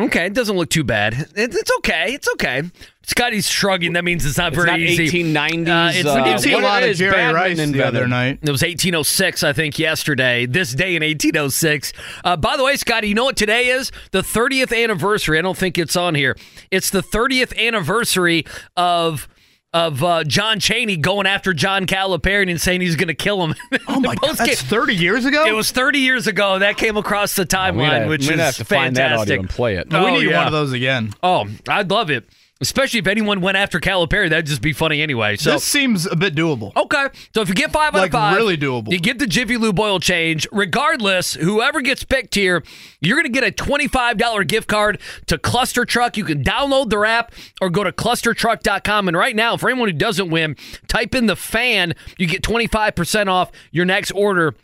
[0.00, 1.14] Okay, it doesn't look too bad.
[1.14, 2.12] It, it's okay.
[2.14, 2.62] It's okay.
[3.02, 3.94] Scotty's shrugging.
[3.94, 5.08] That means it's not It's very not easy.
[5.24, 7.80] 1890s, Uh, it's, uh, it's- a lot of is Jerry badminton Rice the invented?
[7.96, 8.38] other night.
[8.42, 10.46] It was 1806, I think, yesterday.
[10.46, 11.92] This day in 1806.
[12.24, 13.90] Uh, by the way, Scotty, you know what today is?
[14.12, 15.38] The 30th anniversary.
[15.38, 16.36] I don't think it's on here.
[16.70, 18.44] It's the 30th anniversary
[18.76, 19.28] of
[19.72, 23.54] of uh, John Cheney going after John Calipari and saying he's going to kill him.
[23.88, 25.46] Oh my God, that's 30 years ago?
[25.46, 26.58] It was 30 years ago.
[26.60, 29.32] That came across the We'd timeline, have- which we'd is have to find that fantastic.
[29.32, 29.90] audio and play it.
[29.90, 30.38] we Oh, need yeah.
[30.38, 31.12] one of those again.
[31.22, 32.24] Oh, I'd love it.
[32.62, 35.36] Especially if anyone went after Calipari, that'd just be funny anyway.
[35.36, 36.76] So this seems a bit doable.
[36.76, 37.06] Okay.
[37.34, 38.92] So if you get five out Like, of five, really doable.
[38.92, 40.46] You get the Jiffy Lube oil change.
[40.52, 42.62] Regardless, whoever gets picked here,
[43.00, 46.18] you're going to get a $25 gift card to ClusterTruck.
[46.18, 47.32] You can download their app
[47.62, 49.08] or go to clustertruck.com.
[49.08, 50.54] And right now, for anyone who doesn't win,
[50.86, 51.94] type in the fan.
[52.18, 54.54] You get 25% off your next order.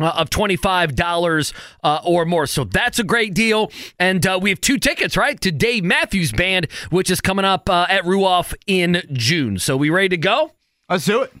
[0.00, 1.52] Uh, of $25
[1.84, 2.46] uh, or more.
[2.46, 3.70] So that's a great deal.
[3.98, 7.68] And uh, we have two tickets, right, to Dave Matthews Band, which is coming up
[7.68, 9.58] uh, at Ruoff in June.
[9.58, 10.52] So we ready to go?
[10.88, 11.32] Let's do it.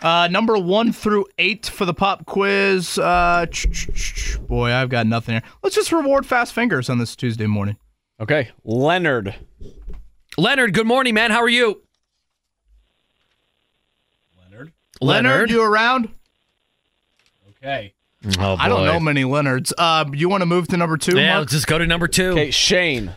[0.00, 2.98] Uh, number one through eight for the pop quiz.
[2.98, 3.46] Uh,
[4.46, 5.42] boy, I've got nothing here.
[5.62, 7.76] Let's just reward fast fingers on this Tuesday morning.
[8.20, 9.34] Okay, Leonard.
[10.36, 11.30] Leonard, good morning, man.
[11.30, 11.82] How are you?
[14.38, 14.72] Leonard.
[15.00, 16.10] Leonard, you around?
[17.50, 17.93] Okay.
[18.38, 18.86] Oh, I don't boy.
[18.86, 19.72] know many Leonards.
[19.76, 21.16] Uh, you want to move to number two?
[21.18, 21.40] Yeah, Mark?
[21.42, 22.30] let's just go to number two.
[22.30, 23.12] Okay, Shane.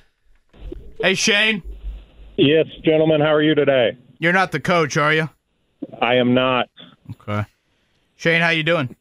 [1.02, 1.64] Hey, Shane,
[2.38, 3.98] Yes, gentlemen, how are you today?
[4.20, 5.30] you're not the coach, are you?
[6.02, 6.70] I am not.
[7.12, 7.46] Okay.
[8.16, 8.96] Shane, how you doing?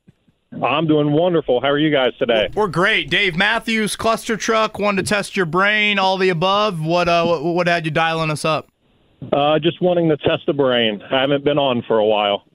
[0.62, 1.60] I'm doing wonderful.
[1.60, 2.48] How are you guys today?
[2.54, 3.10] We're great.
[3.10, 6.80] Dave Matthews, ClusterTruck, wanted to test your brain, all the above.
[6.84, 8.68] What uh, what, what had you dialing us up?
[9.32, 11.02] Uh, just wanting to test the brain.
[11.10, 12.44] I haven't been on for a while.
[12.48, 12.52] Do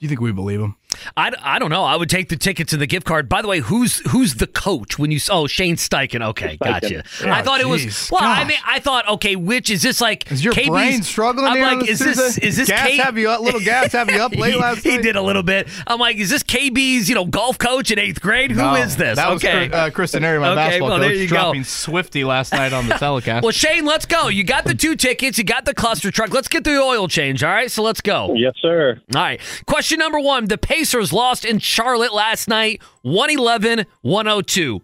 [0.00, 0.76] you think we believe him?
[1.16, 1.84] I, I don't know.
[1.84, 3.28] I would take the tickets and the gift card.
[3.28, 6.22] By the way, who's who's the coach when you oh Shane Steichen?
[6.30, 7.02] Okay, gotcha.
[7.24, 8.08] Oh, I thought it was geez.
[8.10, 8.22] well.
[8.22, 10.30] I mean, I thought okay, which is this like?
[10.32, 12.46] Is your KB's brain struggling I'm here like, this is this Tuesday?
[12.46, 13.40] is this gas K- have you up?
[13.40, 14.92] Little gas have you up late he, last Night?
[14.92, 15.68] he did a little bit.
[15.86, 18.50] I'm like, is this KB's you know golf coach in eighth grade?
[18.50, 19.16] Who is No, this?
[19.16, 21.34] That okay, Chris- uh, Kristen Airy, my Okay, basketball well, coach, there you go.
[21.36, 23.42] dropping Swifty last night on the telecast.
[23.42, 24.28] Well, Shane, let's go.
[24.28, 25.38] You got the two tickets.
[25.38, 26.32] You got the ClusterTruck.
[26.32, 27.42] Let's get the oil change.
[27.42, 28.32] All right, so let's go.
[28.34, 29.00] Yes, sir.
[29.14, 29.40] All right.
[29.66, 34.80] Question number one The Pacers lost in Charlotte last night, 111 102.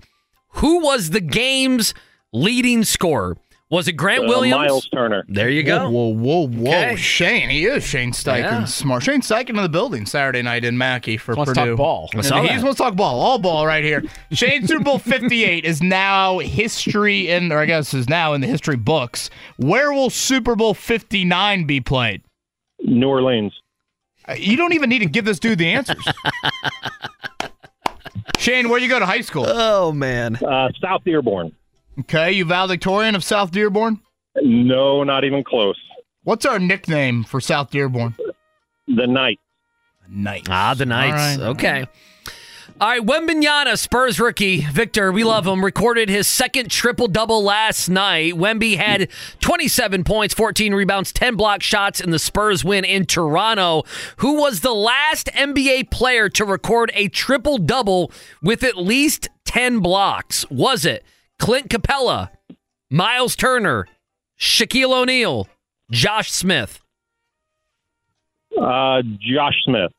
[0.55, 1.95] Who was the game's
[2.33, 3.37] leading scorer?
[3.71, 4.57] Was it Grant Uh, Williams?
[4.57, 5.25] Myles Turner.
[5.29, 5.89] There you go.
[5.89, 6.97] Whoa, whoa, whoa, Okay.
[6.97, 7.51] Shane.
[7.51, 8.41] He is Shane Steichen.
[8.43, 8.65] Yeah.
[8.65, 9.05] Smart.
[9.05, 11.71] Shane Steichen in the building Saturday night in Mackey for Wants to Purdue.
[11.73, 12.11] talk ball.
[12.17, 12.49] I saw And.
[12.49, 13.21] He just wants to talk ball.
[13.21, 14.03] All ball right here.
[14.33, 18.49] Shane Super Bowl 58 is now history in, or I guess is now in the
[18.49, 19.31] history books.
[19.57, 22.23] Where will Super Bowl 59 be played?
[22.83, 23.53] New Orleans.
[24.39, 26.05] You don't even need to give this dude the answers.
[28.39, 29.45] Shane, where you go to high school?
[29.47, 30.37] Oh, man.
[30.37, 31.53] Uh, South Dearborn.
[32.01, 34.01] Okay, you valedictorian of South Dearborn?
[34.37, 35.79] No, not even close.
[36.25, 38.15] What's our nickname for South Dearborn?
[38.87, 39.39] The Knight.
[40.09, 40.49] Knights.
[40.51, 41.39] Ah, the Knights.
[41.41, 41.51] All right.
[41.51, 41.87] Okay.
[42.81, 47.91] All right, Wembanyama, Spurs rookie, Victor, we love him, recorded his second triple double last
[47.91, 48.33] night.
[48.37, 53.83] Wemby had 27 points, 14 rebounds, 10 block shots in the Spurs win in Toronto.
[54.21, 59.81] Who was the last NBA player to record a triple double with at least 10
[59.81, 60.49] blocks?
[60.51, 61.05] Was it
[61.39, 62.31] Clint Capela,
[62.91, 63.89] Myles Turner,
[64.41, 65.49] Shaquille O'Neal,
[65.91, 66.81] Josh Smith?
[68.59, 69.93] Uh, Josh Smith.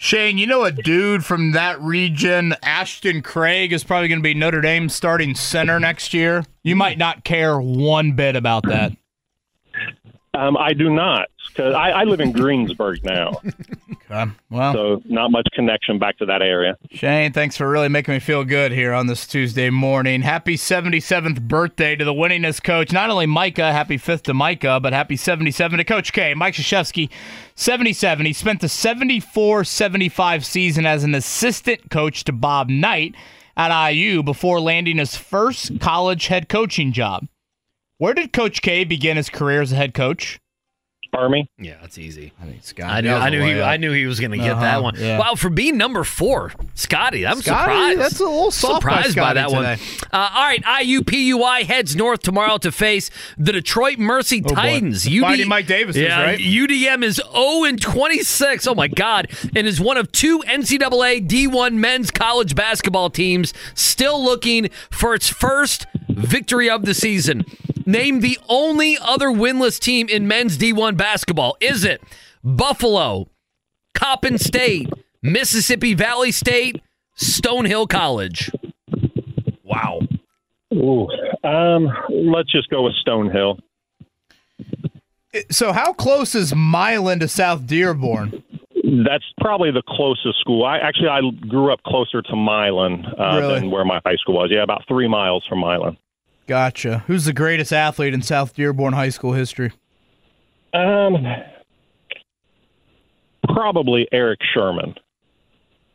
[0.00, 4.32] Shane, you know a dude from that region, Ashton Craig, is probably going to be
[4.32, 6.44] Notre Dame starting center next year.
[6.62, 8.92] You might not care one bit about that.
[10.38, 13.40] Um, I do not, because I, I live in Greensburg now,
[14.10, 14.30] Okay.
[14.50, 16.78] Well, so not much connection back to that area.
[16.90, 20.22] Shane, thanks for really making me feel good here on this Tuesday morning.
[20.22, 22.92] Happy 77th birthday to the winningest coach.
[22.92, 26.34] Not only Micah, happy 5th to Micah, but happy 77 to Coach K.
[26.34, 27.10] Mike Krzyzewski,
[27.56, 28.24] 77.
[28.24, 33.14] He spent the 74 75 season as an assistant coach to Bob Knight
[33.56, 37.26] at IU before landing his first college head coaching job.
[37.98, 40.40] Where did Coach K begin his career as a head coach?
[41.14, 41.50] Army.
[41.58, 42.32] Yeah, that's easy.
[42.40, 42.90] I think Scott.
[42.90, 44.94] I knew, I knew he, I knew he was going to get Uh-huh, that one.
[44.98, 45.18] yeah.
[45.18, 47.98] Wow, for being number four, Scotty, I'm Scotty, surprised.
[47.98, 49.64] that's a little soft by surprised by, Scotty that one.
[49.64, 54.54] Uh, all right, IUPUI heads north tomorrow to face the Detroit Mercy Oh, boy.
[54.54, 55.08] Titans.
[55.10, 56.38] Mighty Mike Davis yeah, right?
[56.38, 58.66] UDM is 0 and 26.
[58.66, 64.22] Oh my God, and is one of two NCAA D1 men's college basketball teams still
[64.22, 67.46] looking for its first victory of the season.
[67.88, 71.56] Name the only other winless team in men's D1 basketball.
[71.58, 72.02] Is it
[72.44, 73.28] Buffalo,
[73.94, 74.90] Coppin State,
[75.22, 76.82] Mississippi Valley State,
[77.16, 78.50] Stonehill College?
[79.64, 80.00] Wow.
[80.74, 81.08] Ooh.
[81.42, 83.58] Um, let's just go with Stonehill.
[85.50, 88.42] So, how close is Milan to South Dearborn?
[88.84, 90.66] That's probably the closest school.
[90.66, 93.54] I actually I grew up closer to Milan uh, Really?
[93.60, 94.50] than where my high school was.
[94.52, 95.96] Yeah, about three miles from Milan.
[96.48, 97.04] Gotcha.
[97.06, 99.70] Who's the greatest athlete in South Dearborn High School history?
[100.72, 101.26] Um,
[103.44, 104.94] probably Eric Sherman.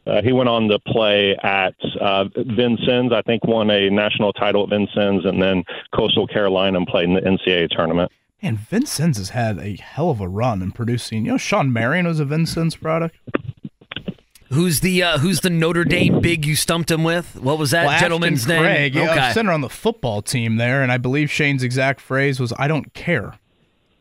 [0.05, 3.11] Uh, he went on to play at uh, Vincennes.
[3.11, 5.63] I think won a national title at Vincennes, and then
[5.95, 8.11] Coastal Carolina and played in the NCAA tournament.
[8.43, 11.25] Man, Vincennes has had a hell of a run in producing.
[11.25, 13.15] You know, Shawn Marion was a Vincennes product.
[14.53, 17.39] Who's the uh, Who's the Notre Dame big you stumped him with?
[17.41, 18.63] What was that Well, gentleman's Ashton name?
[18.63, 19.33] Craig, yeah, okay.
[19.33, 22.93] center on the football team there, and I believe Shane's exact phrase was, "I don't
[22.93, 23.33] care."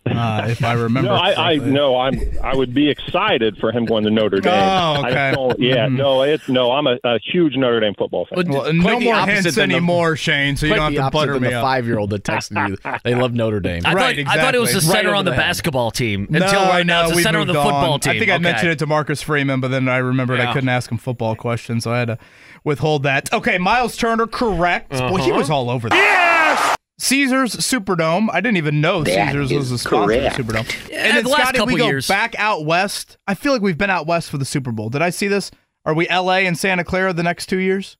[0.04, 1.08] Uh, if I remember.
[1.10, 4.52] No, I, I no, I'm I would be excited for him going to Notre Dame.
[4.52, 5.14] Oh, okay.
[5.16, 5.96] I don't, yeah, Mhm.
[5.96, 6.72] no, it's no.
[6.72, 8.48] I'm a, a huge Notre Dame football fan.
[8.48, 10.56] Well, Quite no more opposite hints than the- anymore, Shane.
[10.56, 12.76] So you Quite don't the have to opposite butter me the five-year-old that texted you.
[13.04, 13.82] They love Notre Dame.
[13.86, 16.26] I Right, thought, I thought it was the center Right on the, the basketball team
[16.28, 17.06] No, until right now.
[17.06, 18.00] It's the center on the football on.
[18.00, 18.16] team.
[18.16, 20.90] I think I mentioned it to Marcus Freeman, but then I remembered I couldn't ask
[20.90, 22.18] him football questions, so I had to
[22.64, 23.32] withhold that.
[23.32, 24.90] Okay, Myles Turner, correct.
[24.90, 25.38] Boy, he Uh-huh.
[25.38, 25.94] was all over that.
[25.96, 26.76] Yes!
[27.02, 28.28] Caesars Superdome.
[28.32, 30.88] I didn't even know Caesars was a sponsor of the Superdome.
[30.90, 32.06] Yeah, and then the last Scotty, we go years.
[32.06, 33.18] back out west.
[33.26, 34.88] I feel like we've been out west for the Super Bowl.
[34.88, 35.50] Did I see this?
[35.84, 37.96] Are we LA and Santa Clara the next two years?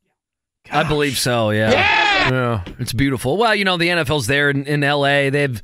[0.71, 1.51] I believe so.
[1.51, 1.71] Yeah.
[2.31, 3.37] yeah, it's beautiful.
[3.37, 5.31] Well, you know the NFL's there in, in L.A.
[5.31, 5.61] They've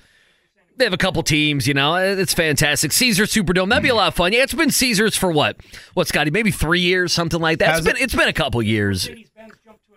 [0.77, 1.69] they have a couple teams.
[1.69, 2.91] You know, it's fantastic.
[2.91, 3.69] Caesar Superdome.
[3.69, 4.33] That'd be a lot of fun.
[4.33, 5.57] Yeah, it's been Caesars for what?
[5.95, 6.33] What, Scotty?
[6.33, 7.69] Maybe three years, something like that.
[7.69, 8.03] Has It's been it?
[8.03, 9.09] it's been a couple years.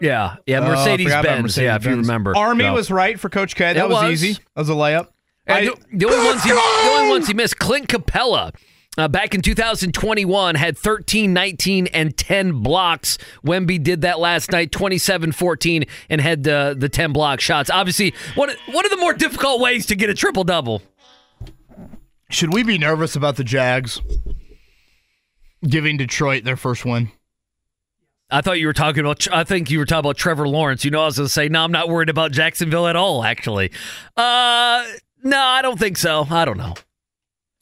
[0.02, 0.60] Yeah, yeah.
[0.60, 1.58] Oh, Mercedes forgot about Benz.
[1.58, 2.36] Yeah, if you remember.
[2.36, 2.74] Army No.
[2.74, 3.74] was right for Coach K.
[3.74, 4.12] That was, was.
[4.24, 4.34] easy.
[4.56, 5.08] That was a layup.
[5.48, 8.54] I- the, the only ones he, the only ones he missed, Clint Capela.
[8.98, 13.18] uh, back in 2021 had 13, 19, and 10 blocks.
[13.46, 17.70] Wemby did that last night, 27, 14, and had the the 10 block shots.
[17.70, 20.82] Obviously, one one of the more difficult ways to get a triple double.
[22.30, 24.02] Should we be nervous about the Jags
[25.68, 27.12] giving Detroit their first win?
[28.32, 29.28] I thought you were talking about.
[29.32, 30.86] I think you were talking about Trevor Lawrence.
[30.86, 33.24] You know, I was going to say, no, I'm not worried about Jacksonville at all.
[33.24, 33.72] Actually,
[34.18, 34.86] uh,
[35.24, 36.26] no, I don't think so.
[36.30, 36.74] I don't know.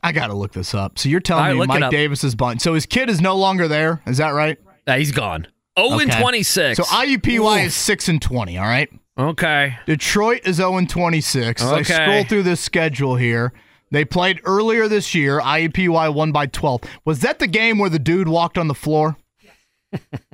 [0.02, 0.98] I got to look this up.
[0.98, 1.92] So you're telling right, me Mike.
[1.92, 2.62] Davis is bunt.
[2.62, 4.02] So his kid is no longer there.
[4.08, 4.58] Is that right?
[4.88, 5.48] Uh, he's gone.
[5.78, 6.78] 0 and 26.
[6.78, 8.58] So IUPUI is six and twenty.
[8.58, 8.90] All right.
[9.18, 9.78] Okay.
[9.86, 11.62] Detroit is 0 and 26.
[11.62, 11.94] As I Okay.
[11.94, 13.54] scroll through this schedule here.
[13.92, 15.40] They played earlier this year.
[15.42, 16.82] IUPUI won by 12.
[17.06, 19.18] Was that the game where the dude walked on the floor?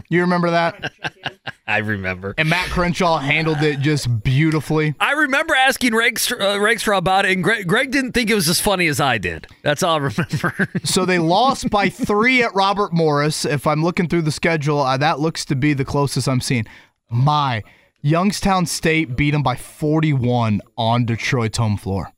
[0.10, 0.94] You remember that?
[1.68, 2.36] I remember.
[2.38, 4.94] And Matt Crenshaw handled it just beautifully.
[4.99, 8.61] I remember asking Rakestraw, uh, about it, and Greg, Greg didn't think it was as
[8.61, 9.48] funny as I did.
[9.64, 10.69] That's all I remember.
[10.84, 13.45] So they lost by three at Robert Morris.
[13.45, 16.65] If I'm looking through the schedule, uh, that looks to be the closest I'm seeing.
[17.10, 17.64] My
[18.02, 22.11] Youngstown State beat them by 41 on Detroit's home floor.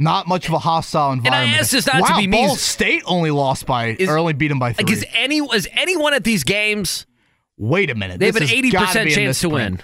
[0.00, 1.60] Not much of a hostile I environment.
[1.60, 4.58] asked this not to wow, be Ball State only lost by or only beat them
[4.58, 4.86] by three.
[4.86, 7.06] Like, is any is anyone at these games?
[7.58, 8.18] Wait a minute.
[8.18, 9.78] They have an 80% chance to win.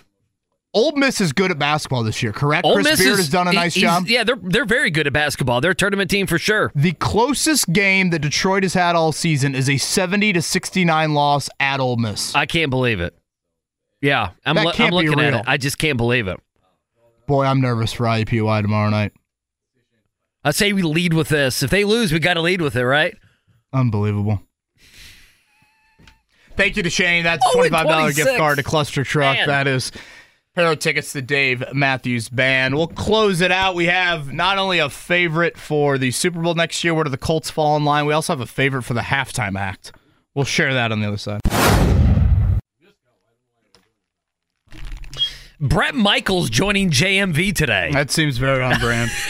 [0.73, 2.65] Ole Miss is good at basketball this year, correct?
[2.65, 4.07] Ole Chris Miss Beard is- has done a nice job.
[4.09, 5.61] Yeah, they're they're very good at basketball.
[5.61, 6.73] They're a tournament team for sure.
[6.75, 11.51] The closest game that Detroit has had all season is a 70 to 69 loss
[11.61, 12.35] at Ole Miss.
[12.35, 13.15] I can't believe it.
[14.01, 15.45] Yeah, I'm, That lo- can't I'm looking at it.
[15.47, 16.39] I just can't believe it.
[17.27, 19.13] Boy, I'm nervous for IUPUI tomorrow night.
[20.47, 21.65] I say we lead with this.
[21.65, 23.17] If they lose, we got to lead with it, right?
[23.73, 24.41] Unbelievable.
[26.57, 27.25] Thank you to Shane.
[27.25, 29.39] That's Oh, and $25 gift card to ClusterTruck.
[29.39, 29.49] Man.
[29.49, 29.91] That is
[30.55, 32.77] pair of tickets to Dave Matthews Band.
[32.77, 33.75] We'll close it out.
[33.75, 37.19] We have not only a favorite for the Super Bowl next year, where do the
[37.19, 39.91] Colts fall in line, we also have a favorite for the halftime act.
[40.37, 41.41] We'll share that on the other side.
[45.59, 47.91] Bret Michaels joining JMV today.
[47.93, 49.11] That seems very on brand.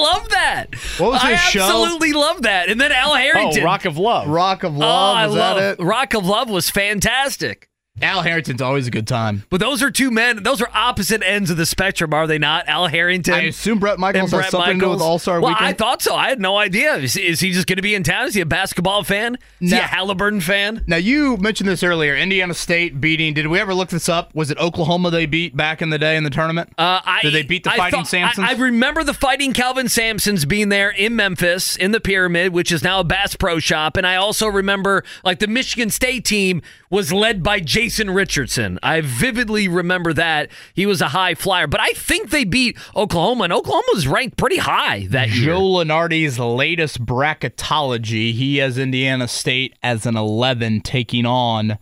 [0.00, 0.74] I love that.
[0.98, 1.62] What was I show?
[1.62, 2.68] absolutely love that.
[2.68, 3.62] And then Al oh, Harrington.
[3.62, 4.28] Oh, Rock of Love.
[4.28, 5.82] Rock of Oh, Love, I was love it?
[5.82, 7.69] Rock of Love was fantastic.
[8.02, 9.44] Al Harrington's always a good time.
[9.50, 10.42] But those are two men.
[10.42, 12.68] Those are opposite ends of the spectrum, are they not?
[12.68, 13.34] Al Harrington.
[13.34, 15.02] I assume Bret Michaels and has Brett something to do with Michaels.
[15.02, 15.66] All-Star well, Weekend?
[15.66, 16.14] I thought so.
[16.14, 16.96] I had no idea.
[16.96, 18.26] Is, is he just going to be in town?
[18.26, 19.36] Is he a basketball fan?
[19.60, 20.84] Is he a Haliburton fan?
[20.86, 22.16] Now you mentioned this earlier.
[22.16, 23.34] Indiana State beating.
[23.34, 24.34] Did we ever look this up?
[24.34, 26.70] Was it Oklahoma they beat back in the day in the tournament?
[26.78, 28.44] Uh, I, Did they beat the I Fighting thought- Sampsons?
[28.44, 32.72] I, I remember the Fighting Kelvin Sampsons being there in Memphis in the Pyramid, which
[32.72, 36.62] is now a Bass Pro Shop, and I also remember like the Michigan State team
[36.88, 38.78] was led by Jason Richardson.
[38.82, 43.44] I vividly remember that he was a high flyer, but I think they beat Oklahoma,
[43.44, 45.46] and Oklahoma was ranked pretty high that year.
[45.46, 48.32] Joe Lunardi's latest bracketology.
[48.32, 51.78] He has Indiana State as an 11, taking on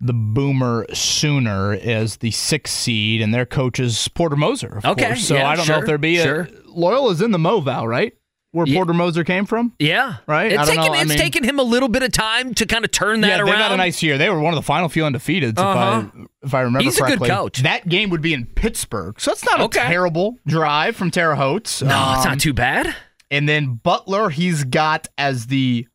[0.00, 4.78] the Boomer Sooner as the sixth seed, and their coach is Porter Moser.
[4.78, 5.26] Of Okay, course.
[5.26, 6.42] so yeah, I don't know if there be sure.
[6.42, 8.12] a Loyal is in the Moval, right?
[8.54, 8.76] Where Yeah.
[8.76, 9.72] Porter Moser came from.
[9.80, 10.52] Yeah, Right?
[10.52, 10.98] It's I don't taken know.
[10.98, 13.36] I mean- taken him a little bit of time to kind of turn that yeah,
[13.38, 13.46] around.
[13.46, 14.16] they've had a nice year.
[14.16, 16.04] They were one of the final few undefeated, Uh-huh.
[16.06, 17.62] if I if I remember He's a good coach.
[17.62, 19.80] That game would be in Pittsburgh, so it's not Okay.
[19.84, 21.82] a terrible drive from Terre Haute.
[21.82, 22.94] no, it's Um, not too bad.
[23.30, 25.88] And then Butler, he's got as the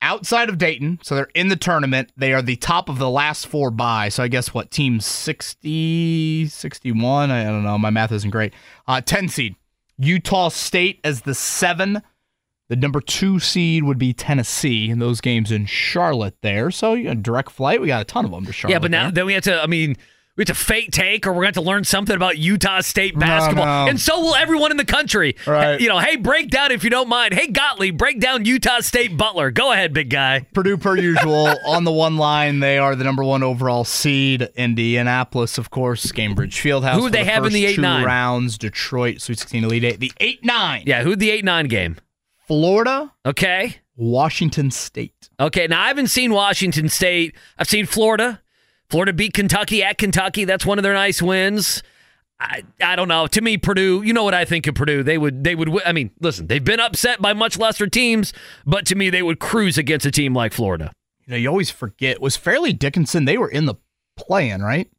[0.00, 2.10] outside of Dayton, so they're in the tournament.
[2.16, 4.08] They are the top of the last four by.
[4.08, 7.30] So I guess what team 60, 61?
[7.30, 7.76] I don't know.
[7.76, 8.54] My math isn't great.
[8.86, 9.56] Uh, 10 seed.
[9.98, 12.02] Utah State as the seven.
[12.68, 16.70] The number two seed would be Tennessee, and those games in Charlotte there.
[16.70, 18.74] So you know, direct flight, we got a ton of them to Charlotte.
[18.74, 19.12] Yeah, but now there.
[19.12, 19.62] then we have to.
[19.62, 19.96] I mean,
[20.36, 22.80] we have to fake take, or we're going to have to learn something about Utah
[22.80, 23.90] State basketball, no.
[23.90, 25.34] and so will everyone in the country.
[25.46, 25.80] Right.
[25.80, 27.32] You know, hey, break down if you don't mind.
[27.34, 29.50] Hey, Gottlieb, break down Utah State Butler.
[29.50, 30.46] Go ahead, big guy.
[30.52, 34.48] Purdue, per usual, on the one line, they are the number one overall seed.
[34.56, 37.00] Indianapolis, of course, Gainbridge Fieldhouse.
[37.00, 38.04] Who they have in the first two 8-9?
[38.04, 38.58] rounds?
[38.58, 40.00] Detroit, Sweet 16 Elite Eight.
[40.00, 40.82] The 8 9.
[40.86, 41.96] Yeah, who'd the eight nine game?
[42.46, 43.76] Florida, Okay.
[43.96, 45.30] Washington State.
[45.40, 45.66] Okay.
[45.66, 47.34] Now I haven't seen Washington State.
[47.58, 48.40] I've seen Florida.
[48.88, 50.44] Florida beat Kentucky at Kentucky.
[50.44, 51.82] That's one of their nice wins.
[52.38, 53.26] I, I don't know.
[53.26, 54.02] To me, Purdue.
[54.02, 55.02] You know what I think of Purdue?
[55.02, 55.70] They would they would.
[55.84, 58.32] I mean, listen, they've been upset by much lesser teams,
[58.66, 60.92] but to me, they would cruise against a team like Florida.
[61.26, 62.20] You know, you always forget.
[62.20, 63.74] Was Fairleigh Dickinson, they were in the
[64.16, 64.90] play-in, right?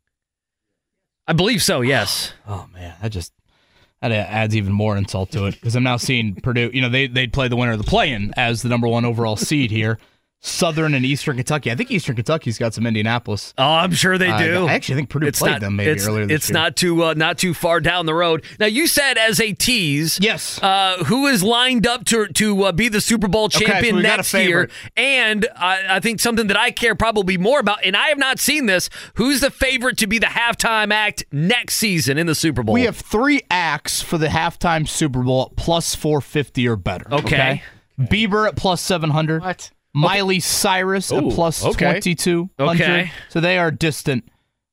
[1.27, 1.81] I believe so.
[1.87, 2.33] Yes.
[2.47, 2.95] Oh, man.
[3.01, 3.33] That just
[4.01, 6.69] that adds even more insult to it because I'm now seeing Purdue.
[6.73, 9.35] You know, they, they'd play the winner of the play-in as the number one overall
[9.37, 9.97] seed here.
[10.39, 11.71] Southern and Eastern Kentucky.
[11.71, 13.53] I think Eastern Kentucky's got some Indianapolis.
[13.57, 14.67] Oh, I'm sure they Uh, do.
[14.67, 16.53] I actually think Purdue it's played not, them maybe it's, earlier this It's year.
[16.59, 18.43] not too uh, not too far down the road.
[18.59, 20.61] Now you said as a tease, yes.
[20.61, 23.95] Uh, who is lined up to to uh, be the Super Bowl Okay, so champion
[23.97, 24.69] we got a next year?
[24.95, 28.39] And I, I think something that I care probably more about, and I have not
[28.39, 28.89] seen this.
[29.15, 32.73] Who's the favorite to be the halftime act next season in the Super Bowl?
[32.73, 37.11] We have three acts for the halftime Super Bowl plus 450 or better.
[37.11, 37.63] Okay.
[37.99, 39.41] Bieber at plus 700.
[39.41, 39.71] What?
[39.97, 41.99] Miley Cyrus Ooh, at plus okay.
[41.99, 42.75] 2200.
[42.75, 43.11] Okay.
[43.29, 44.27] So they are distant,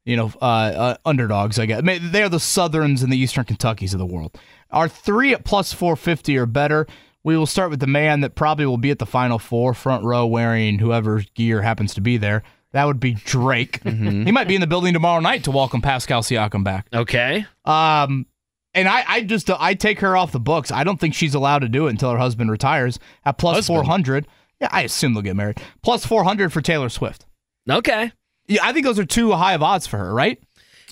[0.05, 1.83] you know, uh, uh, underdogs, I guess.
[1.83, 4.39] They are the Southerns and the Eastern Kentuckys of the world.
[4.71, 6.87] Our three at plus 450 or better.
[7.23, 10.05] We will start with the man that probably will be at the final four, front
[10.05, 12.43] row, wearing whoever's gear happens to be there.
[12.73, 13.81] That would be Drake.
[13.83, 14.25] Mm-hmm.
[14.25, 16.87] He might be in the building tomorrow night to welcome Pascal Siakam back.
[16.93, 17.47] okay.
[17.65, 18.27] Um,
[18.75, 20.73] and I, I just I take her off the books.
[20.73, 23.85] I don't think she's allowed to do it until her husband retires at plus four
[23.85, 24.27] hundred.
[24.65, 25.61] Yeah, I assume they'll get married.
[25.83, 27.27] Plus four hundred for Taylor Swift.
[27.69, 28.13] Okay.
[28.49, 30.43] Yeah, I think those are too high of odds for her, right?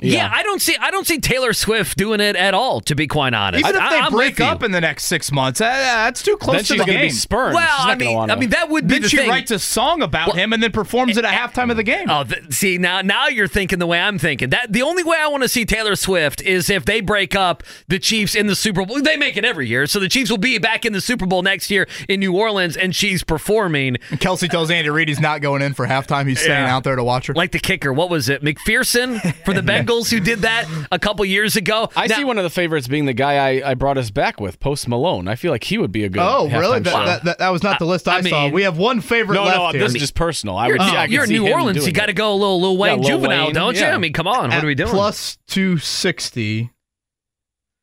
[0.00, 0.30] Yeah.
[0.34, 2.80] I don't see I don't see Taylor Swift doing it at all.
[2.80, 5.60] To be quite honest, Even if they I'm break up in the next six months,
[5.60, 7.06] uh, that's too close Then to she's the going to game.
[7.08, 7.54] be spurned.
[7.54, 9.28] Well, She's I mean, wanna- I mean that would be then the she thing.
[9.28, 12.08] writes a song about Well, him and then performs it at halftime of the game.
[12.10, 14.50] Oh, th- see now, now you're thinking the way I'm thinking.
[14.50, 17.62] That the only way I want to see Taylor Swift is if they break up
[17.86, 19.00] the Chiefs in the Super Bowl.
[19.02, 21.42] They make it every year, so the Chiefs will be back in the Super Bowl
[21.42, 25.40] next year in New Orleans, and she's performing And Kelce tells Andy Reid he's not
[25.42, 26.26] going in for halftime.
[26.28, 26.74] He's staying Yeah.
[26.74, 27.34] out there to watch her.
[27.34, 27.92] like the kicker.
[27.92, 31.88] What was it, McPherson for the Bengals who did that a couple years ago?
[31.96, 34.40] I Now- see one of the favorites being the guy I, I brought us back
[34.40, 35.28] with, Post Malone.
[35.28, 36.22] I feel like he would be a good.
[36.22, 36.80] oh, really?
[36.80, 37.04] That, show.
[37.04, 38.44] that, that, that was not the list I, I saw.
[38.44, 39.80] mean- We have one favorite no, left no, here.
[39.82, 40.56] this is just personal.
[40.56, 40.82] I You're, would.
[40.82, 41.86] I you're in New Orleans.
[41.86, 43.82] You got to go a little Lil Wayne Lil juvenile, Wayne, don't you?
[43.82, 43.94] yeah.
[43.94, 44.50] I mean, come on.
[44.50, 44.90] What are we doing?
[44.90, 46.70] Plus 260,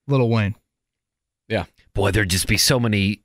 [0.08, 0.56] Lil Wayne.
[1.48, 1.66] Yeah.
[1.94, 3.24] Boy, there'd just be so many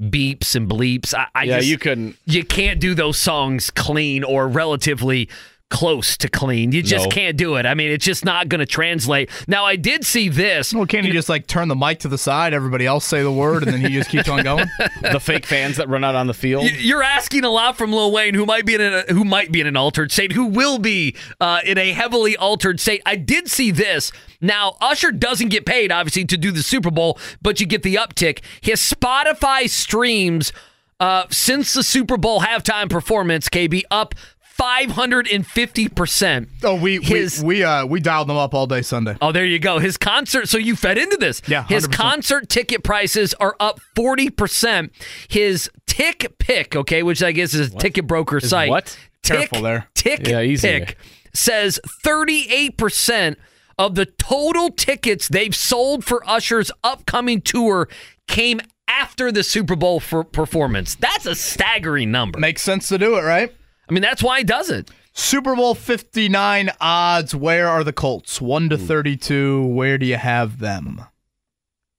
[0.00, 1.12] beeps and bleeps.
[1.14, 2.16] I, I yeah, just, you couldn't.
[2.24, 5.28] you can't do those songs clean or relatively
[5.70, 6.72] close to clean.
[6.72, 7.10] You just No.
[7.10, 7.66] can't do it.
[7.66, 9.28] I mean, it's just not going to translate.
[9.46, 10.72] Now, I did see this.
[10.72, 13.30] Well, can't you just like turn the mic to the side, everybody else say the
[13.30, 14.66] word, and then he just keeps on going?
[15.02, 16.70] The fake fans that run out on the field.
[16.70, 19.60] You're asking a lot from Lil Wayne, who might be in a, who might be
[19.60, 23.00] in an altered state, who will be uh, in a heavily altered state.
[23.06, 24.10] I did see this.
[24.40, 27.94] Now, Usher doesn't get paid, obviously, to do the Super Bowl, but you get the
[27.94, 28.40] uptick.
[28.60, 30.52] His Spotify streams
[31.00, 34.14] uh, since the Super Bowl halftime performance, KB, up
[34.58, 36.48] 550%.
[36.64, 39.16] Oh, we His- we we uh we dialed them up all day Sunday.
[39.20, 39.78] Oh, there you go.
[39.78, 40.48] His concert.
[40.48, 41.40] So you fed into this.
[41.46, 41.92] Yeah, His 100%.
[41.92, 44.92] concert ticket prices are up forty percent.
[45.28, 48.68] His TickPick, okay, which I guess is a ticket broker Is site.
[48.70, 48.96] what?
[49.22, 49.88] Tick, Careful there.
[49.94, 50.68] Tick Yeah, easy.
[50.68, 50.96] Pick
[51.34, 53.38] says thirty-eight percent
[53.78, 57.88] of the total tickets they've sold for Usher's upcoming tour
[58.26, 60.94] came after the Super Bowl for performance.
[60.96, 62.38] That's a staggering number.
[62.40, 63.54] Makes sense to do it, right?
[63.88, 64.90] I mean, that's why he does it.
[65.12, 67.34] Super Bowl 59 odds.
[67.34, 68.40] Where are the Colts?
[68.40, 69.66] 1 to 32.
[69.66, 71.02] Where do you have them?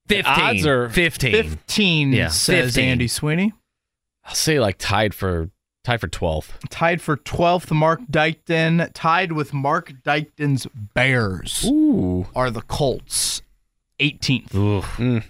[0.08, 0.34] Fifteen.
[0.34, 1.32] odds are fifteen.
[1.34, 2.84] 15 Yeah, says 15.
[2.90, 3.54] Andy Sweeney.
[4.26, 5.52] I'll say like tied for
[5.84, 6.50] tied for 12th.
[6.70, 8.90] Tied for 12th, Mark Dykton.
[8.94, 12.26] Tied with Mark Dykton's Bears Ooh.
[12.36, 13.44] are the Colts.
[14.00, 14.50] 18th.
[14.50, 15.24] Mm.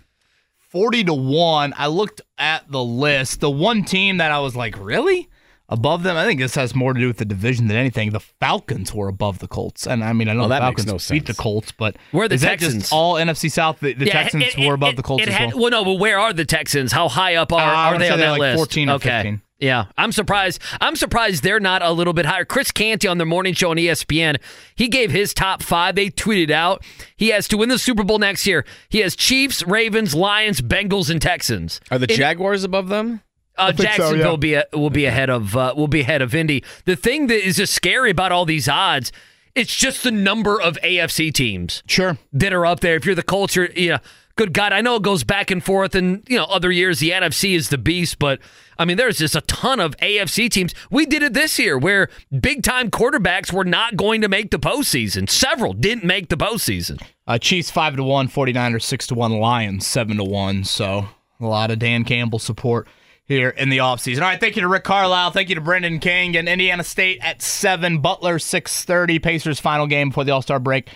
[0.69, 1.73] 40 to 1.
[1.75, 3.41] I looked at the list.
[3.41, 5.27] The one team that I was like, really?
[5.71, 6.17] Above them?
[6.17, 8.09] I think this has more to do with the division than anything.
[8.09, 9.85] The Falcons were above the Colts.
[9.85, 11.33] And I mean, I know Well, the that makes Falcons no beat the.
[11.35, 12.83] Colts, but Where are the is that Texans?
[12.83, 13.79] just all NFC South?
[13.79, 15.69] The, the Yeah, Texans it- it- were above it- the Colts it as had- well.
[15.69, 16.91] no, but where are the Texans?
[16.91, 18.57] How high up are, Uh, are they on they're that like list?
[18.57, 19.09] 14 or okay.
[19.09, 19.41] 15.
[19.61, 20.61] Yeah, I'm surprised.
[20.79, 22.45] I'm surprised they're not a little bit higher.
[22.45, 24.37] Chris Canty on their morning show on ESPN,
[24.73, 25.95] he gave his top five.
[25.95, 26.81] They tweeted out
[27.17, 28.63] he has to win the Super Bowl next year.
[28.87, 31.81] He has Chiefs, Ravens, Lions, Bengals, and Texans.
[31.91, 33.19] Are the In- Jaguars above them?
[33.59, 34.27] Uh, think so, yeah.
[34.27, 36.63] will be a, will be ahead of uh, will be ahead of Indy.
[36.85, 39.11] The thing that is just scary about all these odds,
[39.55, 42.17] it's just the number of AFC teams Sure.
[42.33, 42.95] that are up there.
[42.95, 43.99] If you're the culture, you know,
[44.35, 47.11] good God, I know it goes back and forth, and you know, other years the
[47.11, 48.39] NFC is the beast, but
[48.77, 50.73] I mean, there's just a ton of AFC teams.
[50.89, 52.07] We did it this year where
[52.39, 55.29] big time quarterbacks were not going to make the postseason.
[55.29, 57.01] Several didn't make the postseason.
[57.27, 60.63] Uh, Chiefs 5 to 1, 49ers 6 to 1, Lions 7 to 1.
[60.63, 61.09] So
[61.41, 62.87] a lot of Dan Campbell support
[63.29, 64.17] here in the offseason.
[64.17, 65.31] All right, thank you to Rick Carlisle.
[65.31, 67.99] Thank you to Brendan King and Indiana State at 7.
[67.99, 69.19] Butler 6:30.
[69.19, 70.89] Pacers final game before the All-Star break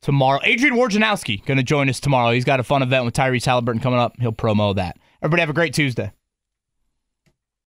[0.00, 0.40] tomorrow.
[0.44, 2.30] Adrian Wojnarowski going to join us tomorrow.
[2.30, 4.14] He's got a fun event with Tyrese Haliburton coming up.
[4.18, 4.96] He'll promo that.
[5.20, 6.12] Everybody have a great Tuesday.